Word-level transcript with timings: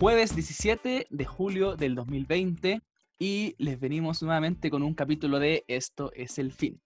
jueves 0.00 0.34
17 0.34 1.08
de 1.10 1.24
julio 1.26 1.76
del 1.76 1.94
2020 1.94 2.80
y 3.18 3.54
les 3.58 3.78
venimos 3.78 4.22
nuevamente 4.22 4.70
con 4.70 4.82
un 4.82 4.94
capítulo 4.94 5.38
de 5.38 5.62
Esto 5.68 6.10
es 6.14 6.38
el 6.38 6.52
fin. 6.52 6.80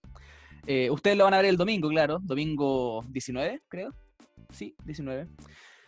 Eh, 0.67 0.89
ustedes 0.89 1.15
lo 1.15 1.23
van 1.23 1.33
a 1.33 1.37
ver 1.37 1.45
el 1.45 1.55
domingo, 1.55 1.87
claro, 1.87 2.19
domingo 2.21 3.05
19, 3.07 3.61
creo. 3.69 3.95
Sí, 4.49 4.75
19. 4.83 5.29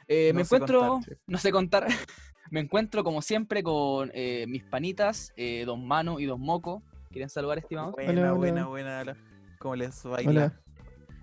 Eh, 0.07 0.31
me 0.31 0.43
encuentro, 0.43 1.01
no 1.27 1.37
sé 1.37 1.51
contar, 1.51 1.87
me 2.49 2.61
encuentro 2.61 3.03
como 3.03 3.21
siempre 3.21 3.61
con 3.61 4.09
eh, 4.13 4.45
mis 4.47 4.63
panitas, 4.63 5.33
Don 5.65 5.85
Mano 5.85 6.21
y 6.21 6.25
Don 6.25 6.39
Moco. 6.39 6.81
¿Quieren 7.11 7.29
saludar, 7.29 7.57
estimados? 7.57 7.91
Buena, 7.91 8.31
buena, 8.31 8.67
buena. 8.67 9.17
¿Cómo 9.59 9.75
les 9.75 10.01
va? 10.05 10.19
Hola. 10.25 10.61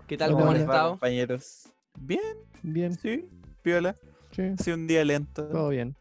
¿Qué 0.05 0.17
tal? 0.17 0.33
¿Cómo 0.33 0.51
han 0.51 0.57
estado? 0.57 0.91
compañeros? 0.91 1.73
Bien, 1.97 2.37
bien. 2.61 2.93
Sí, 2.93 3.27
piola. 3.63 3.97
Sí. 4.35 4.41
Ha 4.41 4.63
sido 4.63 4.75
un 4.75 4.87
día 4.87 5.05
lento. 5.05 5.47
Todo 5.47 5.69
bien. 5.69 5.95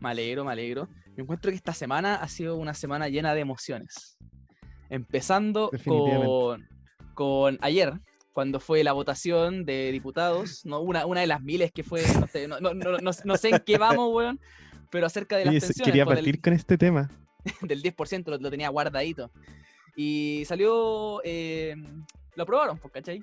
Me 0.00 0.08
alegro, 0.08 0.44
me 0.44 0.52
alegro. 0.52 0.88
Me 1.16 1.22
encuentro 1.22 1.50
que 1.50 1.56
esta 1.56 1.74
semana 1.74 2.14
ha 2.14 2.28
sido 2.28 2.56
una 2.56 2.72
semana 2.72 3.08
llena 3.08 3.34
de 3.34 3.40
emociones. 3.40 4.16
Empezando 4.88 5.70
con, 5.84 6.66
con 7.14 7.58
ayer, 7.60 7.92
cuando 8.32 8.60
fue 8.60 8.82
la 8.82 8.92
votación 8.92 9.64
de 9.66 9.92
diputados, 9.92 10.64
no 10.64 10.80
una, 10.80 11.04
una 11.04 11.20
de 11.20 11.26
las 11.26 11.42
miles 11.42 11.72
que 11.72 11.82
fue, 11.82 12.02
no 12.18 12.26
sé, 12.26 12.48
no, 12.48 12.58
no, 12.60 12.72
no, 12.72 13.10
no 13.24 13.36
sé 13.36 13.48
en 13.50 13.58
qué 13.64 13.76
vamos, 13.76 14.10
weón, 14.14 14.40
pero 14.90 15.06
acerca 15.06 15.36
de 15.36 15.44
las 15.44 15.54
pensiones. 15.54 15.82
Quería 15.84 16.06
partir 16.06 16.40
con 16.40 16.54
este 16.54 16.78
tema. 16.78 17.10
Del 17.62 17.82
10% 17.82 18.24
lo, 18.26 18.38
lo, 18.38 18.50
tenía 18.50 18.70
guardadito. 18.70 19.30
Y 19.94 20.44
salió, 20.46 21.20
eh, 21.24 21.74
lo 22.34 22.42
aprobaron, 22.42 22.78
pues, 22.78 22.92
¿cachai? 22.92 23.22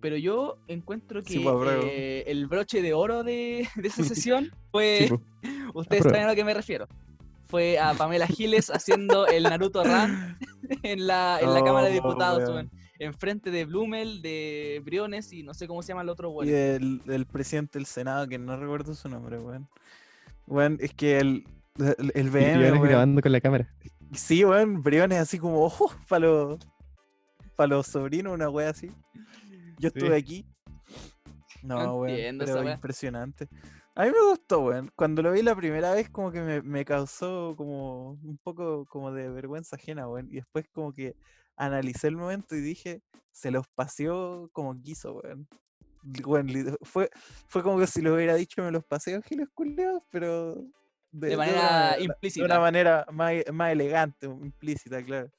Pero 0.00 0.16
yo 0.16 0.58
encuentro 0.68 1.22
que 1.22 1.40
pues, 1.40 1.84
eh, 1.84 2.24
el 2.26 2.46
broche 2.46 2.82
de 2.82 2.94
oro 2.94 3.24
de, 3.24 3.68
de 3.76 3.88
esa 3.88 4.04
sesión 4.04 4.52
fue. 4.70 5.08
Pues. 5.08 5.20
Ustedes 5.74 6.04
saben 6.04 6.22
a 6.22 6.28
lo 6.28 6.34
que 6.34 6.44
me 6.44 6.54
refiero. 6.54 6.86
Fue 7.48 7.78
a 7.78 7.94
Pamela 7.94 8.26
Giles 8.26 8.70
haciendo 8.70 9.26
el 9.26 9.44
Naruto 9.44 9.84
Run 9.84 10.36
en 10.82 11.06
la, 11.06 11.38
en 11.40 11.54
la 11.54 11.62
Cámara 11.62 11.86
de 11.86 11.92
oh, 11.92 11.94
Diputados, 11.94 12.66
enfrente 12.98 13.50
de 13.50 13.64
Blumel, 13.64 14.20
de 14.20 14.82
Briones 14.84 15.32
y 15.32 15.42
no 15.42 15.54
sé 15.54 15.68
cómo 15.68 15.82
se 15.82 15.88
llama 15.88 16.02
el 16.02 16.08
otro, 16.08 16.30
güey. 16.30 16.48
Y 16.48 16.52
del, 16.52 17.02
del, 17.04 17.26
presidente 17.26 17.78
del 17.78 17.86
Senado, 17.86 18.26
que 18.26 18.38
no 18.38 18.56
recuerdo 18.56 18.94
su 18.94 19.08
nombre, 19.08 19.38
weón. 19.38 19.68
Bueno, 20.46 20.76
es 20.80 20.92
que 20.94 21.18
el, 21.18 21.44
el, 21.78 22.12
el 22.14 22.30
BM. 22.30 22.80
grabando 22.80 23.22
con 23.22 23.30
la 23.30 23.40
cámara. 23.40 23.68
Sí, 24.12 24.44
weón, 24.44 24.82
Briones 24.82 25.18
así 25.18 25.38
como, 25.38 25.64
ojo, 25.64 25.92
para 26.08 26.26
los, 26.26 26.58
para 27.54 27.68
los 27.68 27.86
sobrinos, 27.86 28.32
una 28.32 28.48
wea 28.48 28.70
así. 28.70 28.90
Yo 29.78 29.88
estuve 29.88 30.16
aquí. 30.16 30.46
No, 31.62 31.96
weón, 31.96 32.38
pero 32.38 32.70
impresionante. 32.70 33.48
A 33.94 34.04
mí 34.04 34.10
me 34.10 34.28
gustó, 34.28 34.60
weón. 34.60 34.90
Cuando 34.94 35.22
lo 35.22 35.32
vi 35.32 35.42
la 35.42 35.56
primera 35.56 35.92
vez, 35.92 36.10
como 36.10 36.30
que 36.30 36.40
me, 36.40 36.62
me, 36.62 36.84
causó 36.84 37.54
como 37.56 38.10
un 38.10 38.38
poco 38.42 38.84
como 38.86 39.12
de 39.12 39.28
vergüenza 39.30 39.76
ajena, 39.76 40.08
weón. 40.08 40.28
Y 40.30 40.36
después 40.36 40.66
como 40.72 40.92
que 40.92 41.16
analicé 41.56 42.08
el 42.08 42.16
momento 42.16 42.54
y 42.54 42.60
dije, 42.60 43.02
se 43.32 43.50
los 43.50 43.66
paseó 43.68 44.50
como 44.52 44.80
quiso, 44.80 45.14
weón. 45.14 45.48
fue, 46.82 47.10
fue 47.48 47.62
como 47.62 47.78
que 47.78 47.86
si 47.86 48.00
lo 48.02 48.14
hubiera 48.14 48.34
dicho 48.34 48.62
me 48.62 48.70
los 48.70 48.84
paseo 48.84 49.20
giles 49.22 49.48
culeos, 49.54 50.02
pero 50.10 50.62
de, 51.10 51.36
manera 51.36 51.96
implícita. 51.98 52.46
De 52.46 52.52
una 52.52 52.60
manera 52.60 53.06
más, 53.10 53.32
más 53.52 53.72
elegante, 53.72 54.26
implícita, 54.26 55.02
claro. 55.02 55.30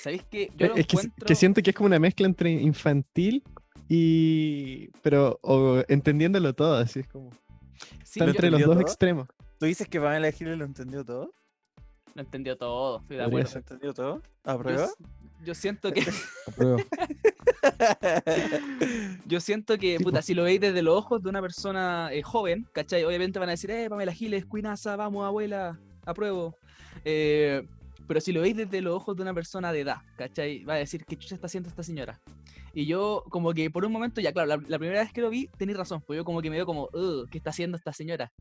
¿Sabéis 0.00 0.24
que 0.24 0.50
yo 0.56 0.68
lo 0.68 0.74
es 0.74 0.80
encuentro... 0.80 1.26
que, 1.26 1.34
siento 1.34 1.62
que 1.62 1.70
es 1.70 1.76
como 1.76 1.86
una 1.86 1.98
mezcla 1.98 2.26
entre 2.26 2.50
infantil 2.50 3.42
y. 3.88 4.88
Pero 5.02 5.38
entendiéndolo 5.88 6.54
todo, 6.54 6.76
así 6.76 7.00
es 7.00 7.08
como. 7.08 7.30
está 8.02 8.24
entre 8.24 8.50
los 8.50 8.62
dos 8.62 8.80
extremos. 8.80 9.28
¿Tú 9.58 9.66
dices 9.66 9.88
que 9.88 9.98
Van 9.98 10.14
a 10.14 10.16
elegir 10.18 10.48
lo 10.48 10.64
entendió 10.64 11.04
todo? 11.04 11.32
Lo 12.14 12.22
entendió 12.22 12.56
todo, 12.56 13.00
estoy 13.00 13.16
de 13.16 13.24
acuerdo. 13.24 13.50
¿Lo 13.52 13.58
entendió 13.58 13.92
todo? 13.94 14.22
¿A 14.44 14.56
prueba? 14.56 14.88
Yo, 15.42 15.54
siento 15.54 15.92
que. 15.92 16.04
yo 19.26 19.40
siento 19.40 19.78
que, 19.78 19.98
puta, 20.00 20.22
si 20.22 20.34
lo 20.34 20.44
veis 20.44 20.60
desde 20.60 20.82
los 20.82 20.96
ojos 20.96 21.22
de 21.22 21.28
una 21.28 21.40
persona 21.40 22.10
eh, 22.12 22.22
joven, 22.22 22.68
¿cachai? 22.72 23.04
Obviamente 23.04 23.38
van 23.38 23.48
a 23.48 23.52
decir, 23.52 23.70
eh, 23.70 23.88
Pamela 23.88 24.12
Giles, 24.12 24.44
cuinaza, 24.46 24.94
vamos, 24.96 25.26
abuela, 25.26 25.78
apruebo. 26.04 26.56
Eh, 27.04 27.66
pero 28.06 28.20
si 28.20 28.32
lo 28.32 28.40
veis 28.40 28.56
desde 28.56 28.80
los 28.80 28.94
ojos 28.94 29.16
de 29.16 29.22
una 29.22 29.34
persona 29.34 29.72
de 29.72 29.80
edad, 29.80 29.96
¿cachai? 30.16 30.64
Va 30.64 30.74
a 30.74 30.78
decir, 30.78 31.04
¿qué 31.04 31.16
chucha 31.16 31.34
está 31.34 31.46
haciendo 31.46 31.68
esta 31.68 31.82
señora? 31.82 32.20
Y 32.72 32.86
yo, 32.86 33.24
como 33.30 33.52
que 33.54 33.70
por 33.70 33.84
un 33.84 33.92
momento, 33.92 34.20
ya 34.20 34.32
claro, 34.32 34.60
la, 34.66 34.78
primera 34.78 35.00
vez 35.00 35.12
que 35.12 35.20
lo 35.20 35.30
vi, 35.30 35.48
tenéis 35.56 35.78
razón, 35.78 36.02
pues 36.06 36.16
yo 36.16 36.24
como 36.24 36.42
que 36.42 36.50
me 36.50 36.56
veo 36.56 36.66
como, 36.66 36.88
¿qué 37.30 37.38
está 37.38 37.50
haciendo 37.50 37.76
esta 37.76 37.92
señora? 37.92 38.32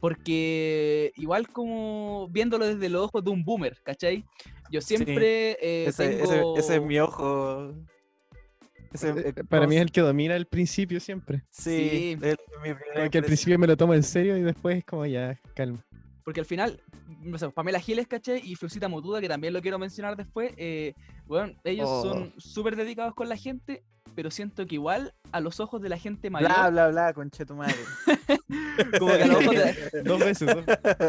Porque 0.00 1.12
igual 1.16 1.48
como 1.48 2.28
viéndolo 2.30 2.66
desde 2.66 2.88
los 2.90 3.06
ojos 3.06 3.24
de 3.24 3.30
un 3.30 3.42
boomer, 3.42 3.80
¿cachai? 3.82 4.24
Yo 4.70 4.80
siempre... 4.80 5.52
Eh, 5.52 5.86
ese, 5.86 6.22
ese, 6.22 6.76
es 6.76 6.82
mi 6.82 6.98
ojo. 6.98 7.70
Eh, 9.02 9.32
eh, 9.36 9.44
para 9.48 9.66
mí 9.66 9.76
es 9.76 9.82
el 9.82 9.90
que 9.90 10.02
domina 10.02 10.36
el 10.36 10.46
principio 10.46 11.00
siempre. 11.00 11.42
Sí, 11.50 12.18
sí. 12.20 12.34
Porque 12.94 13.18
al 13.18 13.24
principio 13.24 13.58
me 13.58 13.66
lo 13.66 13.76
tomo 13.76 13.94
en 13.94 14.02
serio 14.02 14.36
y 14.36 14.42
después 14.42 14.78
es 14.78 14.84
como 14.84 15.06
ya, 15.06 15.40
calma. 15.54 15.84
Porque 16.24 16.40
al 16.40 16.46
final, 16.46 16.80
no 17.20 17.38
sé, 17.38 17.50
Pamela 17.50 17.78
Giles, 17.78 18.06
caché, 18.06 18.38
y 18.42 18.56
Florcita 18.56 18.88
Motuda, 18.88 19.20
que 19.20 19.28
también 19.28 19.52
lo 19.52 19.60
quiero 19.60 19.78
mencionar 19.78 20.16
después, 20.16 20.52
eh, 20.56 20.94
bueno, 21.26 21.54
ellos 21.64 21.88
son 22.02 22.32
oh. 22.34 22.40
súper 22.40 22.76
dedicados 22.76 23.14
con 23.14 23.28
la 23.28 23.36
gente, 23.36 23.84
pero 24.14 24.30
siento 24.30 24.66
que 24.66 24.76
igual 24.76 25.12
a 25.32 25.40
los 25.40 25.60
ojos 25.60 25.82
de 25.82 25.88
la 25.88 25.98
gente 25.98 26.30
mayor. 26.30 26.50
Bla, 26.50 26.70
bla, 26.70 26.88
bla, 26.88 27.12
conche 27.12 27.44
tu 27.44 27.54
madre. 27.54 27.74
Como 28.98 29.12
que 29.12 29.22
a 29.22 29.26
los 29.26 29.36
ojos 29.36 29.54
de. 29.54 30.02
dos 30.04 30.18
veces, 30.20 30.56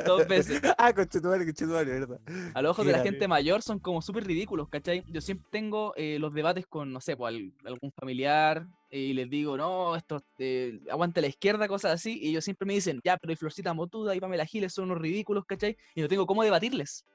dos, 0.05 0.27
veces. 0.27 0.61
Ah, 0.77 0.93
conche 0.93 1.21
tu 1.21 1.27
madre, 1.27 1.45
conche 1.45 1.65
tu 1.65 1.71
madre, 1.71 1.99
verdad. 1.99 2.19
A 2.53 2.61
los 2.61 2.71
ojos 2.71 2.85
de 2.85 2.91
la 2.91 2.99
gente 2.99 3.27
mayor 3.27 3.61
son 3.61 3.79
como 3.79 4.01
súper 4.01 4.25
ridículos, 4.25 4.67
¿cachai? 4.67 5.03
Yo 5.07 5.21
siempre 5.21 5.47
tengo 5.51 5.93
eh, 5.95 6.17
los 6.19 6.33
debates 6.33 6.65
con, 6.65 6.91
no 6.91 6.99
sé, 6.99 7.15
pues, 7.15 7.35
algún 7.63 7.91
familiar 7.91 8.67
y 8.97 9.13
les 9.13 9.29
digo, 9.29 9.57
no, 9.57 9.95
esto 9.95 10.23
eh, 10.39 10.79
aguante 10.89 11.21
la 11.21 11.27
izquierda, 11.27 11.67
cosas 11.67 11.91
así, 11.91 12.17
y 12.21 12.29
ellos 12.29 12.45
siempre 12.45 12.65
me 12.65 12.73
dicen, 12.73 13.01
ya, 13.03 13.17
pero 13.17 13.33
y 13.33 13.35
Florcita 13.35 13.73
Motuda 13.73 14.15
y 14.15 14.19
Pamela 14.19 14.45
Giles 14.45 14.73
son 14.73 14.85
unos 14.85 14.99
ridículos, 14.99 15.45
¿cachai? 15.45 15.77
Y 15.95 16.01
no 16.01 16.07
tengo 16.07 16.25
cómo 16.25 16.43
debatirles. 16.43 17.05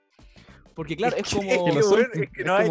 Porque 0.75 0.97
claro, 0.97 1.17
es, 1.17 1.33
como... 1.33 1.51
Es 1.51 2.31
que, 2.33 2.45
no, 2.45 2.55
hay, 2.55 2.69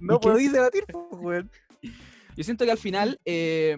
no 0.00 0.20
podéis 0.20 0.52
debatir, 0.52 0.84
pues, 1.20 1.44
yo 2.36 2.44
siento 2.44 2.64
que 2.64 2.70
al 2.70 2.78
final, 2.78 3.20
eh, 3.24 3.76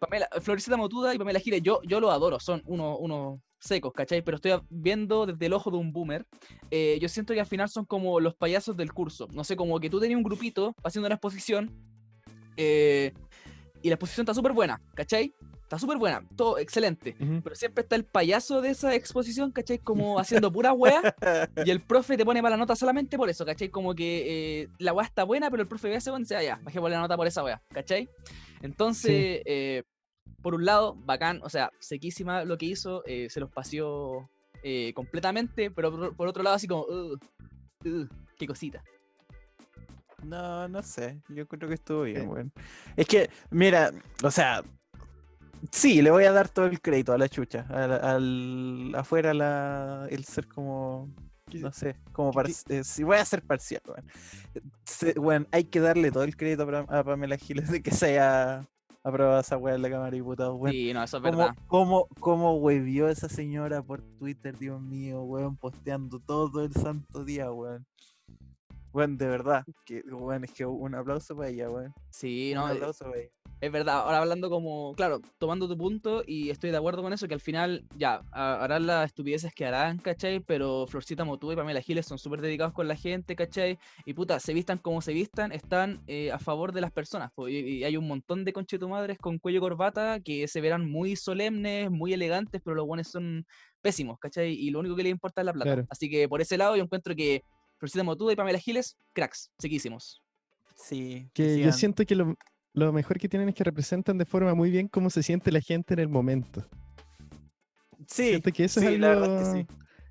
Pamela, 0.00 0.28
Florecita 0.40 0.76
Motuda 0.76 1.14
y 1.14 1.18
Pamela 1.18 1.38
Giles, 1.38 1.62
yo, 1.62 1.80
yo 1.84 2.00
lo 2.00 2.10
adoro, 2.10 2.40
son 2.40 2.62
unos 2.64 2.96
uno 3.00 3.42
secos, 3.58 3.92
¿cachai? 3.92 4.22
Pero 4.22 4.36
estoy 4.36 4.52
viendo 4.70 5.26
desde 5.26 5.46
el 5.46 5.52
ojo 5.52 5.70
de 5.70 5.76
un 5.76 5.92
boomer. 5.92 6.24
Eh, 6.70 6.98
yo 7.02 7.08
siento 7.08 7.34
que 7.34 7.40
al 7.40 7.46
final 7.46 7.68
son 7.68 7.84
como 7.84 8.20
los 8.20 8.34
payasos 8.34 8.76
del 8.76 8.92
curso. 8.92 9.28
No 9.32 9.44
sé, 9.44 9.56
como 9.56 9.78
que 9.80 9.90
tú 9.90 10.00
tenías 10.00 10.16
un 10.16 10.22
grupito 10.22 10.74
haciendo 10.84 11.06
una 11.06 11.16
exposición 11.16 11.70
eh, 12.60 13.12
y 13.82 13.88
la 13.88 13.94
exposición 13.94 14.24
está 14.24 14.34
súper 14.34 14.52
buena, 14.52 14.80
¿cachai? 14.94 15.34
está 15.68 15.78
súper 15.78 15.98
buena, 15.98 16.26
todo 16.34 16.58
excelente. 16.58 17.14
Pero 17.44 17.54
siempre 17.54 17.82
está 17.82 17.94
el 17.94 18.04
payaso 18.06 18.62
de 18.62 18.70
esa 18.70 18.94
exposición, 18.94 19.52
¿cachai? 19.52 19.78
Como 19.78 20.18
haciendo 20.18 20.50
pura 20.50 20.72
wea. 20.72 21.14
y 21.62 21.70
el 21.70 21.82
profe 21.82 22.16
te 22.16 22.24
pone 22.24 22.40
mala 22.40 22.56
nota 22.56 22.74
solamente 22.74 23.18
por 23.18 23.28
eso, 23.28 23.44
¿cachai? 23.44 23.68
Como 23.68 23.94
que 23.94 24.62
eh, 24.62 24.68
la 24.78 24.94
wea 24.94 25.04
está 25.04 25.24
buena, 25.24 25.50
pero 25.50 25.62
el 25.62 25.68
profe 25.68 25.90
ve 25.90 25.96
ese 25.96 26.10
y 26.10 26.18
dice, 26.20 26.36
ah, 26.36 26.42
ya, 26.42 26.60
bajé 26.64 26.80
por 26.80 26.90
la 26.90 27.00
nota 27.00 27.18
por 27.18 27.26
esa 27.26 27.44
wea, 27.44 27.60
¿cachai? 27.68 28.08
Entonces, 28.62 29.42
eh, 29.44 29.82
por 30.40 30.54
un 30.54 30.64
lado, 30.64 30.94
bacán, 31.04 31.40
o 31.42 31.50
sea, 31.50 31.70
sequísima 31.80 32.44
lo 32.44 32.56
que 32.56 32.66
hizo, 32.66 33.02
eh, 33.04 33.28
se 33.28 33.38
los 33.38 33.50
paseó 33.50 34.30
completamente, 34.94 35.70
pero 35.70 36.14
por, 36.14 36.28
otro 36.28 36.42
lado, 36.42 36.56
así 36.56 36.66
como, 36.66 36.84
uh, 36.84 37.12
uh, 37.84 38.08
qué 38.38 38.46
cosita. 38.46 38.82
No, 40.24 40.68
no 40.68 40.82
sé. 40.82 41.20
Yo 41.28 41.46
creo 41.46 41.68
que 41.68 41.74
estuvo 41.74 42.02
bien, 42.02 42.26
bueno. 42.26 42.50
Es 42.96 43.06
que, 43.06 43.30
mira, 43.50 43.92
o 44.22 44.30
sea, 44.30 44.62
Sí, 45.72 46.02
le 46.02 46.10
voy 46.10 46.24
a 46.24 46.32
dar 46.32 46.48
todo 46.48 46.66
el 46.66 46.80
crédito 46.80 47.12
a 47.12 47.18
la 47.18 47.28
chucha. 47.28 47.66
Al, 47.68 48.94
afuera 48.94 49.34
la, 49.34 50.06
el 50.10 50.24
ser 50.24 50.46
como. 50.46 51.08
No 51.52 51.72
sé, 51.72 51.96
como 52.12 52.30
eh, 52.42 52.84
si 52.84 53.04
voy 53.04 53.16
a 53.16 53.24
ser 53.24 53.42
parcial, 53.42 53.80
bueno. 55.16 55.46
hay 55.50 55.64
que 55.64 55.80
darle 55.80 56.10
todo 56.10 56.24
el 56.24 56.36
crédito 56.36 56.68
a 56.88 57.04
Pamela 57.04 57.38
Giles 57.38 57.70
de 57.70 57.82
que 57.82 57.90
se 57.90 58.08
haya 58.08 58.68
aprobado 59.02 59.40
esa 59.40 59.56
weá 59.56 59.74
en 59.74 59.80
la 59.80 59.88
Cámara 59.88 60.10
de 60.10 60.18
Diputados, 60.18 60.60
Sí, 60.70 60.92
no, 60.92 61.02
eso 61.02 61.16
es 61.16 61.22
¿Cómo, 61.22 61.38
verdad. 61.38 61.56
¿Cómo, 61.66 62.06
cómo 62.20 62.56
huevió 62.58 63.08
esa 63.08 63.30
señora 63.30 63.82
por 63.82 64.02
Twitter, 64.18 64.58
Dios 64.58 64.78
mío, 64.82 65.22
weón, 65.22 65.56
posteando 65.56 66.20
todo 66.20 66.62
el 66.62 66.74
santo 66.74 67.24
día, 67.24 67.50
weón? 67.50 67.86
Bueno, 68.92 69.16
de 69.16 69.26
verdad, 69.26 69.64
que, 69.84 70.02
bueno, 70.10 70.44
es 70.44 70.52
que 70.52 70.64
un 70.66 70.94
aplauso 70.94 71.36
para 71.36 71.48
ella, 71.48 71.68
bueno. 71.68 71.94
Sí, 72.10 72.52
no. 72.54 72.64
Un 72.64 72.70
eh, 72.70 72.74
aplauso 72.74 73.04
para 73.04 73.18
ella. 73.18 73.30
Es 73.60 73.72
verdad, 73.72 73.98
ahora 74.00 74.18
hablando 74.18 74.50
como, 74.50 74.94
claro, 74.94 75.20
tomando 75.38 75.66
tu 75.66 75.76
punto 75.76 76.22
y 76.24 76.50
estoy 76.50 76.70
de 76.70 76.76
acuerdo 76.76 77.02
con 77.02 77.12
eso, 77.12 77.26
que 77.26 77.34
al 77.34 77.40
final 77.40 77.84
ya 77.96 78.22
harán 78.30 78.86
las 78.86 79.06
estupideces 79.06 79.52
que 79.52 79.66
harán, 79.66 79.98
¿cachai? 79.98 80.38
Pero 80.38 80.86
Florcita 80.86 81.24
Motú 81.24 81.50
y 81.50 81.56
Pamela 81.56 81.80
Giles 81.80 82.06
son 82.06 82.18
súper 82.18 82.40
dedicados 82.40 82.72
con 82.72 82.86
la 82.86 82.94
gente, 82.94 83.34
¿cachai? 83.34 83.76
Y 84.04 84.14
puta, 84.14 84.38
se 84.38 84.54
vistan 84.54 84.78
como 84.78 85.02
se 85.02 85.12
vistan, 85.12 85.50
están 85.50 86.00
eh, 86.06 86.30
a 86.30 86.38
favor 86.38 86.72
de 86.72 86.82
las 86.82 86.92
personas. 86.92 87.32
y, 87.48 87.82
hay 87.82 87.96
un 87.96 88.06
montón 88.06 88.44
de 88.44 88.52
conchetumadres 88.52 89.18
con 89.18 89.38
cuello 89.38 89.60
corbata 89.60 90.20
que 90.20 90.46
se 90.46 90.60
verán 90.60 90.88
muy 90.88 91.16
solemnes, 91.16 91.90
muy 91.90 92.12
elegantes, 92.12 92.62
pero 92.64 92.76
los 92.76 92.86
buenos 92.86 93.08
son 93.08 93.44
pésimos, 93.80 94.20
¿cachai? 94.20 94.52
Y 94.52 94.70
lo 94.70 94.78
único 94.78 94.94
que 94.94 95.02
les 95.02 95.10
importa 95.10 95.40
es 95.40 95.46
la 95.46 95.52
plata. 95.52 95.84
Así 95.90 96.08
que 96.08 96.28
por 96.28 96.40
ese 96.40 96.56
lado 96.56 96.76
yo 96.76 96.84
encuentro 96.84 97.16
que 97.16 97.42
Florcita 97.78 98.04
Motuda 98.04 98.32
y 98.32 98.36
Pamela 98.36 98.58
Giles, 98.58 98.96
cracks, 99.12 99.50
sequísimos. 99.58 100.22
Sí. 100.76 101.28
Que 101.32 101.60
yo 101.60 101.72
siento 101.72 102.04
que 102.04 102.14
lo, 102.14 102.36
lo 102.74 102.92
mejor 102.92 103.18
que 103.18 103.28
tienen 103.28 103.48
es 103.48 103.54
que 103.54 103.64
representan 103.64 104.18
de 104.18 104.24
forma 104.24 104.54
muy 104.54 104.70
bien 104.70 104.88
cómo 104.88 105.10
se 105.10 105.22
siente 105.22 105.52
la 105.52 105.60
gente 105.60 105.94
en 105.94 106.00
el 106.00 106.08
momento. 106.08 106.68
Sí, 108.06 108.28
Siento 108.28 108.52
que 108.52 108.64
eso 108.64 108.80
es 108.80 108.86
algo 108.86 109.66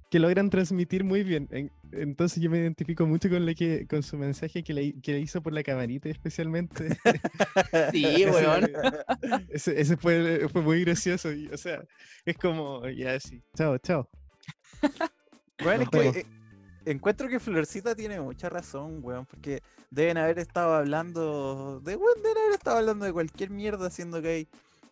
que, 0.09 0.19
logran 0.19 0.49
transmitir 0.49 1.03
muy 1.03 1.23
bien. 1.23 1.47
entonces 1.91 2.41
yo 2.41 2.49
me 2.49 2.59
identifico 2.59 3.05
mucho 3.05 3.29
con, 3.29 3.45
que, 3.55 3.87
con 3.87 4.03
su 4.03 4.17
mensaje 4.17 4.63
que 4.63 4.73
le, 4.73 4.99
que 5.01 5.19
hizo 5.19 5.41
por 5.41 5.53
la 5.53 5.63
camarita 5.63 6.09
especialmente. 6.09 6.89
sí, 7.91 8.25
weón. 8.25 8.71
Ese, 9.49 9.97
fue, 9.97 10.47
fue, 10.49 10.61
muy 10.61 10.83
gracioso. 10.83 11.29
o 11.51 11.57
sea, 11.57 11.83
es 12.25 12.37
como, 12.37 12.87
ya 12.89 13.19
sí, 13.19 13.41
chao, 13.55 13.77
chao. 13.79 14.09
Bueno, 15.63 15.83
es 15.83 15.89
que 15.89 16.25
encuentro 16.91 17.27
que 17.27 17.39
Florcita 17.39 17.95
tiene 17.95 18.19
mucha 18.19 18.49
razón, 18.49 18.99
weón, 19.03 19.25
porque 19.25 19.61
deben 19.91 20.17
haber 20.17 20.39
estado 20.39 20.73
hablando 20.73 21.79
de, 21.81 21.95
weón, 21.95 22.21
deben 22.21 22.37
haber 22.37 22.53
estado 22.53 22.77
hablando 22.77 23.05
de 23.05 23.13
cualquier 23.13 23.49
mierda, 23.49 23.87
haciendo 23.87 24.21
que 24.21 24.29
hay 24.29 24.47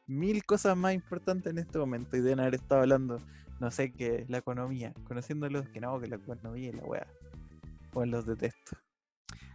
mil 0.07 0.45
cosas 0.45 0.77
más 0.77 0.93
importantes 0.93 1.51
en 1.51 1.59
este 1.59 1.77
momento 1.79 2.15
y 2.15 2.21
deben 2.21 2.39
haber 2.39 2.55
estado 2.55 2.81
hablando, 2.81 3.19
no 3.59 3.71
sé, 3.71 3.91
que 3.93 4.25
la 4.27 4.39
economía, 4.39 4.93
conociéndolos, 5.07 5.67
que 5.69 5.79
no, 5.79 5.99
que 5.99 6.07
la 6.07 6.17
economía 6.17 6.69
y 6.69 6.73
la 6.73 6.83
weá. 6.83 7.07
Weón, 7.93 8.11
los 8.11 8.25
detesto. 8.25 8.77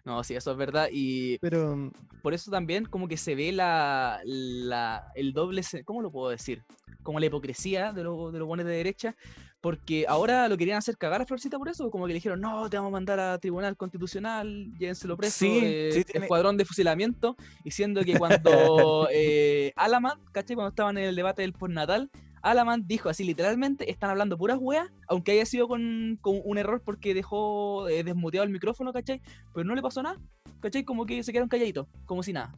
No, 0.05 0.25
sí, 0.25 0.35
eso 0.35 0.51
es 0.53 0.57
verdad. 0.57 0.89
Y 0.91 1.39
pero 1.39 1.77
mm, 1.77 1.93
por 2.23 2.35
eso 2.35 2.51
también 2.51 2.85
como 2.87 3.07
que 3.07 3.17
se 3.17 3.35
ve 3.35 3.53
la, 3.53 4.21
la 4.25 5.13
el 5.15 5.33
doble, 5.33 5.63
¿cómo 5.85 6.03
lo 6.03 6.11
puedo 6.11 6.31
decir? 6.31 6.65
Como 7.03 7.21
la 7.21 7.27
hipocresía 7.27 7.93
de, 7.93 8.05
lo, 8.05 8.33
de 8.33 8.39
los 8.39 8.49
buenos 8.49 8.67
de 8.67 8.73
derecha, 8.73 9.15
porque 9.61 10.07
ahora 10.09 10.49
lo 10.49 10.57
querían 10.57 10.79
hacer 10.79 10.97
cagar 10.97 11.21
a 11.21 11.27
Florcita 11.27 11.59
por 11.59 11.69
eso, 11.69 11.91
como 11.91 12.07
que 12.07 12.09
le 12.09 12.15
dijeron, 12.15 12.41
no, 12.41 12.69
te 12.71 12.77
vamos 12.77 12.91
a 12.91 12.93
mandar 12.93 13.21
a 13.21 13.39
tribunal 13.39 13.77
constitucional, 13.77 14.73
llévenselo 14.79 15.17
preso, 15.17 15.39
sí, 15.39 15.61
eh, 15.63 16.05
escuadrón 16.15 16.57
de 16.57 16.65
fusilamiento, 16.65 17.37
diciendo 17.65 18.03
que 18.03 18.19
cuando 18.19 19.09
eh, 19.13 19.73
Alaman, 19.77 20.19
¿caché? 20.33 20.55
Cuando 20.55 20.71
estaban 20.71 20.97
en 20.99 21.05
el 21.05 21.17
debate 21.17 21.43
del 21.43 21.53
postnatal, 21.53 22.11
Alaman 22.43 22.87
dijo 22.87 23.11
así 23.11 23.23
literalmente, 23.25 23.91
están 23.91 24.11
hablando 24.11 24.39
puras 24.39 24.59
weas, 24.59 24.89
aunque 25.09 25.33
haya 25.33 25.45
sido 25.45 25.69
con, 25.69 26.19
un 26.23 26.59
error 26.59 26.81
porque 26.83 27.13
dejó 27.13 27.89
eh, 27.89 28.03
desmuteado 28.03 28.45
el 28.45 28.51
micrófono, 28.51 28.93
¿cachai? 28.93 29.21
Pero 29.53 29.65
no 29.65 29.75
le 29.75 29.83
pasó 29.83 30.03
nada, 30.03 30.19
¿cachai? 30.61 30.85
Como 30.85 31.05
que 31.05 31.23
se 31.23 31.33
quedaron 31.33 31.51
calladitos, 31.51 31.87
como 32.07 32.23
si 32.23 32.33
nada. 32.33 32.55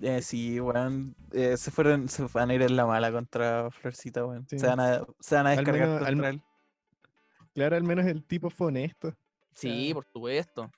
Eh, 0.00 0.22
sí, 0.22 0.60
weón. 0.60 1.14
Eh, 1.32 1.56
se 1.56 1.70
fueron, 1.70 2.08
se 2.08 2.24
van 2.32 2.50
a 2.50 2.54
ir 2.54 2.62
en 2.62 2.76
la 2.76 2.86
mala 2.86 3.10
contra 3.10 3.70
Florcita, 3.70 4.24
weón. 4.24 4.46
Se, 4.48 4.66
van 4.66 4.80
a, 4.80 5.06
se 5.20 5.34
van 5.34 5.46
a 5.46 5.50
descargar 5.50 6.04
contra 6.04 6.28
él. 6.30 6.42
Claro, 7.54 7.76
al 7.76 7.82
menos 7.82 8.06
el 8.06 8.24
tipo 8.24 8.50
fue 8.50 8.68
honesto. 8.68 9.14
Sí, 9.54 9.92
por 9.92 10.04
supuesto. 10.04 10.70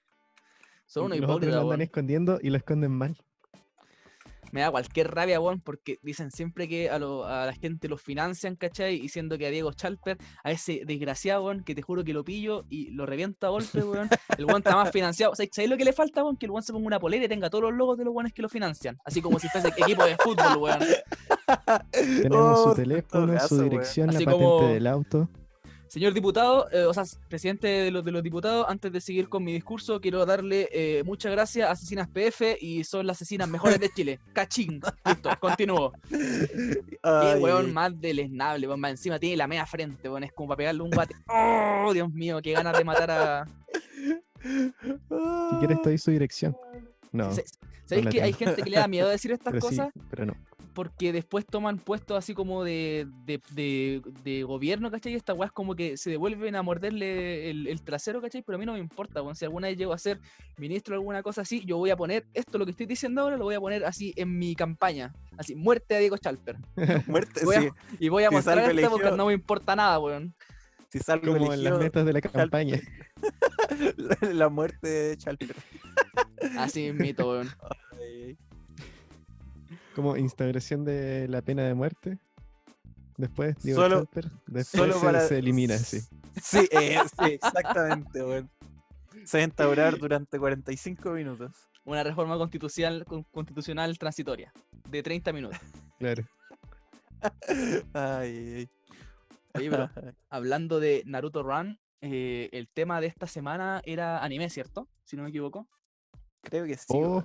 Son 0.87 1.07
unos 1.07 1.19
hipócritas. 1.19 1.57
Lo 1.57 1.63
andan 1.63 1.83
escondiendo 1.83 2.39
y 2.43 2.51
lo 2.51 2.57
esconden 2.57 2.93
mal 2.93 3.17
me 4.51 4.61
da 4.61 4.71
cualquier 4.71 5.11
rabia, 5.13 5.41
weón, 5.41 5.61
porque 5.61 5.99
dicen 6.03 6.31
siempre 6.31 6.69
que 6.69 6.91
a, 6.91 6.99
la 6.99 7.53
gente 7.61 7.89
lo 7.89 7.97
financian, 7.97 8.57
¿cachai? 8.57 9.01
Diciendo 9.01 9.39
que 9.39 9.47
a 9.47 9.51
Diego 9.51 9.73
Chalper, 9.73 10.19
a 10.45 10.51
ese 10.51 10.83
desgraciado, 10.85 11.45
weón, 11.45 11.65
que 11.65 11.75
te 11.75 11.83
juro 11.83 12.05
que 12.05 12.13
lo 12.13 12.25
pillo 12.25 12.65
y 12.69 12.91
lo 12.91 13.07
reviento 13.07 13.47
a 13.47 13.51
golpe, 13.51 13.81
weón. 13.85 14.09
El 14.37 14.45
weón 14.45 14.59
está 14.59 14.77
más 14.77 14.91
financiado. 14.91 15.35
¿Sabéis 15.35 15.71
lo 15.71 15.77
que 15.77 15.85
le 15.85 15.93
falta, 15.93 16.23
weón? 16.23 16.37
Que 16.37 16.47
el 16.47 16.53
weón 16.53 16.63
se 16.63 16.73
ponga 16.73 16.87
una 16.87 17.01
polera 17.01 17.25
y 17.25 17.29
tenga 17.29 17.51
todos 17.51 17.65
los 17.65 17.75
logos 17.75 17.99
de 17.99 18.05
los 18.05 18.15
weones 18.15 18.33
que 18.33 18.43
lo 18.43 18.49
financian. 18.49 18.99
Así 19.05 19.21
como 19.21 19.39
si 19.39 19.49
fuese 19.49 19.69
equipo 19.69 20.05
de 20.05 20.17
fútbol, 20.17 20.57
weón. 20.59 20.81
Tenemos 21.93 22.63
su 22.63 22.69
oh, 22.71 22.75
teléfono, 22.75 23.39
su 23.41 23.63
dirección, 23.63 24.09
la 24.13 24.21
patente 24.21 24.75
del 24.75 24.87
auto. 24.87 25.29
Señor 25.91 26.15
diputado, 26.15 26.71
eh, 26.71 26.85
o 26.85 26.95
sea, 26.95 27.03
presidente 27.29 27.67
de 27.67 27.91
los, 27.91 28.05
de 28.05 28.13
los 28.13 28.23
diputados, 28.23 28.65
antes 28.69 28.93
de 28.93 29.01
seguir 29.01 29.29
con 29.29 29.43
mi 29.43 29.53
discurso, 29.53 30.01
quiero 30.01 30.25
darle 30.25 30.69
eh, 30.71 31.03
muchas 31.05 31.33
gracias 31.33 31.69
a 31.69 31.73
Asesinas 31.73 32.07
PF 32.07 32.59
y 32.61 32.85
son 32.85 33.09
las 33.09 33.17
asesinas 33.17 33.49
mejores 33.49 33.81
de 33.81 33.91
Chile. 33.91 34.21
Cachín. 34.33 34.81
Listo, 35.05 35.31
continúo. 35.41 35.93
Qué 36.09 37.41
weón 37.41 37.73
más 37.73 38.01
deleznable, 38.01 38.69
weón. 38.69 38.79
Más 38.79 38.93
encima 38.93 39.19
tiene 39.19 39.37
la 39.37 39.49
media 39.49 39.67
frente, 39.67 40.09
weón. 40.09 40.23
Es 40.23 40.33
como 40.33 40.51
para 40.51 40.59
pegarle 40.59 40.83
un 40.83 40.91
bate. 40.91 41.17
¡Oh, 41.27 41.91
Dios 41.93 42.09
mío! 42.13 42.39
Qué 42.41 42.53
ganas 42.53 42.79
de 42.79 42.85
matar 42.85 43.11
a. 43.11 43.49
Si 44.41 45.57
quieres, 45.59 45.83
te 45.83 45.89
doy 45.89 45.99
su 45.99 46.13
dirección. 46.13 46.57
No. 47.11 47.33
¿Sabéis 47.85 48.07
que 48.11 48.23
hay 48.23 48.33
gente 48.33 48.63
que 48.63 48.71
le 48.71 48.77
da 48.77 48.87
miedo 48.87 49.09
decir 49.09 49.33
estas 49.33 49.59
cosas? 49.59 49.89
pero 50.09 50.27
no 50.27 50.50
porque 50.81 51.13
después 51.13 51.45
toman 51.45 51.77
puestos 51.77 52.17
así 52.17 52.33
como 52.33 52.65
de, 52.65 53.07
de, 53.27 54.01
de, 54.25 54.43
gobierno, 54.45 54.91
¿cachai? 54.91 55.13
Y 55.13 55.15
estas 55.15 55.37
weas 55.37 55.53
como 55.53 55.77
que 55.77 55.99
se 55.99 56.09
devuelven 56.09 56.57
a 56.57 56.63
morderle 56.63 57.51
el, 57.51 57.83
trasero, 57.83 58.23
¿cachai? 58.23 58.41
Pero 58.41 58.57
a 58.57 58.59
mí 58.59 58.65
no 58.65 58.73
me 58.73 58.79
importa, 58.79 59.21
si 59.35 59.45
alguna 59.45 59.69
vez 59.69 59.77
llego 59.77 59.93
a 59.93 59.99
ser 59.99 60.19
ministro 60.57 60.95
o 60.95 60.99
alguna 60.99 61.23
cosa 61.23 61.43
así, 61.43 61.63
yo 61.67 61.77
voy 61.77 61.91
a 61.91 61.99
poner 61.99 62.25
esto, 62.33 62.57
lo 62.57 62.65
que 62.65 62.71
estoy 62.71 62.87
diciendo 62.87 63.21
ahora, 63.21 63.37
lo 63.37 63.45
voy 63.45 63.57
a 63.57 63.61
poner 63.61 63.85
así 63.85 64.15
en 64.17 64.39
mi 64.39 64.55
campaña. 64.55 65.13
Así, 65.37 65.55
muerte 65.55 65.97
a 65.97 65.99
Diego 65.99 66.17
Chalper. 66.17 66.57
muerte, 67.07 67.41
sí. 67.41 67.69
y 67.99 68.09
voy 68.09 68.25
a 68.25 68.31
mostrar 68.31 68.59
esto 68.59 68.91
porque 68.91 69.11
no 69.11 69.27
me 69.27 69.35
importa 69.35 69.77
nada, 69.77 69.99
weón. 69.99 70.35
Si 70.89 70.99
salgo 70.99 71.37
como 71.37 71.53
en 71.53 71.63
las 71.63 71.79
metas 71.79 72.07
de 72.07 72.13
la 72.15 72.23
campaña. 72.23 72.81
la 74.33 74.49
muerte 74.49 74.89
de 74.89 75.17
Chalper. 75.19 75.57
Así 76.57 76.91
mito, 76.91 77.33
weón 77.33 77.51
como 79.95 80.17
instauración 80.17 80.85
de 80.85 81.29
la 81.29 81.43
pena 81.43 81.63
de 81.63 81.75
muerte. 81.75 82.19
Después, 83.17 83.57
digo, 83.63 83.83
solo, 83.83 84.09
después 84.47 84.97
se, 85.29 85.39
elimina, 85.39 85.77
sí. 85.77 86.01
Sí, 86.43 86.67
eh, 86.71 86.99
exactamente, 87.33 88.23
bueno. 88.23 88.49
Se 89.25 89.39
va 89.39 89.43
a 89.43 89.45
instaurar 89.45 89.99
durante 89.99 90.39
45 90.39 91.11
minutos. 91.11 91.53
Una 91.85 92.03
reforma 92.03 92.39
constitucional, 92.39 93.05
constitucional 93.31 93.99
transitoria, 93.99 94.53
de 94.89 95.03
30 95.03 95.33
minutos. 95.33 95.59
Claro. 95.99 96.25
Ay, 97.93 98.69
Oye, 99.55 99.71
pero 99.71 99.91
hablando 100.31 100.81
de 100.81 101.03
Naruto 101.07 101.43
Run, 101.43 101.79
eh, 102.01 102.49
el 102.53 102.69
tema 102.69 103.01
de 103.01 103.09
esta 103.09 103.27
semana 103.27 103.83
era 103.85 104.23
anime, 104.23 104.49
¿cierto? 104.51 104.89
Si 105.05 105.17
no 105.17 105.25
me 105.25 105.31
equivoco. 105.31 105.69
Creo 106.43 106.65
que 106.65 106.77
sí. 106.77 106.87
Oh, 106.89 107.23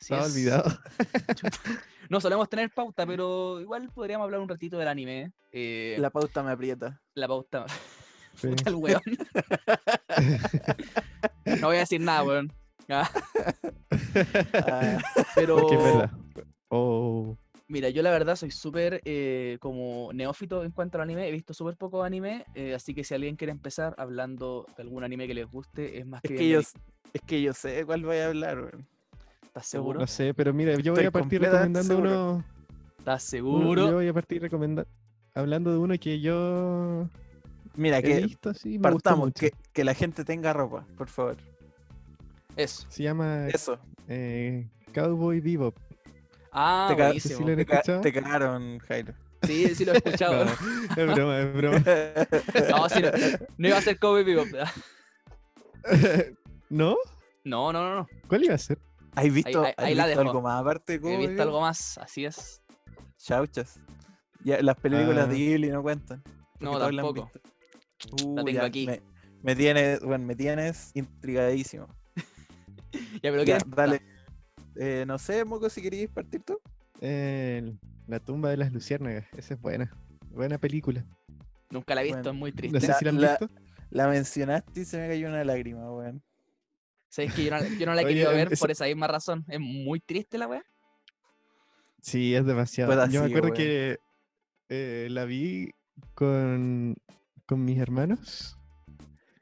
estaba 0.00 0.24
olvidado. 0.24 0.78
No 2.10 2.20
solemos 2.20 2.48
tener 2.48 2.70
pauta, 2.70 3.06
pero 3.06 3.60
igual 3.60 3.88
podríamos 3.94 4.24
hablar 4.24 4.40
un 4.40 4.48
ratito 4.48 4.76
del 4.76 4.88
anime. 4.88 5.32
Eh, 5.52 5.96
la 6.00 6.10
pauta 6.10 6.42
me 6.42 6.50
aprieta. 6.50 7.00
La 7.14 7.28
pauta. 7.28 7.66
el 8.42 8.74
weón. 8.74 9.00
no 11.60 11.68
voy 11.68 11.76
a 11.76 11.80
decir 11.80 12.00
nada, 12.00 12.24
weón. 12.24 12.52
Ah. 12.88 13.08
pero. 15.36 16.10
Oh. 16.68 17.36
Mira, 17.68 17.90
yo 17.90 18.02
la 18.02 18.10
verdad 18.10 18.34
soy 18.34 18.50
súper 18.50 19.00
eh, 19.04 19.58
como 19.60 20.12
neófito 20.12 20.64
en 20.64 20.72
cuanto 20.72 20.98
al 20.98 21.02
anime, 21.02 21.28
he 21.28 21.30
visto 21.30 21.54
súper 21.54 21.76
poco 21.76 22.02
anime, 22.02 22.44
eh, 22.56 22.74
así 22.74 22.92
que 22.92 23.04
si 23.04 23.14
alguien 23.14 23.36
quiere 23.36 23.52
empezar 23.52 23.94
hablando 23.98 24.66
de 24.76 24.82
algún 24.82 25.04
anime 25.04 25.28
que 25.28 25.34
les 25.34 25.46
guste, 25.46 26.00
es 26.00 26.04
más 26.04 26.22
que... 26.22 26.34
Es 26.34 26.40
que, 26.40 26.48
yo, 26.48 26.58
es 26.58 27.22
que 27.24 27.40
yo 27.40 27.52
sé 27.52 27.86
cuál 27.86 28.02
voy 28.02 28.16
a 28.16 28.26
hablar, 28.26 28.58
weón. 28.58 28.88
¿Estás 29.50 29.66
seguro? 29.66 29.98
No 29.98 30.06
sé, 30.06 30.32
pero 30.32 30.54
mira, 30.54 30.76
yo 30.76 30.94
voy 30.94 31.04
a 31.04 31.10
partir 31.10 31.42
recomendando 31.42 31.98
uno. 31.98 32.44
¿Estás 32.98 33.24
seguro? 33.24 33.88
Yo 33.88 33.94
voy 33.94 34.06
a 34.06 34.14
partir 34.14 34.40
recomendando. 34.40 34.88
Hablando 35.34 35.72
de 35.72 35.78
uno 35.78 35.98
que 35.98 36.20
yo. 36.20 37.08
Mira, 37.74 38.00
que 38.00 38.20
visto, 38.20 38.52
partamos, 38.80 39.32
que, 39.32 39.52
que, 39.72 39.82
la 39.82 39.94
gente 39.94 40.24
tenga 40.24 40.52
ropa, 40.52 40.86
por 40.96 41.08
favor. 41.08 41.36
Eso. 42.54 42.86
Se 42.90 43.02
llama. 43.02 43.48
Eso. 43.48 43.76
Eh, 44.06 44.68
Cowboy 44.94 45.40
Bebop. 45.40 45.76
Ah, 46.52 46.86
te, 46.88 47.02
buenísimo. 47.02 47.38
¿Sí 47.38 47.56
te, 47.56 48.00
te, 48.02 48.12
cagaron, 48.12 48.78
Jairo. 48.78 49.14
Sí, 49.42 49.74
sí 49.74 49.84
lo 49.84 49.94
he 49.94 49.96
escuchado. 49.96 50.44
es 50.96 51.06
broma, 51.12 51.40
es 51.40 51.52
broma. 51.54 51.78
no, 52.70 52.88
sí, 52.88 53.02
no, 53.02 53.10
no 53.58 53.68
iba 53.68 53.78
a 53.78 53.82
ser 53.82 53.98
Cowboy 53.98 54.22
Bebop. 54.22 54.46
¿No? 56.70 56.96
No, 57.42 57.72
no, 57.72 57.82
no, 57.82 57.96
no. 57.96 58.08
¿Cuál 58.28 58.44
iba 58.44 58.54
a 58.54 58.58
ser? 58.58 58.78
¿Has 59.14 59.32
visto, 59.32 59.64
algo 59.76 60.42
más 60.42 60.60
aparte 60.60 60.98
de 60.98 61.14
He 61.14 61.16
visto 61.16 61.42
algo 61.42 61.60
más, 61.60 61.98
así 61.98 62.24
es. 62.24 62.62
Chauchas. 63.18 63.80
Ya, 64.44 64.62
las 64.62 64.76
películas 64.76 65.28
de 65.28 65.34
ah. 65.34 65.38
Ghibli 65.38 65.70
no 65.70 65.82
cuentan. 65.82 66.22
No, 66.60 66.78
tampoco. 66.78 67.30
la 67.34 68.24
uh, 68.24 68.44
tengo 68.44 68.62
aquí. 68.62 68.88
Me 69.42 69.56
tienes, 69.56 70.00
bueno, 70.00 70.26
me 70.26 70.34
tienes 70.34 70.90
intrigadísimo. 70.94 71.86
ya, 73.22 73.30
pero 73.30 73.44
¿qué? 73.44 73.58
dale. 73.66 74.02
Eh, 74.76 75.04
no 75.06 75.18
sé, 75.18 75.44
Moco, 75.44 75.68
si 75.68 75.82
querías 75.82 76.10
partir 76.10 76.42
tú. 76.42 76.58
la 77.00 78.20
tumba 78.20 78.50
de 78.50 78.56
las 78.56 78.72
luciérnagas, 78.72 79.26
esa 79.36 79.54
es 79.54 79.60
buena. 79.60 79.90
Buena 80.30 80.58
película. 80.58 81.04
Nunca 81.70 81.94
la 81.94 82.02
he 82.02 82.04
visto, 82.04 82.30
es 82.30 82.36
muy 82.36 82.52
triste. 82.52 83.12
la, 83.12 83.38
la, 83.90 84.08
mencionaste 84.08 84.80
y 84.80 84.84
se 84.84 84.98
me 84.98 85.08
cayó 85.08 85.28
una 85.28 85.44
lágrima, 85.44 85.90
weón. 85.92 86.22
¿Sabes 87.10 87.34
que 87.34 87.44
yo 87.44 87.50
no, 87.86 87.94
la 87.94 88.02
he 88.02 88.06
querido 88.06 88.30
ver 88.30 88.56
por 88.56 88.70
esa 88.70 88.86
misma 88.86 89.08
razón? 89.08 89.44
Es 89.48 89.58
muy 89.58 89.98
triste 89.98 90.38
la 90.38 90.46
weá. 90.46 90.62
Sí, 92.00 92.34
es 92.36 92.46
demasiado. 92.46 92.94
Pues 92.94 93.10
yo 93.10 93.20
me 93.20 93.26
acuerdo 93.26 93.52
que 93.52 93.98
eh, 94.68 95.08
la 95.10 95.24
vi 95.24 95.70
con, 96.14 96.96
con 97.46 97.64
mis 97.64 97.78
hermanos, 97.78 98.56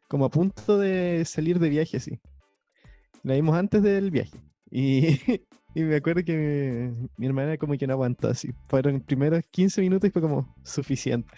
como 0.08 0.24
a 0.24 0.30
punto 0.30 0.78
de 0.78 1.26
salir 1.26 1.58
de 1.58 1.68
viaje, 1.68 1.98
así. 1.98 2.18
La 3.22 3.34
vimos 3.34 3.54
antes 3.54 3.82
del 3.82 4.10
viaje. 4.10 4.38
Y, 4.70 5.20
y 5.74 5.82
me 5.82 5.96
acuerdo 5.96 6.24
que 6.24 6.90
mi, 7.18 7.26
hermana 7.26 7.58
como 7.58 7.76
que 7.76 7.86
no 7.86 7.92
aguantó 7.92 8.28
así. 8.28 8.48
Fueron 8.68 9.00
primeros 9.00 9.42
15 9.50 9.82
minutos 9.82 10.08
y 10.08 10.10
fue 10.10 10.22
como 10.22 10.56
suficiente. 10.64 11.34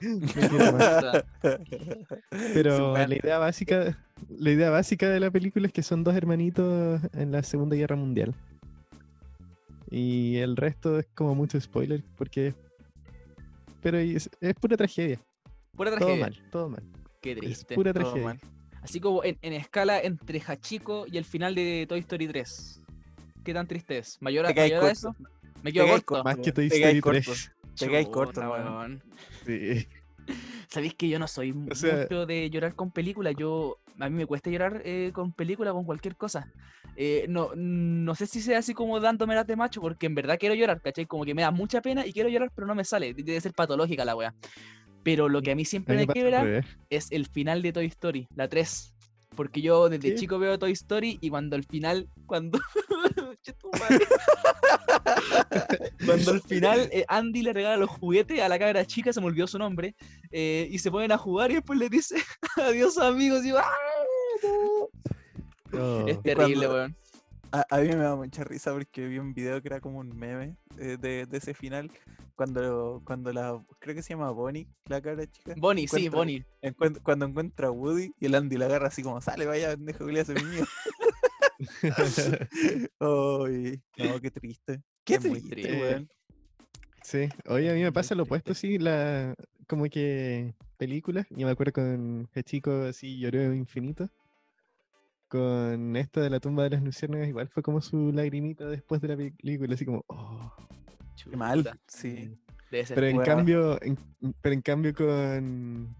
Pero 2.54 2.96
la 2.96 3.14
idea 3.14 3.38
básica, 3.38 3.98
la 4.28 4.50
idea 4.50 4.70
básica 4.70 5.10
de 5.10 5.20
la 5.20 5.30
película 5.30 5.66
es 5.66 5.72
que 5.72 5.82
son 5.82 6.04
dos 6.04 6.14
hermanitos 6.14 7.00
en 7.12 7.32
la 7.32 7.42
Segunda 7.42 7.76
Guerra 7.76 7.96
Mundial. 7.96 8.34
Y 9.90 10.38
el 10.38 10.56
resto 10.56 10.98
es 10.98 11.06
como 11.14 11.34
mucho 11.34 11.60
spoiler 11.60 12.02
porque 12.16 12.54
pero 13.84 13.98
es, 13.98 14.30
pura 14.60 14.78
tragedia. 14.78 15.20
Pura 15.76 15.90
tragedia. 15.90 16.14
Todo 16.14 16.16
mal, 16.16 16.50
todo 16.50 16.68
mal. 16.70 16.82
Qué 17.20 17.36
triste. 17.36 17.74
Es 17.74 17.76
pura 17.76 17.92
tragedia. 17.92 18.40
Así 18.80 18.98
como 18.98 19.22
en, 19.22 19.36
escala 19.52 20.00
entre 20.00 20.40
Hachiko 20.40 21.04
y 21.06 21.18
el 21.18 21.26
final 21.26 21.54
de 21.54 21.84
Toy 21.86 22.00
Story 22.00 22.26
3. 22.26 22.80
¿Qué 23.44 23.52
tan 23.52 23.66
triste 23.66 23.98
es? 23.98 24.16
¿Mayor, 24.22 24.54
mayor 24.54 24.84
a 24.84 24.90
eso? 24.90 25.14
Me 25.62 25.70
quedo 25.70 25.86
corto. 25.86 26.24
Más 26.24 26.38
que 26.38 26.50
Toy 26.50 26.68
Story 26.68 27.00
3. 27.00 27.52
Te 27.78 27.90
caes 27.90 28.08
corto, 28.08 28.40
weón. 28.40 29.02
Sí. 29.44 29.86
Sabéis 30.68 30.94
que 30.94 31.08
yo 31.08 31.18
no 31.18 31.28
soy 31.28 31.52
mucho 31.52 32.26
de 32.26 32.50
llorar 32.50 32.74
con 32.74 32.90
películas. 32.90 33.34
Yo, 33.38 33.78
a 33.98 34.08
mí 34.08 34.16
me 34.16 34.26
cuesta 34.26 34.50
llorar 34.50 34.82
eh, 34.84 35.10
con 35.12 35.32
películas, 35.32 35.72
con 35.72 35.84
cualquier 35.84 36.16
cosa. 36.16 36.50
Eh, 36.96 37.26
no, 37.28 37.50
no 37.54 38.14
sé 38.14 38.26
si 38.26 38.40
sea 38.40 38.58
así 38.58 38.72
como 38.72 39.00
dándome 39.00 39.34
las 39.34 39.46
de 39.46 39.56
macho, 39.56 39.80
porque 39.80 40.06
en 40.06 40.14
verdad 40.14 40.38
quiero 40.38 40.54
llorar, 40.54 40.80
¿cachai? 40.80 41.06
Como 41.06 41.24
que 41.24 41.34
me 41.34 41.42
da 41.42 41.50
mucha 41.50 41.80
pena 41.80 42.06
y 42.06 42.12
quiero 42.12 42.28
llorar, 42.28 42.50
pero 42.54 42.66
no 42.66 42.74
me 42.74 42.84
sale. 42.84 43.14
Debe 43.14 43.40
ser 43.40 43.52
patológica 43.52 44.04
la 44.04 44.16
wea. 44.16 44.34
Pero 45.02 45.28
lo 45.28 45.42
que 45.42 45.52
a 45.52 45.54
mí 45.54 45.64
siempre 45.64 45.96
me 45.96 46.06
quiebra 46.06 46.62
es 46.88 47.12
el 47.12 47.26
final 47.26 47.62
de 47.62 47.72
Toy 47.72 47.86
Story, 47.86 48.26
la 48.34 48.48
3. 48.48 48.94
Porque 49.36 49.60
yo 49.60 49.88
desde 49.88 50.14
chico 50.14 50.38
veo 50.38 50.58
Toy 50.58 50.72
Story 50.72 51.18
y 51.20 51.28
cuando 51.28 51.56
al 51.56 51.64
final, 51.64 52.08
cuando. 52.26 52.58
cuando 56.06 56.32
al 56.32 56.40
final 56.42 56.88
eh, 56.92 57.04
Andy 57.08 57.42
le 57.42 57.52
regala 57.52 57.76
los 57.76 57.90
juguetes 57.90 58.40
a 58.40 58.48
la 58.48 58.58
cabra 58.58 58.84
chica, 58.84 59.12
se 59.12 59.20
me 59.20 59.26
olvidó 59.26 59.46
su 59.46 59.58
nombre, 59.58 59.94
eh, 60.30 60.68
y 60.70 60.78
se 60.78 60.90
ponen 60.90 61.12
a 61.12 61.18
jugar 61.18 61.50
y 61.50 61.54
después 61.54 61.78
le 61.78 61.88
dice 61.88 62.16
adiós 62.56 62.98
amigos 62.98 63.44
y 63.44 63.52
va. 63.52 63.64
Es 66.06 66.22
terrible, 66.22 66.68
weón. 66.68 66.96
A, 67.70 67.78
mí 67.78 67.86
me 67.86 67.96
da 67.96 68.16
mucha 68.16 68.42
risa 68.42 68.72
porque 68.72 69.06
vi 69.06 69.20
un 69.20 69.32
video 69.32 69.62
que 69.62 69.68
era 69.68 69.80
como 69.80 70.00
un 70.00 70.16
meme 70.16 70.56
eh, 70.76 70.96
de, 71.00 71.24
de, 71.24 71.38
ese 71.38 71.54
final. 71.54 71.88
Cuando, 72.34 73.00
cuando 73.04 73.32
la. 73.32 73.62
Creo 73.78 73.94
que 73.94 74.02
se 74.02 74.14
llama 74.14 74.32
Bonnie, 74.32 74.66
la 74.86 75.00
cara 75.00 75.24
chica. 75.24 75.54
Bonnie, 75.56 75.86
sí, 75.86 76.08
Bonnie. 76.08 76.44
cuando 77.04 77.26
encuentra 77.26 77.68
a 77.68 77.70
Woody 77.70 78.12
y 78.18 78.26
el 78.26 78.34
Andy 78.34 78.56
la 78.56 78.66
agarra 78.66 78.88
así 78.88 79.04
como: 79.04 79.20
sale, 79.20 79.46
vaya, 79.46 79.70
pendejo 79.70 80.04
que 80.04 80.12
le 80.12 80.20
hace 80.20 80.34
mío. 80.34 80.64
Ay, 83.00 83.82
no, 83.98 84.20
qué 84.20 84.30
triste. 84.30 84.82
Qué 85.04 85.18
triste, 85.18 85.80
weón. 85.80 86.08
Sí, 87.02 87.28
oye, 87.48 87.70
a 87.70 87.74
mí 87.74 87.82
me 87.82 87.92
pasa 87.92 88.14
lo 88.14 88.22
opuesto, 88.24 88.54
sí, 88.54 88.78
la. 88.78 89.34
Como 89.66 89.84
que 89.84 90.54
películas. 90.76 91.26
Yo 91.30 91.46
me 91.46 91.52
acuerdo 91.52 91.72
con 91.72 92.28
el 92.32 92.44
chico 92.44 92.82
así 92.82 93.18
lloró 93.18 93.54
infinito 93.54 94.10
con 95.34 95.96
esto 95.96 96.20
de 96.20 96.30
la 96.30 96.38
tumba 96.38 96.62
de 96.62 96.70
las 96.70 96.82
luciérnagas 96.84 97.26
igual 97.26 97.48
fue 97.48 97.60
como 97.60 97.80
su 97.80 98.12
lagrimita 98.12 98.66
después 98.66 99.00
de 99.00 99.08
la 99.08 99.16
película, 99.16 99.74
así 99.74 99.84
como, 99.84 100.04
oh. 100.06 100.52
Qué 101.28 101.36
mal, 101.36 101.68
sí. 101.88 102.38
Pero 102.70 103.06
en, 103.06 103.18
cambio, 103.18 103.78
pero 104.40 104.54
en 104.54 104.62
cambio 104.62 104.94
con, 104.94 105.92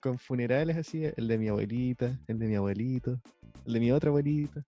con, 0.00 0.18
funerales 0.18 0.76
así, 0.76 1.02
el 1.16 1.28
de 1.28 1.38
mi 1.38 1.48
abuelita, 1.48 2.18
el 2.26 2.38
de 2.38 2.46
mi 2.46 2.56
abuelito, 2.56 3.18
el 3.66 3.72
de 3.72 3.80
mi 3.80 3.90
otra 3.90 4.08
abuelita, 4.08 4.62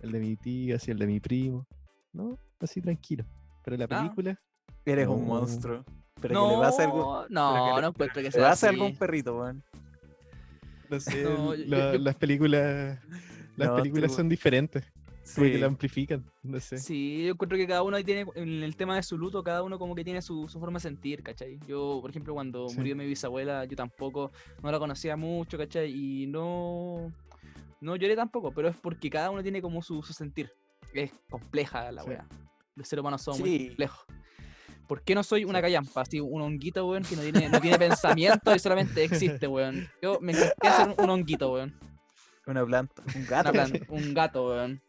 el 0.00 0.12
de 0.12 0.20
mi 0.20 0.36
tía, 0.36 0.76
así, 0.76 0.90
el 0.90 0.98
de 0.98 1.06
mi 1.06 1.20
primo, 1.20 1.66
¿no? 2.12 2.38
Así 2.60 2.80
tranquilo. 2.80 3.24
Pero 3.64 3.76
la 3.76 3.86
película... 3.86 4.40
Eres 4.84 5.06
un 5.06 5.26
monstruo. 5.26 5.84
Pero 6.20 6.34
no, 6.34 6.48
que 6.48 6.52
le 6.54 6.58
va 6.60 6.66
a 6.66 6.68
hacer 6.70 6.84
algo. 6.86 7.26
No, 7.28 7.80
no 7.80 7.88
encuentro 7.88 8.22
que 8.22 8.30
sea. 8.30 8.40
Le 8.40 8.42
va 8.44 8.50
a 8.50 8.52
hacer 8.52 8.70
algún 8.70 8.96
perrito, 8.96 9.38
weón. 9.38 9.62
No 10.90 10.98
sé, 10.98 11.24
las 11.66 12.14
películas, 12.16 12.98
las 13.56 13.70
películas 13.70 14.14
son 14.14 14.28
diferentes. 14.28 14.84
Porque 15.34 15.58
la 15.58 15.66
amplifican, 15.66 16.24
no 16.42 16.58
sé. 16.58 16.78
Sí, 16.78 17.24
yo 17.24 17.32
encuentro 17.32 17.58
que 17.58 17.66
cada 17.66 17.82
uno 17.82 18.02
tiene, 18.02 18.24
en 18.34 18.62
el 18.62 18.76
tema 18.76 18.96
de 18.96 19.02
su 19.02 19.18
luto, 19.18 19.42
cada 19.42 19.62
uno 19.62 19.78
como 19.78 19.94
que 19.94 20.04
tiene 20.04 20.22
su, 20.22 20.48
forma 20.48 20.78
de 20.78 20.82
sentir, 20.82 21.22
¿cachai? 21.22 21.58
Yo, 21.66 21.98
por 22.00 22.10
ejemplo, 22.10 22.32
cuando 22.32 22.66
murió 22.74 22.96
mi 22.96 23.06
bisabuela, 23.06 23.64
yo 23.66 23.76
tampoco, 23.76 24.32
no 24.62 24.70
la 24.72 24.78
conocía 24.78 25.16
mucho, 25.16 25.58
¿cachai? 25.58 25.92
Y 25.92 26.26
no, 26.26 27.12
no 27.80 27.96
lloré 27.96 28.16
tampoco, 28.16 28.52
pero 28.52 28.68
es 28.68 28.76
porque 28.76 29.10
cada 29.10 29.30
uno 29.30 29.42
tiene 29.42 29.62
como 29.62 29.82
su, 29.82 30.02
sentir. 30.02 30.52
Es 30.92 31.12
compleja 31.28 31.90
la 31.92 32.04
wea. 32.04 32.26
Los 32.74 32.88
seres 32.88 33.00
humanos 33.00 33.22
son 33.22 33.38
muy 33.38 33.68
complejos. 33.68 34.06
¿Por 34.86 35.02
qué 35.02 35.14
no 35.14 35.22
soy 35.22 35.44
una 35.44 35.60
callampa? 35.60 36.00
Así, 36.00 36.18
un 36.18 36.40
honguito, 36.40 36.88
weón, 36.88 37.02
que 37.02 37.14
no 37.14 37.22
tiene, 37.22 37.50
no 37.50 37.60
tiene 37.60 37.78
pensamiento 37.78 38.54
y 38.54 38.58
solamente 38.58 39.04
existe, 39.04 39.46
weón. 39.46 39.86
Yo 40.00 40.18
me 40.20 40.32
encantaría 40.32 40.76
ser 40.76 40.94
un 40.96 41.10
honguito, 41.10 41.52
weón. 41.52 41.78
Una 42.46 42.64
planta, 42.64 43.02
un 43.14 43.26
gato. 43.26 43.52
un 43.88 44.14
gato, 44.14 44.48
weón. 44.48 44.80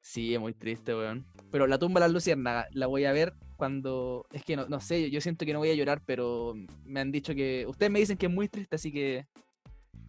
Sí, 0.00 0.34
es 0.34 0.40
muy 0.40 0.52
triste, 0.52 0.94
weón. 0.94 1.24
Pero 1.52 1.68
la 1.68 1.78
tumba 1.78 2.00
de 2.00 2.06
las 2.06 2.12
luciérnagas 2.12 2.66
la 2.72 2.88
voy 2.88 3.04
a 3.04 3.12
ver 3.12 3.34
cuando. 3.56 4.26
Es 4.32 4.44
que 4.44 4.56
no, 4.56 4.66
no 4.66 4.80
sé, 4.80 5.08
yo 5.10 5.20
siento 5.20 5.46
que 5.46 5.52
no 5.52 5.60
voy 5.60 5.70
a 5.70 5.74
llorar, 5.74 6.02
pero 6.04 6.54
me 6.84 7.00
han 7.00 7.12
dicho 7.12 7.34
que. 7.34 7.64
Ustedes 7.68 7.92
me 7.92 8.00
dicen 8.00 8.16
que 8.16 8.26
es 8.26 8.32
muy 8.32 8.48
triste, 8.48 8.74
así 8.74 8.92
que. 8.92 9.26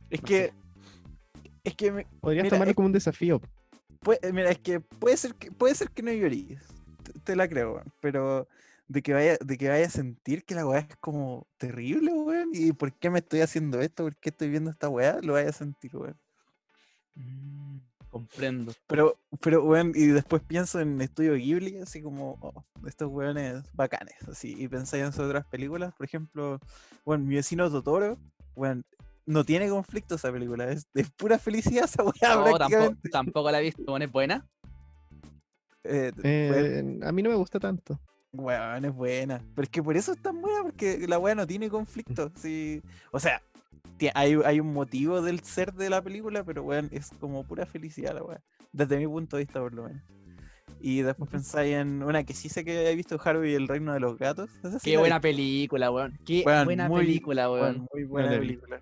Es 0.10 0.22
que. 0.22 0.54
Es 1.68 1.76
que. 1.76 1.92
Me... 1.92 2.08
Podrías 2.22 2.48
tomarlo 2.48 2.74
como 2.74 2.86
un 2.86 2.94
desafío. 2.94 3.42
mira, 4.32 4.50
es 4.50 4.60
que 4.60 4.80
puede 4.80 5.18
ser 5.18 5.36
que, 5.36 5.52
puede 5.52 5.76
ser 5.76 5.90
que 5.90 6.02
no 6.02 6.14
lloríes. 6.14 6.64
Te, 7.26 7.36
la 7.36 7.48
creo, 7.48 7.74
weón. 7.74 7.94
Pero 8.00 8.48
de 8.88 9.02
que 9.02 9.14
vaya, 9.14 9.38
de 9.44 9.58
que 9.58 9.68
vaya 9.68 9.86
a 9.86 9.90
sentir 9.90 10.46
que 10.46 10.56
la 10.56 10.66
weá 10.66 10.80
es 10.80 10.96
como 11.02 11.46
terrible, 11.58 12.14
weón. 12.14 12.52
¿Y 12.54 12.72
por 12.72 12.94
qué 12.94 13.10
me 13.10 13.20
estoy 13.20 13.42
haciendo 13.42 13.82
esto? 13.82 14.04
¿Por 14.04 14.16
qué 14.16 14.30
estoy 14.30 14.50
viendo 14.50 14.72
esta 14.72 14.88
weá? 14.88 15.20
Lo 15.22 15.34
vaya 15.34 15.50
a 15.50 15.54
sentir, 15.54 15.94
weón. 15.94 16.18
Mm, 17.16 17.80
comprendo. 18.10 18.74
Pero, 18.88 19.20
pero, 19.42 19.66
weón, 19.66 19.92
y 19.94 20.06
después 20.08 20.42
pienso 20.44 20.80
en 20.80 21.02
Estudio 21.02 21.34
Ghibli, 21.36 21.80
así 21.80 22.02
como, 22.02 22.38
oh, 22.40 22.64
estos 22.88 23.12
weones 23.12 23.64
bacanes, 23.74 24.16
así. 24.30 24.56
Y 24.58 24.70
pensáis 24.70 25.04
en 25.04 25.12
sus 25.12 25.26
otras 25.26 25.46
películas, 25.48 25.94
por 25.96 26.06
ejemplo, 26.06 26.62
bueno, 27.04 27.26
mi 27.26 27.36
vecino 27.36 27.70
Totoro, 27.70 28.18
weón, 28.56 28.86
no 29.28 29.44
tiene 29.44 29.70
conflicto 29.70 30.16
esa 30.16 30.32
película, 30.32 30.72
es, 30.72 30.88
de 30.94 31.06
pura 31.16 31.38
felicidad 31.38 31.84
esa 31.86 32.04
weá. 32.04 32.36
No, 32.36 32.58
tampoco, 32.58 32.96
tampoco, 33.12 33.52
la 33.52 33.60
he 33.60 33.64
visto, 33.64 33.98
¿es 33.98 34.12
buena? 34.12 34.48
Eh, 35.84 36.12
eh, 36.24 37.00
a 37.04 37.12
mí 37.12 37.22
no 37.22 37.30
me 37.30 37.36
gusta 37.36 37.60
tanto. 37.60 38.00
Weón, 38.32 38.86
es 38.86 38.94
buena. 38.94 39.42
Pero 39.54 39.64
es 39.64 39.70
que 39.70 39.84
por 39.84 39.96
eso 39.98 40.14
es 40.14 40.22
tan 40.22 40.42
buena, 40.42 40.64
porque 40.64 41.06
la 41.08 41.20
weá 41.20 41.36
no 41.36 41.46
tiene 41.46 41.70
conflicto. 41.70 42.32
Sí. 42.36 42.82
O 43.12 43.20
sea, 43.20 43.42
hay, 44.14 44.40
hay, 44.46 44.60
un 44.60 44.74
motivo 44.74 45.22
del 45.22 45.42
ser 45.42 45.74
de 45.74 45.90
la 45.90 46.02
película, 46.02 46.44
pero 46.44 46.64
weón, 46.64 46.90
es 46.92 47.10
como 47.20 47.44
pura 47.44 47.66
felicidad 47.66 48.16
la 48.16 48.24
weá. 48.24 48.42
Desde 48.72 48.98
mi 48.98 49.08
punto 49.08 49.38
de 49.38 49.44
vista, 49.44 49.60
por 49.60 49.74
lo 49.74 49.84
menos. 49.84 50.04
Y 50.80 51.02
después 51.02 51.30
pensáis 51.30 51.76
en 51.76 52.04
una 52.04 52.24
que 52.24 52.34
sí 52.34 52.50
sé 52.50 52.64
que 52.64 52.90
he 52.90 52.96
visto 52.96 53.20
Harvey 53.24 53.52
y 53.52 53.56
el 53.56 53.68
reino 53.68 53.94
de 53.94 54.00
los 54.00 54.18
gatos. 54.18 54.50
Qué 54.84 54.98
buena 54.98 55.20
película, 55.20 55.92
weón. 55.92 56.18
Qué 56.26 56.44
buena 56.44 56.90
película, 56.90 57.52
weón. 57.52 57.88
muy 57.94 58.04
buena 58.04 58.30
película. 58.30 58.82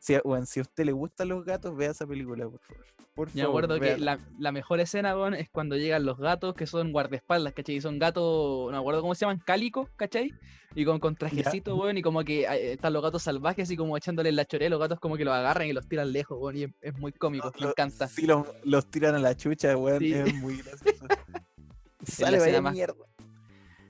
Si, 0.00 0.16
bueno, 0.24 0.46
si 0.46 0.60
a 0.60 0.62
usted 0.62 0.84
le 0.86 0.92
gustan 0.92 1.28
los 1.28 1.44
gatos, 1.44 1.76
vea 1.76 1.90
esa 1.90 2.06
película, 2.06 2.48
por 2.48 2.58
favor. 2.60 2.86
Por 3.14 3.34
Me 3.34 3.42
acuerdo 3.42 3.78
que 3.78 3.98
la, 3.98 4.18
la, 4.38 4.50
mejor 4.50 4.80
escena, 4.80 5.14
es 5.36 5.50
cuando 5.50 5.76
llegan 5.76 6.06
los 6.06 6.16
gatos 6.16 6.54
que 6.54 6.66
son 6.66 6.90
guardaespaldas, 6.90 7.52
¿cachai? 7.52 7.74
Y 7.76 7.80
son 7.82 7.98
gatos, 7.98 8.66
no 8.66 8.72
me 8.72 8.78
acuerdo 8.78 9.02
cómo 9.02 9.14
se 9.14 9.20
llaman, 9.20 9.42
cálico, 9.44 9.90
¿cachai? 9.96 10.32
Y 10.74 10.86
con, 10.86 11.00
con 11.00 11.16
trajecito, 11.16 11.76
weón, 11.76 11.98
y 11.98 12.02
como 12.02 12.24
que 12.24 12.44
eh, 12.44 12.72
están 12.72 12.94
los 12.94 13.02
gatos 13.02 13.24
salvajes, 13.24 13.64
así 13.64 13.76
como 13.76 13.94
echándole 13.94 14.32
la 14.32 14.46
choré, 14.46 14.70
los 14.70 14.80
gatos 14.80 15.00
como 15.00 15.18
que 15.18 15.26
los 15.26 15.34
agarran 15.34 15.68
y 15.68 15.74
los 15.74 15.86
tiran 15.86 16.12
lejos, 16.12 16.38
weón, 16.40 16.56
y 16.56 16.62
es, 16.80 16.98
muy 16.98 17.12
cómico, 17.12 17.52
me 17.60 17.66
encanta. 17.66 18.08
Sí, 18.08 18.26
los, 18.26 18.86
tiran 18.86 19.16
a 19.16 19.18
la 19.18 19.36
chucha, 19.36 19.76
weón, 19.76 20.02
es 20.02 20.34
muy 20.36 20.56
gracioso. 20.62 21.04
Sale, 22.04 22.38
vaya 22.38 22.62
mierda. 22.62 22.94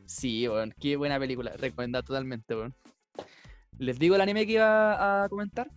Sí, 0.07 0.49
weón, 0.49 0.75
qué 0.81 0.97
buena 0.97 1.21
película, 1.21 1.53
recomendada 1.57 2.03
totalmente, 2.03 2.57
weón. 2.57 2.75
¿Les 3.79 3.99
digo 3.99 4.17
el 4.17 4.23
anime 4.23 4.45
que 4.45 4.55
iba 4.55 5.25
a 5.25 5.29
comentar? 5.29 5.71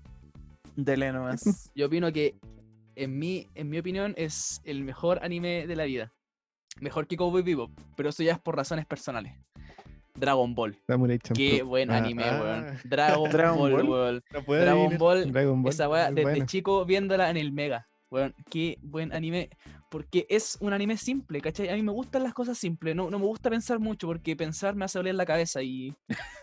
Dele 0.75 1.11
nomás. 1.11 1.43
Yo 1.75 1.87
opino 1.87 2.11
que, 2.11 2.35
en 2.95 3.17
mi, 3.17 3.49
en 3.55 3.69
mi 3.69 3.79
opinión, 3.79 4.13
es 4.17 4.61
el 4.63 4.83
mejor 4.83 5.19
anime 5.23 5.67
de 5.67 5.75
la 5.75 5.85
vida. 5.85 6.13
Mejor 6.79 7.07
que 7.07 7.17
Cowboy 7.17 7.43
Vivo, 7.43 7.71
pero 7.95 8.09
eso 8.09 8.23
ya 8.23 8.33
es 8.33 8.39
por 8.39 8.55
razones 8.55 8.85
personales. 8.85 9.33
Dragon 10.15 10.53
Ball. 10.53 10.77
Qué 11.33 11.63
buen 11.63 11.91
ah, 11.91 11.97
anime, 11.97 12.23
weón. 12.23 12.65
Ah. 12.75 12.79
Dragon, 12.83 13.57
Ball, 13.57 13.89
weón. 13.89 14.23
Dragon 14.31 14.97
Ball, 14.97 15.31
Dragon 15.31 15.63
Ball, 15.63 15.71
esa 15.71 15.89
weá, 15.89 16.11
desde 16.11 16.45
chico 16.45 16.85
viéndola 16.85 17.29
en 17.29 17.37
el 17.37 17.51
Mega. 17.51 17.87
Weón, 18.09 18.35
qué 18.49 18.77
buen 18.81 19.11
anime 19.11 19.49
porque 19.93 20.25
es 20.27 20.57
un 20.59 20.73
anime 20.73 20.97
simple, 20.97 21.39
¿cachai? 21.39 21.69
A 21.69 21.75
mí 21.75 21.83
me 21.83 21.91
gustan 21.91 22.23
las 22.23 22.33
cosas 22.33 22.57
simples, 22.57 22.95
no, 22.95 23.12
no 23.12 23.19
me 23.19 23.25
gusta 23.27 23.51
pensar 23.51 23.77
mucho 23.79 24.07
porque 24.07 24.35
pensar 24.35 24.73
me 24.73 24.85
hace 24.85 24.97
doler 24.97 25.13
la 25.13 25.23
cabeza 25.23 25.62
y 25.62 25.93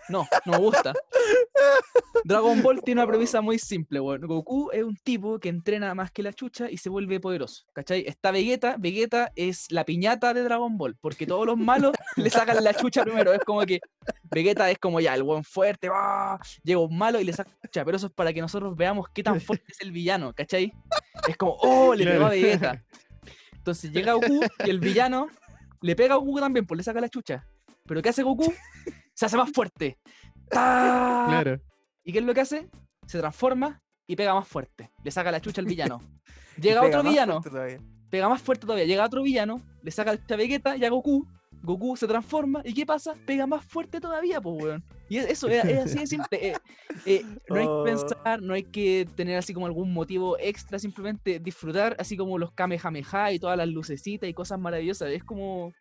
no, 0.08 0.24
no 0.44 0.52
me 0.52 0.58
gusta. 0.58 0.92
Dragon 2.24 2.62
Ball 2.62 2.80
tiene 2.80 3.00
una 3.00 3.10
premisa 3.10 3.40
muy 3.40 3.58
simple, 3.58 3.98
weón. 3.98 4.20
Goku 4.20 4.70
es 4.72 4.84
un 4.84 4.94
tipo 4.94 5.40
que 5.40 5.48
entrena 5.48 5.96
más 5.96 6.12
que 6.12 6.22
la 6.22 6.32
chucha 6.32 6.70
y 6.70 6.76
se 6.76 6.90
vuelve 6.90 7.18
poderoso, 7.18 7.64
¿cachai? 7.72 8.04
Está 8.06 8.30
Vegeta, 8.30 8.76
Vegeta 8.78 9.32
es 9.34 9.66
la 9.72 9.84
piñata 9.84 10.32
de 10.32 10.44
Dragon 10.44 10.78
Ball, 10.78 10.96
porque 11.00 11.26
todos 11.26 11.44
los 11.44 11.56
malos 11.56 11.92
le 12.14 12.30
sacan 12.30 12.62
la 12.62 12.72
chucha 12.72 13.02
primero, 13.02 13.32
es 13.32 13.40
como 13.40 13.62
que 13.62 13.80
Vegeta 14.30 14.70
es 14.70 14.78
como 14.78 15.00
ya, 15.00 15.12
el 15.16 15.24
buen 15.24 15.42
fuerte, 15.42 15.88
va, 15.88 16.38
llega 16.62 16.78
un 16.78 16.96
malo 16.96 17.18
y 17.18 17.24
le 17.24 17.32
saca 17.32 17.50
la 17.50 17.68
chucha, 17.68 17.84
pero 17.84 17.96
eso 17.96 18.06
es 18.06 18.12
para 18.12 18.32
que 18.32 18.42
nosotros 18.42 18.76
veamos 18.76 19.08
qué 19.12 19.24
tan 19.24 19.40
fuerte 19.40 19.72
es 19.72 19.80
el 19.80 19.90
villano, 19.90 20.32
¿cachai? 20.34 20.72
Es 21.26 21.36
como, 21.36 21.56
oh, 21.62 21.96
le 21.96 22.04
pegó 22.06 22.26
a 22.26 22.30
Vegeta. 22.30 22.84
Entonces 23.60 23.92
llega 23.92 24.14
Goku 24.14 24.40
y 24.64 24.70
el 24.70 24.80
villano 24.80 25.28
le 25.82 25.94
pega 25.94 26.14
a 26.14 26.16
Goku 26.16 26.40
también, 26.40 26.64
pues 26.66 26.78
le 26.78 26.82
saca 26.82 27.00
la 27.00 27.10
chucha. 27.10 27.46
Pero 27.86 28.00
¿qué 28.00 28.08
hace 28.08 28.22
Goku? 28.22 28.52
Se 29.14 29.26
hace 29.26 29.36
más 29.36 29.52
fuerte. 29.52 29.98
Claro. 30.48 31.60
¿Y 32.02 32.12
qué 32.12 32.20
es 32.20 32.24
lo 32.24 32.32
que 32.32 32.40
hace? 32.40 32.70
Se 33.06 33.18
transforma 33.18 33.82
y 34.06 34.16
pega 34.16 34.34
más 34.34 34.48
fuerte. 34.48 34.90
Le 35.04 35.10
saca 35.10 35.30
la 35.30 35.40
chucha 35.40 35.60
al 35.60 35.66
villano. 35.66 36.00
Llega 36.56 36.82
otro 36.82 37.02
villano. 37.02 37.42
Pega 38.10 38.28
más 38.28 38.40
fuerte 38.40 38.66
todavía. 38.66 38.86
Llega 38.86 39.04
otro 39.04 39.22
villano, 39.22 39.60
le 39.82 39.90
saca 39.90 40.12
la 40.12 40.18
chucha 40.18 40.34
a 40.34 40.38
Vegeta 40.38 40.76
y 40.76 40.84
a 40.84 40.90
Goku. 40.90 41.26
Goku 41.62 41.96
se 41.96 42.06
transforma 42.06 42.62
y 42.64 42.72
¿qué 42.72 42.86
pasa? 42.86 43.14
Pega 43.26 43.46
más 43.46 43.64
fuerte 43.64 44.00
todavía, 44.00 44.40
pues, 44.40 44.62
weón. 44.62 44.84
Y 45.08 45.18
eso 45.18 45.48
es, 45.48 45.64
así 45.64 45.98
de 45.98 46.06
simple. 46.06 46.48
Eh, 46.48 46.56
eh, 47.04 47.24
no 47.48 47.56
hay 47.56 47.64
que 47.64 47.68
oh. 47.68 47.84
pensar, 47.84 48.42
no 48.42 48.54
hay 48.54 48.62
que 48.62 49.06
tener 49.16 49.36
así 49.36 49.52
como 49.52 49.66
algún 49.66 49.92
motivo 49.92 50.38
extra, 50.38 50.78
simplemente 50.78 51.40
disfrutar 51.40 51.96
así 51.98 52.16
como 52.16 52.38
los 52.38 52.52
Kamehameha 52.52 53.32
y 53.32 53.38
todas 53.38 53.58
las 53.58 53.68
lucecitas 53.68 54.28
y 54.28 54.34
cosas 54.34 54.58
maravillosas. 54.58 55.10
Es 55.10 55.24
como. 55.24 55.72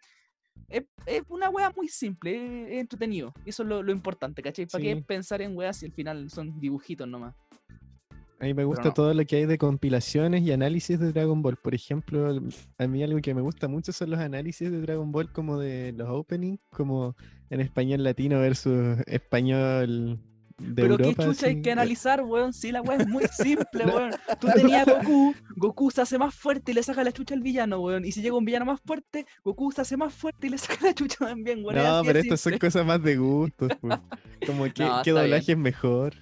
Es, 0.68 0.84
una 1.30 1.50
wea 1.50 1.72
muy 1.76 1.88
simple, 1.88 2.74
es, 2.74 2.82
entretenido. 2.82 3.34
Eso 3.46 3.64
es 3.64 3.70
lo, 3.70 3.92
importante, 3.92 4.42
¿cachai? 4.42 4.66
¿Para 4.66 4.84
qué 4.84 4.98
pensar 4.98 5.42
en 5.42 5.56
weas 5.56 5.78
si 5.78 5.86
al 5.86 5.94
final 5.94 6.30
son 6.30 6.60
dibujitos 6.60 7.08
nomás? 7.08 7.34
A 8.40 8.46
mí 8.46 8.54
me 8.54 8.64
gusta 8.64 8.94
todo 8.94 9.14
lo 9.14 9.26
que 9.26 9.36
hay 9.36 9.46
de 9.46 9.58
compilaciones 9.58 10.44
y 10.44 10.52
análisis 10.54 10.98
de 10.98 11.12
Dragon 11.12 11.42
Ball. 11.42 11.58
Por 11.58 11.76
ejemplo, 11.76 12.40
a 12.78 12.88
mí 12.88 13.04
algo 13.04 13.20
que 13.20 13.34
me 13.34 13.42
gusta 13.42 13.68
mucho 13.68 13.92
son 13.92 14.12
los 14.12 14.20
análisis 14.20 14.72
de 14.72 14.80
Dragon 14.82 15.12
Ball 15.12 15.32
como 15.32 15.60
de 15.60 15.92
los 15.92 16.08
openings, 16.10 16.60
como 16.70 17.16
en 17.50 17.60
español 17.60 18.04
latino 18.04 18.40
versus 18.40 19.00
español 19.08 20.20
de 20.60 20.82
Pero 20.84 20.98
qué 20.98 21.16
chucha 21.16 21.48
hay 21.48 21.62
que 21.62 21.72
analizar, 21.72 22.22
weón. 22.22 22.54
Sí, 22.54 22.72
la 22.72 22.82
weón 22.82 23.02
es 23.02 23.08
muy 23.08 23.24
simple, 23.32 23.86
weón. 23.86 24.12
Tú 24.40 24.48
tenías 24.54 24.86
Goku, 25.04 25.34
Goku 25.56 25.92
se 25.92 26.02
hace 26.02 26.18
más 26.18 26.36
fuerte 26.36 26.72
y 26.72 26.76
le 26.76 26.84
saca 26.84 27.04
la 27.04 27.12
chucha 27.12 27.36
al 27.36 27.42
villano, 27.42 27.80
weón. 27.80 28.06
Y 28.06 28.12
si 28.12 28.22
llega 28.22 28.36
un 28.36 28.46
villano 28.46 28.66
más 28.66 28.80
fuerte, 28.82 29.26
Goku 29.44 29.72
se 29.72 29.82
hace 29.82 29.98
más 29.98 30.14
fuerte 30.14 30.48
y 30.48 30.50
le 30.52 30.58
saca 30.58 30.86
la 30.86 30.94
chucha 30.94 31.26
también, 31.26 31.64
weón. 31.64 31.76
No, 31.76 32.02
pero 32.06 32.20
estas 32.20 32.42
son 32.42 32.58
cosas 32.58 32.86
más 32.86 33.02
de 33.02 33.18
gustos, 33.18 33.72
pues. 33.82 34.00
Como 34.46 34.64
que, 34.66 34.90
qué 35.04 35.12
doblaje 35.12 35.54
es 35.54 35.58
mejor. 35.58 36.14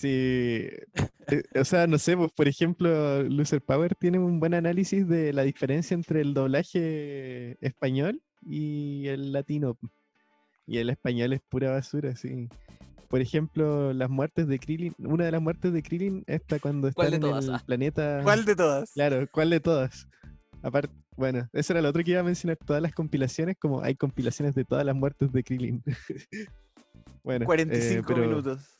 Sí, 0.00 0.08
eh, 0.08 1.42
o 1.54 1.64
sea, 1.66 1.86
no 1.86 1.98
sé, 1.98 2.16
pues 2.16 2.32
por 2.32 2.48
ejemplo, 2.48 3.22
Loser 3.24 3.60
Power 3.60 3.94
tiene 3.94 4.18
un 4.18 4.40
buen 4.40 4.54
análisis 4.54 5.06
de 5.06 5.34
la 5.34 5.42
diferencia 5.42 5.94
entre 5.94 6.22
el 6.22 6.32
doblaje 6.32 7.58
español 7.60 8.22
y 8.40 9.08
el 9.08 9.30
latino. 9.30 9.76
Y 10.66 10.78
el 10.78 10.88
español 10.88 11.34
es 11.34 11.42
pura 11.42 11.72
basura, 11.72 12.16
sí. 12.16 12.48
Por 13.08 13.20
ejemplo, 13.20 13.92
las 13.92 14.08
muertes 14.08 14.48
de 14.48 14.58
Krillin, 14.58 14.94
una 15.00 15.26
de 15.26 15.32
las 15.32 15.42
muertes 15.42 15.70
de 15.70 15.82
Krillin 15.82 16.24
está 16.26 16.58
cuando 16.58 16.88
está 16.88 17.06
en 17.08 17.22
el 17.22 17.50
ah? 17.50 17.62
planeta. 17.66 18.20
¿Cuál 18.22 18.46
de 18.46 18.56
todas? 18.56 18.92
Claro, 18.92 19.28
¿cuál 19.30 19.50
de 19.50 19.60
todas? 19.60 20.08
Aparte, 20.62 20.94
bueno, 21.14 21.46
eso 21.52 21.74
era 21.74 21.82
lo 21.82 21.90
otro 21.90 22.02
que 22.02 22.12
iba 22.12 22.20
a 22.20 22.24
mencionar, 22.24 22.56
todas 22.56 22.80
las 22.80 22.94
compilaciones, 22.94 23.58
como 23.58 23.82
hay 23.82 23.96
compilaciones 23.96 24.54
de 24.54 24.64
todas 24.64 24.86
las 24.86 24.96
muertes 24.96 25.30
de 25.30 25.44
Krillin. 25.44 25.82
Bueno, 27.22 27.46
45 27.46 28.12
eh, 28.12 28.16
minutos. 28.16 28.76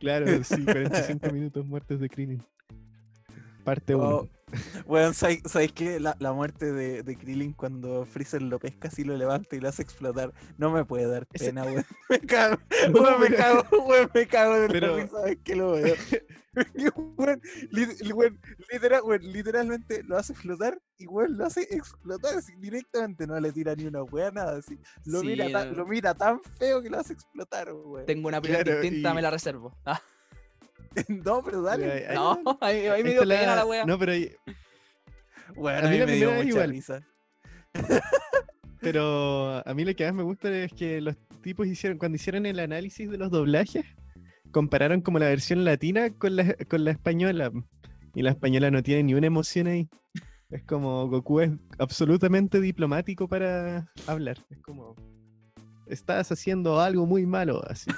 Claro, 0.00 0.44
sí, 0.44 0.64
45 0.64 1.28
minutos 1.32 1.66
muertes 1.66 2.00
de 2.00 2.08
Krillin. 2.08 2.42
Parte 3.64 3.94
1. 3.94 4.28
Bueno, 4.86 5.12
¿sabéis 5.12 5.72
qué? 5.74 6.00
La, 6.00 6.16
la, 6.18 6.32
muerte 6.32 6.72
de, 6.72 7.02
de, 7.02 7.16
Krillin 7.16 7.52
cuando 7.52 8.04
Freezer 8.06 8.42
lo 8.42 8.58
pesca 8.58 8.88
así 8.88 9.04
lo 9.04 9.16
levanta 9.16 9.56
y 9.56 9.60
lo 9.60 9.68
hace 9.68 9.82
explotar. 9.82 10.32
No 10.56 10.70
me 10.70 10.84
puede 10.84 11.06
dar 11.06 11.26
pena, 11.26 11.62
weón. 11.64 11.84
Me 12.08 12.20
cago, 12.20 12.58
weón, 12.92 13.20
me 13.20 13.34
cago, 13.34 13.64
weón, 13.86 14.10
me 14.14 14.26
cago 14.26 14.60
de 14.60 14.68
pero... 14.68 15.08
¿sabes 15.08 15.38
qué 15.44 15.56
lo 15.56 15.72
veo? 15.72 15.94
literal, 18.72 19.02
literalmente 19.20 20.02
lo 20.02 20.16
hace 20.16 20.32
explotar 20.32 20.80
y 20.98 21.06
weón, 21.06 21.36
lo 21.36 21.46
hace 21.46 21.62
explotar 21.70 22.38
así, 22.38 22.54
directamente, 22.56 23.26
no 23.26 23.38
le 23.38 23.52
tira 23.52 23.74
ni 23.74 23.86
una 23.86 24.02
weá, 24.02 24.30
nada 24.30 24.58
así. 24.58 24.78
Lo, 25.04 25.22
mira 25.22 25.50
tan, 25.50 25.76
lo 25.76 25.86
mira 25.86 26.14
tan 26.14 26.40
feo 26.58 26.82
que 26.82 26.90
lo 26.90 26.98
hace 26.98 27.12
explotar, 27.12 27.72
weón. 27.72 28.06
Tengo 28.06 28.28
una 28.28 28.38
opinión 28.38 28.64
distinta, 28.64 29.14
me 29.14 29.22
la 29.22 29.30
reservo. 29.30 29.76
Ah. 29.84 30.00
no, 31.24 31.42
pero 31.42 31.62
dale. 31.62 32.06
no, 32.14 32.40
ahí, 32.60 32.86
ahí 32.86 33.02
me 33.02 33.10
dio 33.10 33.20
pena 33.22 33.56
la 33.56 33.66
wea. 33.66 33.84
No, 33.84 33.98
pero 33.98 34.12
ahí. 34.12 34.30
Bueno, 35.54 35.86
a 35.86 35.90
mí, 35.90 35.98
me 35.98 36.12
dio 36.12 36.32
mucha 36.32 36.66
risa. 36.66 37.06
Pero 38.80 39.66
a 39.66 39.74
mí 39.74 39.84
lo 39.84 39.94
que 39.94 40.04
más 40.04 40.14
me 40.14 40.22
gusta 40.22 40.56
es 40.56 40.72
que 40.72 41.00
los 41.00 41.16
tipos 41.42 41.66
hicieron, 41.66 41.98
cuando 41.98 42.14
hicieron 42.14 42.46
el 42.46 42.60
análisis 42.60 43.10
de 43.10 43.18
los 43.18 43.30
doblajes, 43.32 43.84
compararon 44.52 45.00
como 45.00 45.18
la 45.18 45.26
versión 45.26 45.64
latina 45.64 46.10
con 46.10 46.36
la, 46.36 46.54
con 46.68 46.84
la 46.84 46.92
española. 46.92 47.50
Y 48.14 48.22
la 48.22 48.30
española 48.30 48.70
no 48.70 48.82
tiene 48.82 49.02
ni 49.02 49.14
una 49.14 49.26
emoción 49.26 49.66
ahí. 49.66 49.88
Es 50.50 50.62
como 50.62 51.08
Goku 51.08 51.40
es 51.40 51.50
absolutamente 51.78 52.60
diplomático 52.60 53.28
para 53.28 53.90
hablar. 54.06 54.38
Es 54.48 54.58
como, 54.60 54.94
estás 55.86 56.30
haciendo 56.32 56.80
algo 56.80 57.04
muy 57.04 57.26
malo, 57.26 57.62
así. 57.68 57.90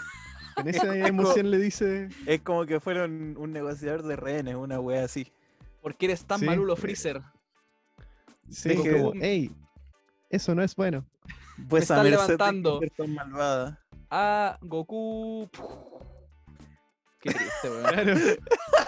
Con 0.60 0.68
esa 0.68 1.08
emoción 1.08 1.50
le 1.50 1.58
dice. 1.58 2.08
Es 2.26 2.40
como 2.42 2.66
que 2.66 2.80
fueron 2.80 3.36
un 3.36 3.52
negociador 3.52 4.02
de 4.02 4.16
rehenes, 4.16 4.54
una 4.54 4.80
wea 4.80 5.04
así. 5.04 5.32
Porque 5.82 6.06
eres 6.06 6.24
tan 6.24 6.44
malulo, 6.44 6.76
Freezer. 6.76 7.22
Sí, 8.50 8.74
como, 8.74 9.12
hey, 9.20 9.54
eso 10.28 10.54
no 10.54 10.62
es 10.62 10.74
bueno. 10.76 11.06
Pues 11.68 11.88
Me 11.88 11.94
está 11.96 12.04
levantando. 12.04 12.80
malvada. 13.08 13.80
A 14.10 14.58
Goku. 14.60 15.48
Qué 17.20 17.30
triste, 17.30 17.68
weón. 17.70 18.18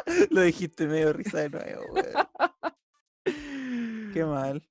Lo 0.31 0.41
dijiste 0.43 0.87
medio 0.87 1.13
risa 1.13 1.41
de 1.41 1.51
nuevo, 1.51 1.83
weón. 1.93 2.29
Qué 4.13 4.25
mal. 4.25 4.63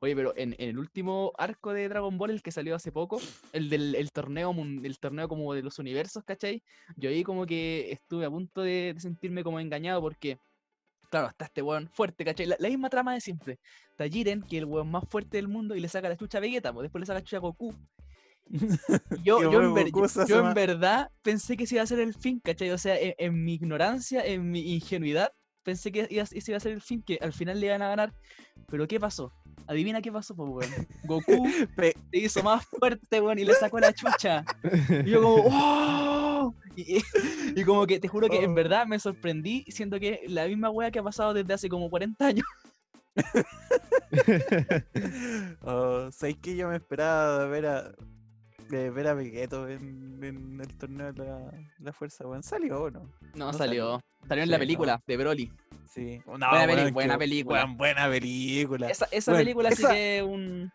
Oye, 0.00 0.14
pero 0.14 0.36
en, 0.36 0.54
el 0.58 0.78
último 0.78 1.32
arco 1.38 1.72
de 1.72 1.88
Dragon 1.88 2.16
Ball, 2.18 2.30
el 2.30 2.42
que 2.42 2.52
salió 2.52 2.74
hace 2.74 2.92
poco, 2.92 3.20
el 3.52 3.68
del 3.68 4.10
torneo, 4.12 4.54
el 4.82 4.98
torneo 4.98 5.28
como 5.28 5.54
de 5.54 5.62
los 5.62 5.78
universos, 5.78 6.24
¿cachai? 6.24 6.62
Yo 6.96 7.10
ahí 7.10 7.22
como 7.22 7.46
que 7.46 7.92
estuve 7.92 8.26
a 8.26 8.30
punto 8.30 8.62
de, 8.62 8.94
sentirme 8.98 9.44
como 9.44 9.60
engañado 9.60 10.00
porque, 10.00 10.38
claro, 11.10 11.28
está 11.28 11.46
este 11.46 11.62
weón 11.62 11.88
fuerte, 11.88 12.24
¿cachai? 12.24 12.46
La, 12.46 12.68
misma 12.68 12.90
trama 12.90 13.14
de 13.14 13.20
siempre. 13.20 13.58
Está 13.90 14.08
Jiren, 14.08 14.42
que 14.42 14.56
es 14.56 14.62
el 14.62 14.66
weón 14.66 14.90
más 14.90 15.04
fuerte 15.08 15.36
del 15.38 15.48
mundo, 15.48 15.74
y 15.74 15.80
le 15.80 15.88
saca 15.88 16.08
la 16.08 16.16
chucha 16.16 16.38
a 16.38 16.40
Vegeta, 16.40 16.72
pues 16.72 16.84
después 16.84 17.00
le 17.00 17.06
saca 17.06 17.20
la 17.20 17.24
chucha 17.24 17.38
a 17.38 17.40
Goku. 17.40 17.74
yo, 19.24 19.50
yo, 19.50 19.60
en, 19.60 20.54
verdad 20.54 21.10
pensé 21.22 21.56
que 21.56 21.66
se 21.66 21.74
iba 21.74 21.82
a 21.82 21.86
ser 21.86 21.98
el 21.98 22.14
fin, 22.14 22.40
¿cachai? 22.40 22.70
O 22.70 22.78
sea, 22.78 22.96
en 22.98 23.44
mi 23.44 23.54
ignorancia, 23.54 24.24
en 24.24 24.50
mi 24.50 24.74
ingenuidad, 24.74 25.32
pensé 25.64 25.90
que 25.90 26.06
ese 26.08 26.50
iba 26.50 26.56
a 26.56 26.60
ser 26.60 26.72
el 26.72 26.80
fin, 26.80 27.02
que 27.02 27.18
al 27.20 27.32
final 27.32 27.58
le 27.58 27.66
iban 27.66 27.82
a 27.82 27.88
ganar. 27.88 28.14
Pero 28.68 28.86
¿qué 28.86 29.00
pasó? 29.00 29.32
Adivina 29.66 30.00
qué 30.00 30.12
pasó, 30.12 30.34
pues, 30.34 30.48
weón. 30.48 30.86
Goku 31.04 31.48
se 31.76 31.94
hizo 32.12 32.42
más 32.42 32.66
fuerte, 32.66 33.20
weón, 33.20 33.38
y 33.38 33.44
le 33.44 33.54
sacó 33.54 33.80
la 33.80 33.92
chucha. 33.92 34.44
Y 35.04 35.10
yo 35.10 35.22
como, 35.22 35.44
¡oh! 35.46 36.54
Y, 36.76 37.64
como 37.64 37.86
que 37.86 37.98
te 37.98 38.08
juro 38.08 38.28
que 38.28 38.44
en 38.44 38.50
oh. 38.50 38.54
verdad 38.54 38.86
me 38.86 38.98
sorprendí, 38.98 39.64
siendo 39.68 39.98
que 39.98 40.22
la 40.28 40.46
misma 40.46 40.70
wea 40.70 40.90
que 40.90 40.98
ha 40.98 41.02
pasado 41.02 41.34
desde 41.34 41.54
hace 41.54 41.68
como 41.68 41.90
40 41.90 42.26
años. 42.26 42.46
oh, 45.62 46.10
¿Sabéis 46.12 46.38
que 46.38 46.54
yo 46.54 46.68
me 46.68 46.76
esperaba 46.76 47.46
ver 47.46 47.66
a, 47.66 47.92
de 48.68 48.90
ver 48.90 49.06
a 49.06 49.14
Vegeto 49.14 49.68
en, 49.68 50.60
el 50.60 50.78
torneo 50.78 51.12
de 51.12 51.24
la, 51.80 51.92
fuerza, 51.92 52.26
weón. 52.26 52.42
¿Salió 52.42 52.82
o 52.82 52.90
no? 52.90 53.10
No, 53.34 53.52
salió. 53.52 54.02
salió. 54.28 54.44
en 54.44 54.50
la 54.50 54.58
película 54.58 55.02
de 55.06 55.16
Broly. 55.16 55.52
Sí. 55.92 56.20
buena, 56.26 56.90
buena 56.90 57.18
película. 57.18 57.64
buena 57.66 58.08
película. 58.08 58.88
Esa, 58.88 59.06
esa 59.10 59.32
película 59.32 59.70
sí 59.70 59.84
que 59.84 60.18
es 60.18 60.22
un, 60.22 60.70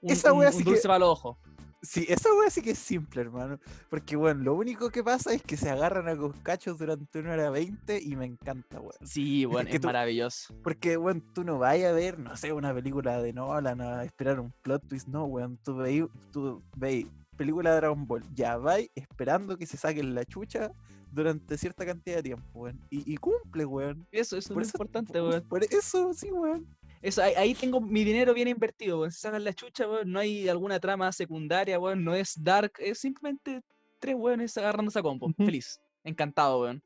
un, 0.00 0.10
esa 0.10 0.32
un, 0.32 0.44
dulce 0.64 0.86
para 0.86 0.98
los 1.00 1.10
ojos. 1.10 1.36
Sí, 1.82 2.04
esa 2.10 2.28
wea 2.34 2.50
sí 2.50 2.60
que 2.60 2.72
es 2.72 2.78
simple, 2.78 3.22
hermano. 3.22 3.58
Porque, 3.88 4.14
bueno, 4.14 4.42
lo 4.42 4.54
único 4.54 4.90
que 4.90 5.02
pasa 5.02 5.32
es 5.32 5.42
que 5.42 5.56
se 5.56 5.70
agarran 5.70 6.08
a 6.08 6.14
los 6.14 6.36
cachos 6.42 6.78
durante 6.78 7.18
una 7.18 7.32
hora 7.32 7.48
veinte 7.48 7.98
y 8.02 8.16
me 8.16 8.26
encanta, 8.26 8.80
weón. 8.80 8.92
Sí, 9.02 9.46
bueno, 9.46 9.70
es 9.70 9.82
maravilloso. 9.82 10.54
Porque, 10.62 10.98
bueno, 10.98 11.22
tú 11.34 11.42
no 11.42 11.58
vayas 11.58 11.90
a 11.90 11.94
ver, 11.94 12.18
no 12.18 12.36
sé, 12.36 12.52
una 12.52 12.74
película 12.74 13.22
de 13.22 13.32
Nolan 13.32 13.80
a 13.80 14.04
esperar 14.04 14.40
un 14.40 14.52
plot 14.62 14.86
twist, 14.88 15.08
no, 15.08 15.24
weón. 15.24 15.58
Tú 15.64 15.76
veis, 15.76 16.04
tú 16.30 16.62
veis 16.76 17.06
película 17.38 17.70
de 17.70 17.76
Dragon 17.76 18.06
Ball, 18.06 18.22
ya 18.34 18.58
vais 18.58 18.90
esperando 18.94 19.56
que 19.56 19.64
se 19.64 19.78
saquen 19.78 20.14
la 20.14 20.26
chucha 20.26 20.70
durante 21.10 21.58
cierta 21.58 21.84
cantidad 21.84 22.16
de 22.16 22.22
tiempo, 22.22 22.46
weón. 22.54 22.80
Y, 22.90 23.16
cumple, 23.16 23.64
weón. 23.64 24.06
Eso, 24.12 24.36
eso 24.36 24.58
es 24.58 24.68
importante, 24.68 25.20
weón. 25.20 25.46
Por 25.48 25.64
eso, 25.64 26.12
sí, 26.14 26.30
weón. 26.30 26.66
Eso, 27.02 27.22
ahí, 27.22 27.54
tengo 27.54 27.80
mi 27.80 28.04
dinero 28.04 28.34
bien 28.34 28.48
invertido, 28.48 29.00
weón. 29.00 29.10
Se 29.10 29.20
sacan 29.20 29.44
la 29.44 29.52
chucha, 29.52 29.88
weón. 29.88 30.10
No 30.10 30.20
hay 30.20 30.48
alguna 30.48 30.78
trama 30.78 31.10
secundaria, 31.12 31.78
weón. 31.78 32.04
No 32.04 32.14
es 32.14 32.34
dark. 32.42 32.72
Es 32.78 32.98
simplemente 32.98 33.62
tres 33.98 34.14
weones 34.16 34.56
agarrando 34.56 34.90
esa 34.90 35.02
compo. 35.02 35.32
Feliz. 35.36 35.80
Encantado, 36.04 36.60
weón. 36.60 36.82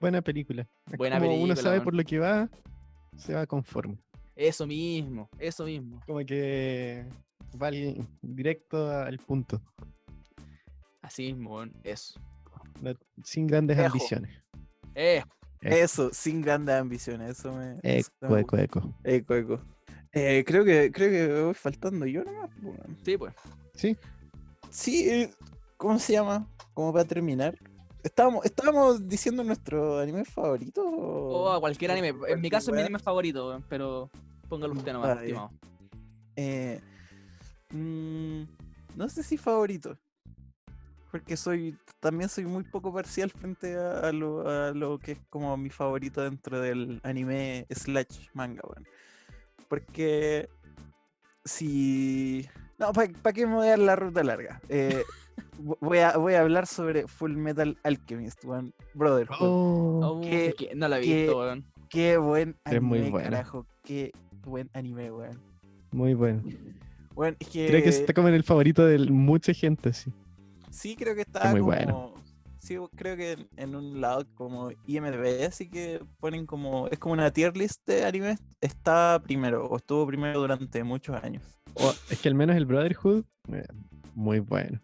Buena 0.00 0.22
película. 0.22 0.68
Buena 0.96 1.18
película. 1.18 1.44
Uno 1.44 1.56
sabe 1.56 1.80
por 1.80 1.94
lo 1.94 2.04
que 2.04 2.18
va, 2.18 2.48
se 3.16 3.34
va 3.34 3.46
conforme. 3.46 3.98
Eso 4.36 4.66
mismo, 4.66 5.28
eso 5.38 5.64
mismo. 5.64 6.00
Como 6.06 6.18
que 6.24 7.06
va 7.60 7.70
directo 8.20 8.90
al 8.90 9.18
punto. 9.18 9.60
Así 11.02 11.32
mismo, 11.32 11.54
weón. 11.54 11.72
Eso. 11.84 12.20
Sin 13.22 13.46
grandes 13.46 13.78
ambiciones. 13.78 14.30
Eh, 14.94 15.22
eso, 15.60 16.10
sin 16.12 16.42
grandes 16.42 16.74
ambiciones. 16.74 17.38
Eso 17.38 17.52
me. 17.52 17.78
Eco, 17.82 18.36
eco, 18.36 18.56
eco. 18.56 18.94
Eco, 19.04 19.34
eco. 19.34 19.60
Eh, 20.12 20.44
creo 20.46 20.64
que 20.64 20.92
creo 20.92 21.10
que 21.10 21.42
voy 21.42 21.54
faltando 21.54 22.06
yo 22.06 22.22
nomás. 22.22 22.50
Sí, 23.04 23.16
pues. 23.16 23.34
Sí. 23.74 23.96
Sí, 24.70 25.08
eh, 25.08 25.30
¿cómo 25.76 25.98
se 25.98 26.12
llama? 26.12 26.46
Como 26.74 26.92
para 26.92 27.04
terminar. 27.04 27.58
Estábamos, 28.02 28.44
estábamos 28.44 29.08
diciendo 29.08 29.42
nuestro 29.42 29.98
anime 29.98 30.24
favorito. 30.24 30.86
O 30.86 31.50
a 31.50 31.58
cualquier 31.58 31.92
anime. 31.92 32.14
En 32.28 32.40
mi 32.40 32.50
caso 32.50 32.70
es 32.70 32.74
mi 32.76 32.82
anime 32.82 32.98
favorito, 32.98 33.62
pero 33.68 34.10
póngalo 34.48 34.74
usted 34.74 34.92
nomás, 34.92 35.18
estimado. 35.18 35.50
Eh, 36.36 36.80
mm, 37.70 38.42
no 38.96 39.08
sé 39.08 39.22
si 39.22 39.38
favorito 39.38 39.98
porque 41.14 41.36
soy 41.36 41.76
también 42.00 42.28
soy 42.28 42.44
muy 42.44 42.64
poco 42.64 42.92
parcial 42.92 43.30
frente 43.30 43.76
a, 43.76 44.10
lo, 44.10 44.98
que 44.98 45.12
es 45.12 45.18
como 45.30 45.56
mi 45.56 45.70
favorito 45.70 46.20
dentro 46.24 46.60
del 46.60 46.98
anime 47.04 47.68
slash 47.70 48.30
manga, 48.34 48.62
bueno. 48.66 48.84
Porque 49.68 50.48
si... 51.44 52.48
No, 52.80 52.92
¿para 52.92 53.32
qué 53.32 53.46
me 53.46 53.54
voy 53.54 53.66
a 53.68 53.70
dar 53.70 53.78
la 53.78 53.94
ruta 53.94 54.24
larga? 54.24 54.60
Eh, 54.68 55.04
voy, 55.80 55.98
a, 55.98 56.16
voy 56.16 56.34
a 56.34 56.40
hablar 56.40 56.66
sobre 56.66 57.06
Full 57.06 57.36
Metal 57.36 57.78
Alchemist, 57.84 58.44
one 58.44 58.72
Brotherhood. 58.94 59.38
Oh, 59.48 60.20
no 60.74 60.88
la 60.88 60.98
he 60.98 61.00
visto, 61.00 61.38
weón. 61.38 61.64
Qué 61.90 62.16
buen 62.16 62.56
anime, 62.64 63.12
carajo. 63.12 63.68
Qué 63.84 64.10
buen 64.44 64.68
anime, 64.72 65.12
weón. 65.12 65.40
Muy 65.92 66.14
bueno. 66.14 66.42
Bueno, 67.14 67.36
es 67.38 67.48
que... 67.50 67.68
Creo 67.68 67.84
que 67.84 67.90
está 67.90 68.12
como 68.12 68.26
en 68.26 68.34
el 68.34 68.42
favorito 68.42 68.84
de 68.84 68.98
mucha 68.98 69.54
gente, 69.54 69.92
sí. 69.92 70.12
Sí, 70.74 70.96
creo 70.96 71.14
que 71.14 71.22
está 71.22 71.50
muy 71.50 71.60
como... 71.60 71.72
bueno. 71.72 72.14
Sí, 72.58 72.78
creo 72.96 73.16
que 73.16 73.46
en 73.56 73.76
un 73.76 74.00
lado 74.00 74.26
como 74.34 74.70
IMDb, 74.86 75.46
así 75.46 75.68
que 75.68 76.02
ponen 76.18 76.46
como. 76.46 76.88
Es 76.88 76.98
como 76.98 77.12
una 77.12 77.30
tier 77.30 77.56
list 77.56 77.86
de 77.86 78.04
anime. 78.04 78.38
Está 78.60 79.20
primero, 79.22 79.66
o 79.66 79.76
estuvo 79.76 80.06
primero 80.06 80.40
durante 80.40 80.82
muchos 80.82 81.22
años. 81.22 81.42
es 82.10 82.20
que 82.20 82.28
al 82.28 82.34
menos 82.34 82.56
el 82.56 82.64
Brotherhood, 82.64 83.24
eh, 83.52 83.66
muy 84.14 84.40
bueno. 84.40 84.80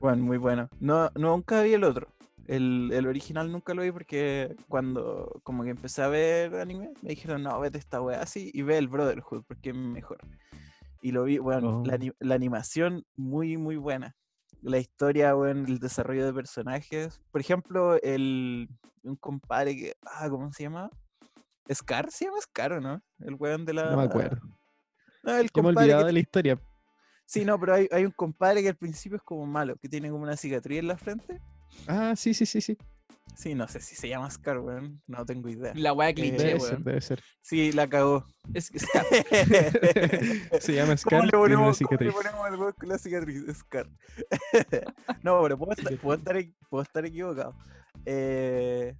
Bueno, 0.00 0.22
muy 0.22 0.36
bueno. 0.36 0.68
No, 0.80 1.10
nunca 1.14 1.62
vi 1.62 1.72
el 1.72 1.84
otro. 1.84 2.08
El, 2.46 2.90
el, 2.92 3.06
original 3.06 3.50
nunca 3.50 3.72
lo 3.72 3.80
vi 3.80 3.90
porque 3.90 4.54
cuando 4.68 5.40
como 5.44 5.64
que 5.64 5.70
empecé 5.70 6.02
a 6.02 6.08
ver 6.08 6.54
anime, 6.56 6.90
me 7.00 7.08
dijeron, 7.08 7.42
no, 7.42 7.58
vete 7.58 7.78
esta 7.78 8.02
wea 8.02 8.20
así 8.20 8.50
y 8.52 8.60
ve 8.60 8.76
el 8.76 8.88
Brotherhood 8.88 9.44
porque 9.48 9.70
es 9.70 9.76
mejor. 9.76 10.18
Y 11.00 11.12
lo 11.12 11.24
vi, 11.24 11.38
bueno, 11.38 11.82
la, 11.86 11.94
oh. 11.94 12.14
la, 12.20 12.34
animación 12.34 13.06
muy, 13.16 13.56
muy 13.56 13.76
buena 13.76 14.14
la 14.70 14.78
historia, 14.78 15.34
bueno, 15.34 15.66
el 15.66 15.78
desarrollo 15.78 16.24
de 16.26 16.32
personajes. 16.32 17.20
Por 17.30 17.40
ejemplo, 17.40 18.00
el 18.02 18.68
un 19.02 19.16
compadre 19.16 19.76
que. 19.76 19.94
Ah, 20.06 20.28
¿cómo 20.28 20.52
se 20.52 20.64
llama? 20.64 20.90
Scar, 21.72 22.10
se 22.10 22.26
llama 22.26 22.40
Scar, 22.40 22.72
¿o 22.72 22.80
no? 22.80 23.02
El 23.20 23.34
weón 23.34 23.64
de 23.64 23.74
la. 23.74 23.90
No 23.90 23.96
me 23.98 24.04
acuerdo. 24.04 24.40
No, 25.22 25.36
el 25.36 25.50
me 25.54 25.72
de 25.72 26.12
la 26.12 26.18
historia. 26.18 26.60
Sí, 27.26 27.44
no, 27.44 27.58
pero 27.58 27.74
hay, 27.74 27.88
hay 27.90 28.04
un 28.04 28.10
compadre 28.10 28.62
que 28.62 28.68
al 28.68 28.76
principio 28.76 29.16
es 29.16 29.22
como 29.22 29.46
malo, 29.46 29.76
que 29.76 29.88
tiene 29.88 30.10
como 30.10 30.22
una 30.22 30.36
cicatriz 30.36 30.80
en 30.80 30.88
la 30.88 30.98
frente. 30.98 31.40
Ah, 31.86 32.14
sí, 32.14 32.34
sí, 32.34 32.44
sí, 32.44 32.60
sí. 32.60 32.76
Sí, 33.36 33.54
no 33.54 33.66
sé 33.66 33.80
si 33.80 33.96
se 33.96 34.08
llama 34.08 34.30
Scar, 34.30 34.60
weón. 34.60 35.02
No 35.06 35.26
tengo 35.26 35.48
idea. 35.48 35.72
La 35.74 35.92
weá 35.92 36.14
cliché, 36.14 36.36
debe 36.36 36.60
Ser, 36.60 36.78
debe 36.78 37.00
ser. 37.00 37.22
Sí, 37.42 37.72
la 37.72 37.88
cagó. 37.88 38.26
Es 38.52 38.66
Scar. 38.76 39.04
se 40.60 40.74
llama 40.74 40.96
Scar. 40.96 41.24
le 41.24 41.32
ponemos, 41.32 41.80
le 41.80 42.12
ponemos 42.12 42.48
el 42.48 42.56
weón 42.56 42.72
con 42.72 42.88
la 42.88 42.98
cicatriz? 42.98 43.42
Scar. 43.56 43.88
no, 45.22 45.42
pero 45.42 45.58
puedo 45.58 45.72
estar, 45.72 45.98
puedo 45.98 46.18
estar, 46.18 46.36
puedo 46.70 46.82
estar 46.82 47.04
equivocado. 47.04 47.54
Eh, 48.06 48.94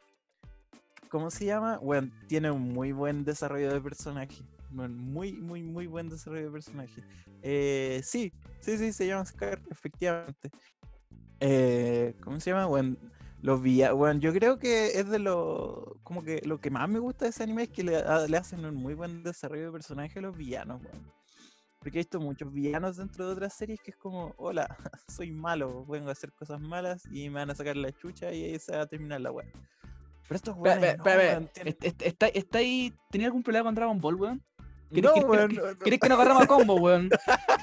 ¿Cómo 1.08 1.30
se 1.30 1.44
llama? 1.44 1.78
Bueno, 1.78 2.10
tiene 2.26 2.50
un 2.50 2.72
muy 2.72 2.90
buen 2.90 3.24
desarrollo 3.24 3.72
de 3.72 3.80
personaje. 3.80 4.42
Muy, 4.70 5.32
muy, 5.32 5.62
muy 5.62 5.86
buen 5.86 6.08
desarrollo 6.08 6.46
de 6.46 6.50
personaje. 6.50 7.04
Eh, 7.40 8.00
sí, 8.02 8.32
sí, 8.60 8.76
sí, 8.78 8.92
se 8.92 9.06
llama 9.06 9.24
Scar, 9.24 9.62
efectivamente. 9.70 10.50
Eh, 11.38 12.16
¿Cómo 12.20 12.40
se 12.40 12.50
llama? 12.50 12.66
Bueno, 12.66 12.96
los 13.44 13.60
villanos, 13.60 13.98
bueno, 13.98 14.20
yo 14.20 14.32
creo 14.32 14.58
que 14.58 14.98
es 14.98 15.06
de 15.10 15.18
lo. 15.18 15.98
Como 16.02 16.24
que 16.24 16.40
lo 16.46 16.62
que 16.62 16.70
más 16.70 16.88
me 16.88 16.98
gusta 16.98 17.26
de 17.26 17.30
ese 17.30 17.42
anime 17.42 17.64
es 17.64 17.68
que 17.68 17.84
le, 17.84 17.96
hacen 17.98 18.64
un 18.64 18.74
muy 18.74 18.94
buen 18.94 19.22
desarrollo 19.22 19.66
de 19.66 19.72
personaje 19.72 20.18
a 20.18 20.22
los 20.22 20.34
villanos, 20.34 20.80
weón. 20.82 21.12
Porque 21.78 21.98
he 21.98 22.00
visto 22.00 22.18
muchos 22.20 22.50
villanos 22.50 22.96
dentro 22.96 23.26
de 23.26 23.34
otras 23.34 23.52
series 23.52 23.82
que 23.82 23.90
es 23.90 23.98
como, 23.98 24.32
hola, 24.38 24.66
soy 25.14 25.30
malo, 25.30 25.84
vengo 25.84 26.08
a 26.08 26.12
hacer 26.12 26.32
cosas 26.32 26.58
malas 26.58 27.02
y 27.12 27.28
me 27.28 27.40
van 27.40 27.50
a 27.50 27.54
sacar 27.54 27.76
la 27.76 27.92
chucha 27.92 28.32
y 28.32 28.44
ahí 28.44 28.58
se 28.58 28.74
va 28.74 28.80
a 28.80 28.86
terminar 28.86 29.20
la 29.20 29.30
weón. 29.30 29.52
Pero 30.26 30.36
estos 30.36 30.56
weones. 30.56 30.96
¿Está, 31.82 32.28
¿Está 32.28 32.58
ahí? 32.58 32.94
¿Tenía 33.10 33.26
algún 33.26 33.42
problema 33.42 33.66
con 33.66 33.74
Dragon 33.74 34.00
Ball, 34.00 34.14
weón? 34.14 34.42
¿Crees 34.90 35.04
no, 35.04 35.14
que, 35.14 35.20
weón, 35.20 35.58
¿crees 35.80 36.00
que 36.00 36.08
no 36.08 36.14
agarramos 36.14 36.44
a 36.44 36.46
combo, 36.46 36.74
weón? 36.74 37.08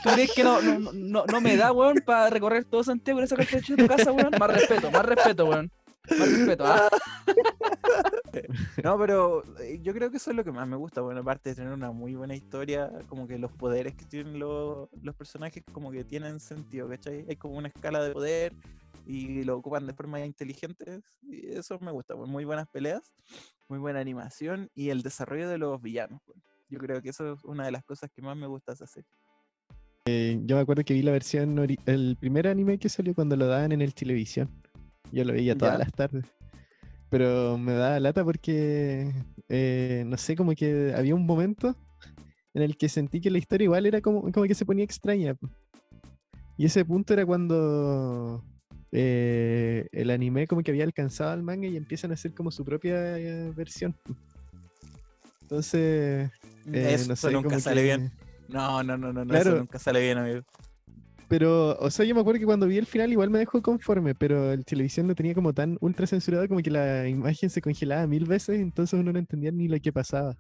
¿Tú 0.04 0.10
crees 0.14 0.32
que 0.34 0.44
no, 0.44 0.62
no, 0.62 0.92
no, 0.92 1.26
no 1.26 1.42
me 1.42 1.56
da, 1.56 1.72
weón, 1.72 2.02
para 2.06 2.30
recorrer 2.30 2.66
todo 2.66 2.84
Santiago 2.84 3.22
y 3.22 3.28
sacar 3.28 3.48
de 3.48 3.62
tu 3.62 3.88
casa, 3.88 4.12
weón? 4.12 4.32
Más 4.40 4.52
respeto, 4.52 4.92
más 4.92 5.06
respeto, 5.06 5.46
weón. 5.46 5.72
Más 6.10 6.32
respeto, 6.32 6.66
¿ah? 6.66 6.90
No, 8.84 8.98
pero 8.98 9.44
eh, 9.60 9.80
yo 9.82 9.94
creo 9.94 10.10
que 10.10 10.18
eso 10.18 10.32
es 10.32 10.38
lo 10.38 10.44
que 10.44 10.52
más 10.52 10.68
me 10.68 10.76
gusta, 10.76 11.02
bueno, 11.02 11.22
aparte 11.22 11.50
de 11.50 11.56
tener 11.56 11.74
una 11.74 11.92
muy 11.92 12.16
buena 12.16 12.36
historia, 12.36 12.92
como 13.10 13.28
que 13.28 13.38
los 13.38 13.52
poderes 13.52 13.96
que 13.96 14.06
tienen 14.06 14.40
los, 14.40 14.90
los 15.02 15.16
personajes 15.16 15.64
como 15.72 15.92
que 15.92 16.04
tienen 16.04 16.40
sentido, 16.40 16.88
¿cachai? 16.88 17.26
Hay 17.28 17.36
como 17.36 17.58
una 17.58 17.68
escala 17.68 18.04
de 18.04 18.12
poder 18.12 18.54
y 19.06 19.44
lo 19.44 19.58
ocupan 19.58 19.86
de 19.86 19.94
forma 19.94 20.24
inteligente 20.24 21.02
y 21.24 21.48
eso 21.56 21.78
me 21.80 21.92
gusta, 21.92 22.16
muy 22.16 22.46
buenas 22.46 22.68
peleas, 22.70 23.12
muy 23.68 23.80
buena 23.80 24.00
animación 24.00 24.70
y 24.76 24.90
el 24.90 25.02
desarrollo 25.02 25.50
de 25.50 25.58
los 25.58 25.82
villanos, 25.82 26.22
yo 26.72 26.80
creo 26.80 27.02
que 27.02 27.10
eso 27.10 27.34
es 27.34 27.44
una 27.44 27.66
de 27.66 27.72
las 27.72 27.84
cosas 27.84 28.10
que 28.16 28.22
más 28.22 28.36
me 28.38 28.48
gusta 28.48 28.72
hacer. 28.72 29.04
Eh, 30.06 30.40
yo 30.46 30.56
me 30.56 30.62
acuerdo 30.62 30.84
que 30.84 30.94
vi 30.94 31.04
la 31.04 31.12
versión, 31.12 31.60
el 31.86 32.18
primer 32.20 32.48
anime 32.48 32.80
que 32.80 32.90
salió 32.90 33.14
cuando 33.14 33.36
lo 33.36 33.46
daban 33.46 33.72
en 33.72 33.82
el 33.82 33.94
televisión. 33.94 34.50
Yo 35.12 35.24
lo 35.26 35.34
veía 35.34 35.56
todas 35.56 35.78
las 35.78 35.92
tardes. 35.92 36.26
Pero 37.10 37.58
me 37.58 37.74
daba 37.74 38.00
lata 38.00 38.24
porque, 38.24 39.14
eh, 39.50 40.04
no 40.08 40.18
sé, 40.18 40.36
como 40.38 40.54
que 40.54 40.94
había 40.96 41.14
un 41.14 41.26
momento 41.26 41.76
en 42.54 42.64
el 42.64 42.78
que 42.78 42.88
sentí 42.88 43.20
que 43.20 43.30
la 43.30 43.38
historia 43.38 43.66
igual 43.66 43.86
era 43.86 44.02
como, 44.02 44.22
como 44.32 44.46
que 44.46 44.56
se 44.56 44.66
ponía 44.66 44.86
extraña. 44.86 45.36
Y 46.58 46.66
ese 46.66 46.86
punto 46.86 47.14
era 47.14 47.26
cuando 47.26 48.44
eh, 48.94 49.88
el 49.92 50.10
anime 50.10 50.48
como 50.48 50.64
que 50.64 50.72
había 50.72 50.86
alcanzado 50.86 51.32
al 51.32 51.44
manga 51.44 51.68
y 51.68 51.76
empiezan 51.76 52.12
a 52.12 52.14
hacer 52.14 52.34
como 52.34 52.50
su 52.50 52.64
propia 52.64 52.96
versión. 53.56 53.94
Entonces, 55.52 56.32
eh, 56.72 57.08
eso 57.12 57.30
nunca 57.30 57.60
sale 57.60 57.84
bien. 57.84 58.10
No, 58.48 58.82
no, 58.84 58.96
no, 58.96 59.12
no, 59.12 59.36
eso 59.36 59.58
nunca 59.58 59.78
sale 59.80 60.00
bien, 60.00 60.18
amigo. 60.18 60.44
Pero, 61.28 61.78
o 61.78 61.92
sea, 61.92 62.06
yo 62.06 62.16
me 62.16 62.22
acuerdo 62.22 62.40
que 62.40 62.46
cuando 62.46 62.68
vi 62.68 62.78
el 62.78 62.86
final 62.86 63.12
igual 63.12 63.30
me 63.30 63.40
dejó 63.40 63.62
conforme, 63.62 64.16
pero 64.16 64.54
el 64.54 64.64
televisión 64.64 65.10
lo 65.10 65.16
tenía 65.16 65.34
como 65.34 65.52
tan 65.52 65.78
ultra 65.82 66.08
censurado 66.08 66.48
como 66.48 66.62
que 66.62 66.72
la 66.72 67.06
imagen 67.06 67.50
se 67.50 67.62
congelaba 67.62 68.08
mil 68.08 68.26
veces, 68.26 68.62
entonces 68.62 68.98
uno 68.98 69.12
no 69.12 69.20
entendía 69.20 69.52
ni 69.52 69.68
lo 69.68 69.78
que 69.82 69.92
pasaba. 69.92 70.38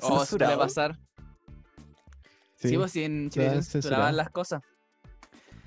Oh, 0.00 0.24
suele 0.24 0.56
pasar. 0.56 0.96
Sí, 2.58 2.68
sí 2.68 2.76
pues 2.76 2.92
si 2.92 3.02
en 3.02 3.28
Chilevisión 3.28 3.64
censuraban 3.64 4.16
las 4.16 4.30
cosas. 4.30 4.62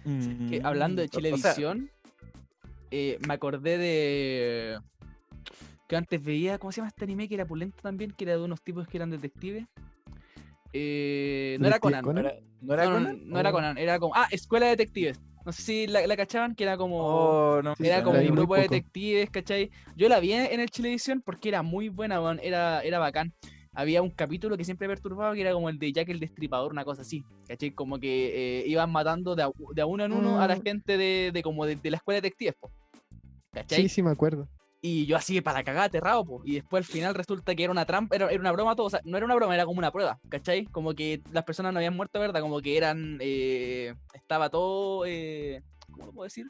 Mm, 0.06 0.60
hablando 0.63 1.02
de 1.02 1.10
Chilevisión, 1.10 1.91
eh, 2.89 3.20
me 3.28 3.34
acordé 3.34 3.78
de 3.78 4.80
que 5.88 5.95
antes 5.95 6.24
veía, 6.24 6.58
¿cómo 6.58 6.71
se 6.71 6.78
llama 6.78 6.89
este 6.89 7.04
anime? 7.04 7.28
Que 7.28 7.36
era 7.36 7.45
pulento 7.45 7.78
también, 7.82 8.12
que 8.12 8.24
era 8.26 8.38
de 8.38 8.43
unos 8.43 8.62
tipos 8.62 8.88
que 8.88 8.98
eran 8.98 9.10
detectives. 9.10 9.65
Eh, 10.74 11.58
no 11.60 11.67
era 11.67 11.80
Conan. 11.80 12.04
¿No 12.04 12.74
era, 12.74 12.86
Conan? 12.86 13.30
No, 13.30 13.39
era 13.39 13.50
oh. 13.50 13.54
Conan, 13.54 13.78
era 13.78 14.00
como. 14.00 14.13
Ah, 14.15 14.28
Escuela 14.32 14.65
de 14.65 14.71
Detectives. 14.71 15.21
No 15.45 15.52
sé 15.52 15.62
si 15.62 15.88
la, 15.88 16.06
la 16.08 16.17
cachaban, 16.17 16.56
que 16.56 16.63
era 16.63 16.76
como. 16.76 16.98
Oh, 17.00 17.62
era 17.80 18.04
como 18.04 18.19
un 18.19 18.28
grupo 18.28 18.56
de 18.56 18.63
detectives, 18.63 19.30
¿cachai? 19.30 19.69
Yo 19.95 20.10
la 20.10 20.19
vi 20.19 20.34
en 20.34 20.60
el 20.60 20.69
Chilevisión 20.69 21.21
porque 21.21 21.50
era 21.50 21.62
muy 21.62 21.89
buena, 21.89 22.19
era, 22.41 22.82
era 22.82 23.00
bacán. 23.00 23.32
Había 23.71 24.02
un 24.02 24.10
capítulo 24.10 24.58
que 24.58 24.63
siempre 24.63 24.88
perturbaba 24.88 25.36
que 25.36 25.41
era 25.41 25.52
como 25.52 25.69
el 25.69 25.78
de 25.78 25.91
Jack 25.91 26.10
el 26.10 26.19
Destripador, 26.19 26.71
una 26.71 26.84
cosa 26.84 27.04
así. 27.04 27.24
¿Cachai? 27.48 27.71
Como 27.71 28.00
que 28.00 28.62
eh, 28.62 28.63
iban 28.67 28.91
matando 28.91 29.36
de 29.36 29.43
a, 29.43 29.52
de 29.76 29.84
uno 29.84 30.06
en 30.06 30.13
uno 30.13 30.41
a 30.41 30.48
la 30.48 30.56
mm. 30.56 30.62
gente 30.63 30.98
de, 30.98 31.32
de 31.32 31.43
como 31.43 31.65
de, 31.65 31.78
la 31.84 31.98
escuela 31.98 32.15
de 32.15 32.21
detectives, 32.21 32.56
¿cachai? 33.52 33.84
Sí, 33.84 33.89
sí, 33.89 34.02
me 34.02 34.12
acuerdo. 34.12 34.48
Y 34.88 35.08
yo 35.08 35.17
así 35.17 35.41
para 35.41 35.63
cagar, 35.63 35.86
aterrado, 35.86 36.24
po. 36.24 36.41
Y 36.45 36.54
después 36.54 36.86
al 36.86 36.93
final 36.93 37.15
resulta 37.15 37.56
que 37.56 37.63
era 37.63 37.71
una 37.71 37.88
trampa, 37.88 38.15
era, 38.15 38.30
era, 38.30 38.39
una 38.39 38.52
broma 38.52 38.76
todo. 38.76 38.86
O 38.86 38.89
sea, 38.91 39.02
no 39.04 39.17
era 39.17 39.26
una 39.26 39.34
broma, 39.34 39.56
era 39.56 39.65
como 39.65 39.80
una 39.80 39.91
prueba, 39.91 40.19
¿cachai? 40.30 40.65
Como 40.65 40.93
que 40.93 41.24
las 41.32 41.43
personas 41.43 41.74
no 41.74 41.80
habían 41.80 41.95
muerto, 41.95 42.19
¿verdad? 42.19 42.39
Como 42.39 42.62
que 42.62 42.78
eran. 42.78 43.17
Eh, 43.19 43.95
estaba 44.13 44.48
todo. 44.52 45.04
Eh, 45.08 45.63
¿Cómo 45.91 46.06
lo 46.06 46.12
puedo 46.12 46.26
decir? 46.26 46.45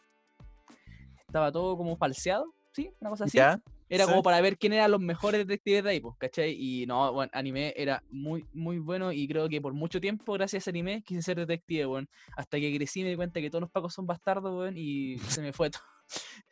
Estaba 1.26 1.50
todo 1.50 1.78
como 1.78 1.96
falseado, 1.96 2.54
¿sí? 2.74 2.92
Una 3.00 3.12
cosa 3.12 3.24
así. 3.24 3.40
Era 3.88 4.06
como 4.06 4.22
para 4.22 4.42
ver 4.42 4.58
quién 4.58 4.74
eran 4.74 4.92
los 4.92 5.00
mejores 5.00 5.40
detectives 5.48 5.86
de 5.86 5.92
ahí, 5.92 6.02
pues, 6.02 6.16
¿cachai? 6.18 6.58
Y 6.60 6.86
no, 6.88 7.14
bueno, 7.14 7.32
anime 7.34 7.74
era 7.78 8.04
muy, 8.10 8.46
muy 8.52 8.80
bueno 8.80 9.14
y 9.14 9.30
creo 9.30 9.48
que 9.48 9.62
por 9.62 9.74
mucho 9.74 10.02
tiempo, 10.02 10.34
gracias 10.34 10.68
a 10.68 10.72
anime, 10.72 11.04
quise 11.04 11.22
ser 11.22 11.38
detective, 11.38 11.86
bueno. 11.86 12.08
Hasta 12.36 12.60
que 12.60 12.76
crecí 12.76 13.02
me 13.02 13.12
di 13.12 13.16
cuenta 13.16 13.40
que 13.40 13.50
todos 13.50 13.62
los 13.62 13.72
pacos 13.72 13.94
son 13.94 14.06
bastardos, 14.06 14.54
weón, 14.54 14.76
y 14.76 15.20
se 15.20 15.42
me 15.42 15.54
fue 15.54 15.70
todo. 15.70 15.95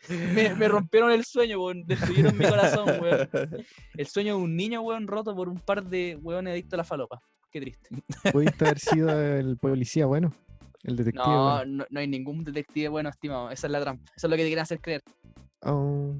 me, 0.57 0.67
rompieron 0.67 1.11
el 1.11 1.23
sueño, 1.23 1.63
weón, 1.63 1.83
destruyeron 1.85 2.37
mi 2.37 2.45
corazón, 2.45 2.89
weón. 3.01 3.29
El 3.97 4.07
sueño 4.07 4.37
de 4.37 4.43
un 4.43 4.55
niño, 4.55 4.81
weón, 4.81 5.07
roto 5.07 5.35
por 5.35 5.49
un 5.49 5.59
par 5.59 5.83
de 5.83 6.17
weones 6.21 6.51
adictos 6.51 6.73
a 6.73 6.77
la 6.77 6.83
falopa. 6.83 7.21
Qué 7.51 7.61
triste. 7.61 7.89
Pudiste 8.33 8.65
haber 8.65 8.79
sido 8.79 9.09
el 9.11 9.57
policía 9.57 10.05
bueno, 10.05 10.33
el 10.83 10.95
detective. 10.95 11.25
No, 11.25 11.65
no, 11.65 11.85
no, 11.89 11.99
hay 11.99 12.07
ningún 12.07 12.43
detective 12.43 12.89
bueno, 12.89 13.09
estimado. 13.09 13.51
Esa 13.51 13.67
es 13.67 13.71
la 13.71 13.81
trampa. 13.81 14.11
Eso 14.15 14.27
es 14.27 14.31
lo 14.31 14.35
que 14.35 14.43
te 14.43 14.49
quieren 14.49 14.63
hacer 14.63 14.81
creer. 14.81 15.03
Oh 15.61 16.15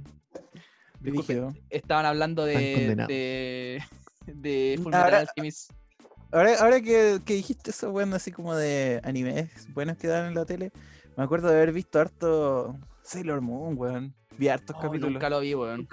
estaban 1.69 2.06
hablando 2.06 2.46
de. 2.46 2.96
de, 3.08 3.84
de 4.26 4.80
ahora, 4.86 5.26
ahora, 6.32 6.56
ahora, 6.60 6.82
que, 6.82 7.19
que, 7.26 7.34
dijiste 7.34 7.72
eso, 7.72 7.91
bueno, 7.91 8.15
así 8.15 8.32
como 8.32 8.56
de 8.56 9.02
animes 9.04 9.67
buenos 9.74 9.98
que 9.98 10.08
dan 10.08 10.28
en 10.28 10.36
la 10.36 10.46
tele, 10.46 10.72
me 11.17 11.24
acuerdo 11.24 11.50
de 11.50 11.56
haber 11.56 11.74
visto 11.74 12.00
harto 12.00 12.78
Sailor 13.04 13.42
Moon, 13.42 13.78
weón. 13.78 14.16
Vi 14.38 14.48
hartos 14.48 14.76
oh, 14.78 14.82
capítulos. 14.82 15.13
Nunca 15.13 15.30
lo 15.30 15.39
vi, 15.42 15.54
weón. 15.54 15.88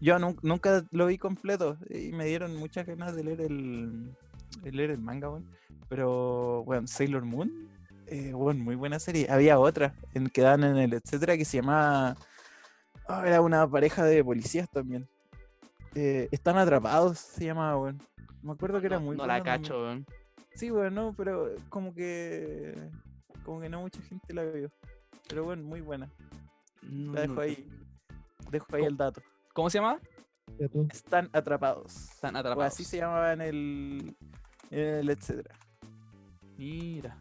yo 0.00 0.18
nunca 0.18 0.84
lo 0.90 1.06
vi 1.06 1.18
completo 1.18 1.78
y 1.90 2.12
me 2.12 2.26
dieron 2.26 2.56
muchas 2.56 2.86
ganas 2.86 3.16
de 3.16 3.24
leer 3.24 3.40
el, 3.40 4.14
de 4.62 4.72
leer 4.72 4.90
el 4.90 4.98
manga, 4.98 5.30
weón. 5.30 5.50
Pero, 5.88 6.62
weón, 6.62 6.86
Sailor 6.86 7.24
Moon, 7.24 7.50
eh, 8.06 8.34
weón, 8.34 8.60
muy 8.60 8.76
buena 8.76 8.98
serie. 8.98 9.26
Había 9.28 9.58
otra 9.58 9.94
en, 10.14 10.28
que 10.28 10.42
dan 10.42 10.64
en 10.64 10.76
el 10.76 10.94
etcétera 10.94 11.36
que 11.36 11.44
se 11.44 11.60
llama 11.60 12.16
Ah, 13.08 13.24
era 13.26 13.40
una 13.40 13.68
pareja 13.68 14.04
de 14.04 14.24
policías 14.24 14.70
también. 14.70 15.08
Eh, 15.94 16.28
están 16.30 16.56
atrapados, 16.56 17.18
se 17.18 17.44
llamaba, 17.44 17.78
weón. 17.78 18.02
Me 18.42 18.52
acuerdo 18.52 18.80
que 18.80 18.86
era 18.86 18.98
muy 18.98 19.16
No 19.16 19.26
la 19.26 19.42
cacho, 19.42 19.82
weón. 19.82 20.06
Sí, 20.54 20.70
weón, 20.70 20.94
no, 20.94 21.14
pero 21.16 21.54
como 21.68 21.94
que. 21.94 22.74
Como 23.44 23.60
que 23.60 23.68
no 23.68 23.80
mucha 23.80 24.00
gente 24.02 24.32
la 24.32 24.44
vio. 24.44 24.70
Pero 25.32 25.44
bueno, 25.44 25.62
muy 25.62 25.80
buena. 25.80 26.12
La 26.82 27.22
dejo 27.22 27.40
ahí. 27.40 27.66
Dejo 28.50 28.66
ahí 28.76 28.84
el 28.84 28.98
dato. 28.98 29.22
¿Cómo 29.54 29.70
se 29.70 29.78
llama? 29.78 29.98
Están 30.92 31.30
atrapados. 31.32 32.10
Están 32.10 32.36
atrapados. 32.36 32.74
así 32.74 32.84
se 32.84 32.98
llamaba 32.98 33.32
en 33.32 33.40
el. 33.40 34.16
En 34.70 34.78
el 34.80 35.08
etcétera. 35.08 35.54
Mira. 36.58 37.16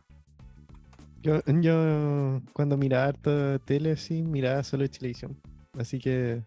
Yo, 1.22 1.40
yo 1.46 2.42
cuando 2.52 2.76
miraba 2.76 3.06
harto 3.06 3.60
tele, 3.60 3.96
sí, 3.96 4.24
miraba 4.24 4.62
solo 4.64 4.90
televisión. 4.90 5.40
Así 5.80 5.98
que 5.98 6.44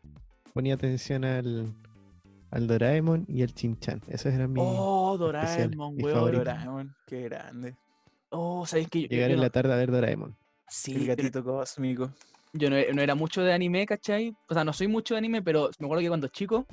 ponía 0.53 0.75
atención 0.75 1.25
al, 1.25 1.75
al 2.51 2.67
Doraemon 2.67 3.25
y 3.27 3.41
al 3.41 3.55
Chinchan. 3.55 4.03
Esos 4.09 4.35
eran 4.35 4.53
mis. 4.53 4.63
Oh, 4.67 5.17
Doraemon, 5.17 5.97
weón. 5.99 6.31
Doraemon, 6.31 6.95
qué 7.07 7.23
grande. 7.23 7.75
Oh, 8.29 8.67
¿sabes 8.67 8.87
que 8.89 9.09
Llegar 9.09 9.31
en 9.31 9.41
la 9.41 9.49
tarde 9.49 9.73
a 9.73 9.77
ver 9.77 9.91
Doraemon. 9.91 10.37
Sí. 10.69 10.95
El 10.95 11.07
gatito 11.07 11.45
cósmico. 11.45 12.11
Yo 12.53 12.71
no, 12.71 12.77
no, 12.93 13.03
era 13.03 13.15
mucho 13.15 13.43
de 13.43 13.53
anime, 13.53 13.85
¿cachai? 13.87 14.35
O 14.49 14.55
sea, 14.55 14.65
no 14.65 14.73
soy 14.73 14.87
mucho 14.87 15.15
de 15.15 15.19
anime, 15.19 15.43
pero 15.43 15.71
me 15.79 15.87
acuerdo 15.87 16.03
que 16.03 16.09
cuando 16.09 16.29
chico 16.29 16.67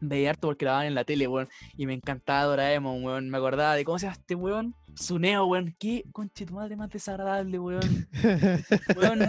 veía 0.00 0.30
harto 0.30 0.48
porque 0.48 0.64
grababan 0.64 0.86
en 0.86 0.94
la 0.94 1.04
tele, 1.04 1.26
weón. 1.26 1.48
Y 1.76 1.86
me 1.86 1.94
encantaba 1.94 2.44
Doraemon, 2.44 3.04
weón. 3.04 3.30
Me 3.30 3.38
acordaba 3.38 3.74
de 3.74 3.84
cómo 3.84 3.98
se 3.98 4.06
llama 4.06 4.16
este 4.20 4.34
weón. 4.34 4.74
Suneo, 4.94 5.46
weón. 5.46 5.74
Qué 5.78 6.04
conche 6.12 6.46
tu 6.46 6.54
madre 6.54 6.76
más 6.76 6.90
desagradable, 6.90 7.58
weón. 7.58 8.08
weón. 8.96 9.20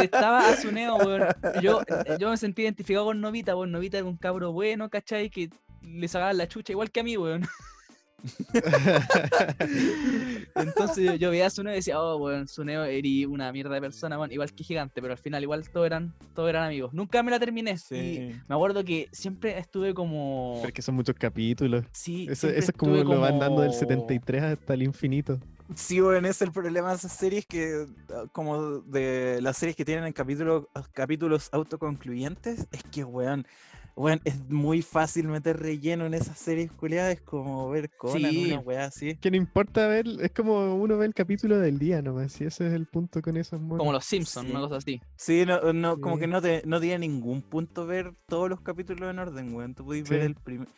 Estaba 0.00 0.48
a 0.48 0.56
Suneo, 0.56 0.96
weón. 0.96 1.28
Yo, 1.62 1.82
yo 2.18 2.30
me 2.30 2.36
sentí 2.36 2.62
identificado 2.62 3.06
con 3.06 3.20
Novita, 3.20 3.56
weón. 3.56 3.72
Novita 3.72 3.98
era 3.98 4.06
un 4.06 4.16
cabro 4.16 4.52
bueno, 4.52 4.88
¿cachai? 4.90 5.30
Que 5.30 5.50
le 5.82 6.08
sacaban 6.08 6.38
la 6.38 6.48
chucha 6.48 6.72
igual 6.72 6.90
que 6.90 7.00
a 7.00 7.04
mí, 7.04 7.16
weón. 7.16 7.42
Entonces 10.54 11.18
yo, 11.18 11.30
veía 11.30 11.46
a 11.46 11.50
Suneo 11.50 11.72
y 11.72 11.76
decía, 11.76 12.00
oh, 12.00 12.18
bueno, 12.18 12.46
Suneo 12.46 12.84
era 12.84 13.28
una 13.28 13.52
mierda 13.52 13.74
de 13.74 13.80
persona, 13.80 14.16
bueno, 14.16 14.32
igual 14.32 14.52
que 14.52 14.64
gigante, 14.64 15.00
pero 15.00 15.12
al 15.12 15.18
final 15.18 15.42
igual 15.42 15.68
todos 15.70 15.86
eran, 15.86 16.14
todos 16.34 16.48
eran 16.48 16.64
amigos. 16.64 16.92
Nunca 16.92 17.22
me 17.22 17.30
la 17.30 17.38
terminé. 17.38 17.76
Y 17.90 18.34
me 18.48 18.54
acuerdo 18.54 18.84
que 18.84 19.08
siempre 19.12 19.58
estuve 19.58 19.94
como. 19.94 20.54
Pero 20.56 20.68
es 20.68 20.74
que 20.74 20.82
son 20.82 20.96
muchos 20.96 21.14
capítulos. 21.14 21.84
Sí. 21.92 22.26
Eso, 22.30 22.48
es 22.48 22.70
como 22.76 22.96
lo 22.96 23.20
van 23.20 23.38
dando 23.38 23.62
del 23.62 23.72
73 23.72 24.42
hasta 24.42 24.74
el 24.74 24.82
infinito. 24.82 25.38
Sí, 25.74 26.00
bueno, 26.00 26.26
es 26.26 26.42
el 26.42 26.50
problema 26.50 26.90
de 26.90 26.96
esas 26.96 27.12
series 27.12 27.46
que, 27.46 27.86
ah, 28.12 28.24
como 28.32 28.80
de 28.80 29.40
las 29.40 29.56
series 29.56 29.76
que 29.76 29.84
tienen 29.84 30.12
capítulos, 30.12 30.66
capítulos 30.92 31.48
autoconcluyentes, 31.52 32.66
es 32.72 32.82
que, 32.90 33.04
weón, 33.04 33.12
bueno, 33.12 33.44
es 34.08 34.48
muy 34.48 34.82
fácil 34.82 35.28
meter 35.28 35.58
relleno 35.58 36.06
en 36.06 36.14
esas 36.14 36.38
series 36.38 36.70
culiadas, 36.72 37.20
como 37.20 37.68
ver 37.70 37.90
Conan, 37.96 38.30
sí. 38.30 38.46
una 38.46 38.60
weá 38.60 38.84
así. 38.86 39.16
Que 39.16 39.30
no 39.30 39.36
importa 39.36 39.86
ver, 39.86 40.06
es 40.20 40.30
como 40.32 40.74
uno 40.74 40.96
ve 40.96 41.06
el 41.06 41.14
capítulo 41.14 41.58
del 41.58 41.78
día 41.78 42.00
nomás, 42.00 42.40
y 42.40 42.44
ese 42.44 42.68
es 42.68 42.72
el 42.72 42.86
punto 42.86 43.20
con 43.20 43.36
esos 43.36 43.60
monos. 43.60 43.78
Como 43.78 43.92
los 43.92 44.04
Simpsons, 44.04 44.50
una 44.50 44.60
cosa 44.60 44.76
así. 44.76 45.00
Sí, 45.16 45.44
no, 45.46 45.72
no 45.72 46.00
como 46.00 46.18
que 46.18 46.26
no, 46.26 46.40
te, 46.40 46.62
no 46.66 46.80
tiene 46.80 47.00
ningún 47.00 47.42
punto 47.42 47.86
ver 47.86 48.14
todos 48.26 48.48
los 48.48 48.60
capítulos 48.60 49.10
en 49.10 49.18
orden, 49.18 49.54
weón. 49.54 49.74
Tú 49.74 49.84
podés 49.84 50.08
ver 50.08 50.20
el 50.22 50.34
primer. 50.34 50.68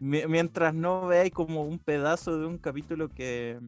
Mientras 0.00 0.74
no 0.74 1.06
veáis 1.06 1.32
como 1.32 1.62
un 1.62 1.78
pedazo 1.78 2.38
de 2.38 2.46
un 2.46 2.58
capítulo 2.58 3.08
que 3.08 3.58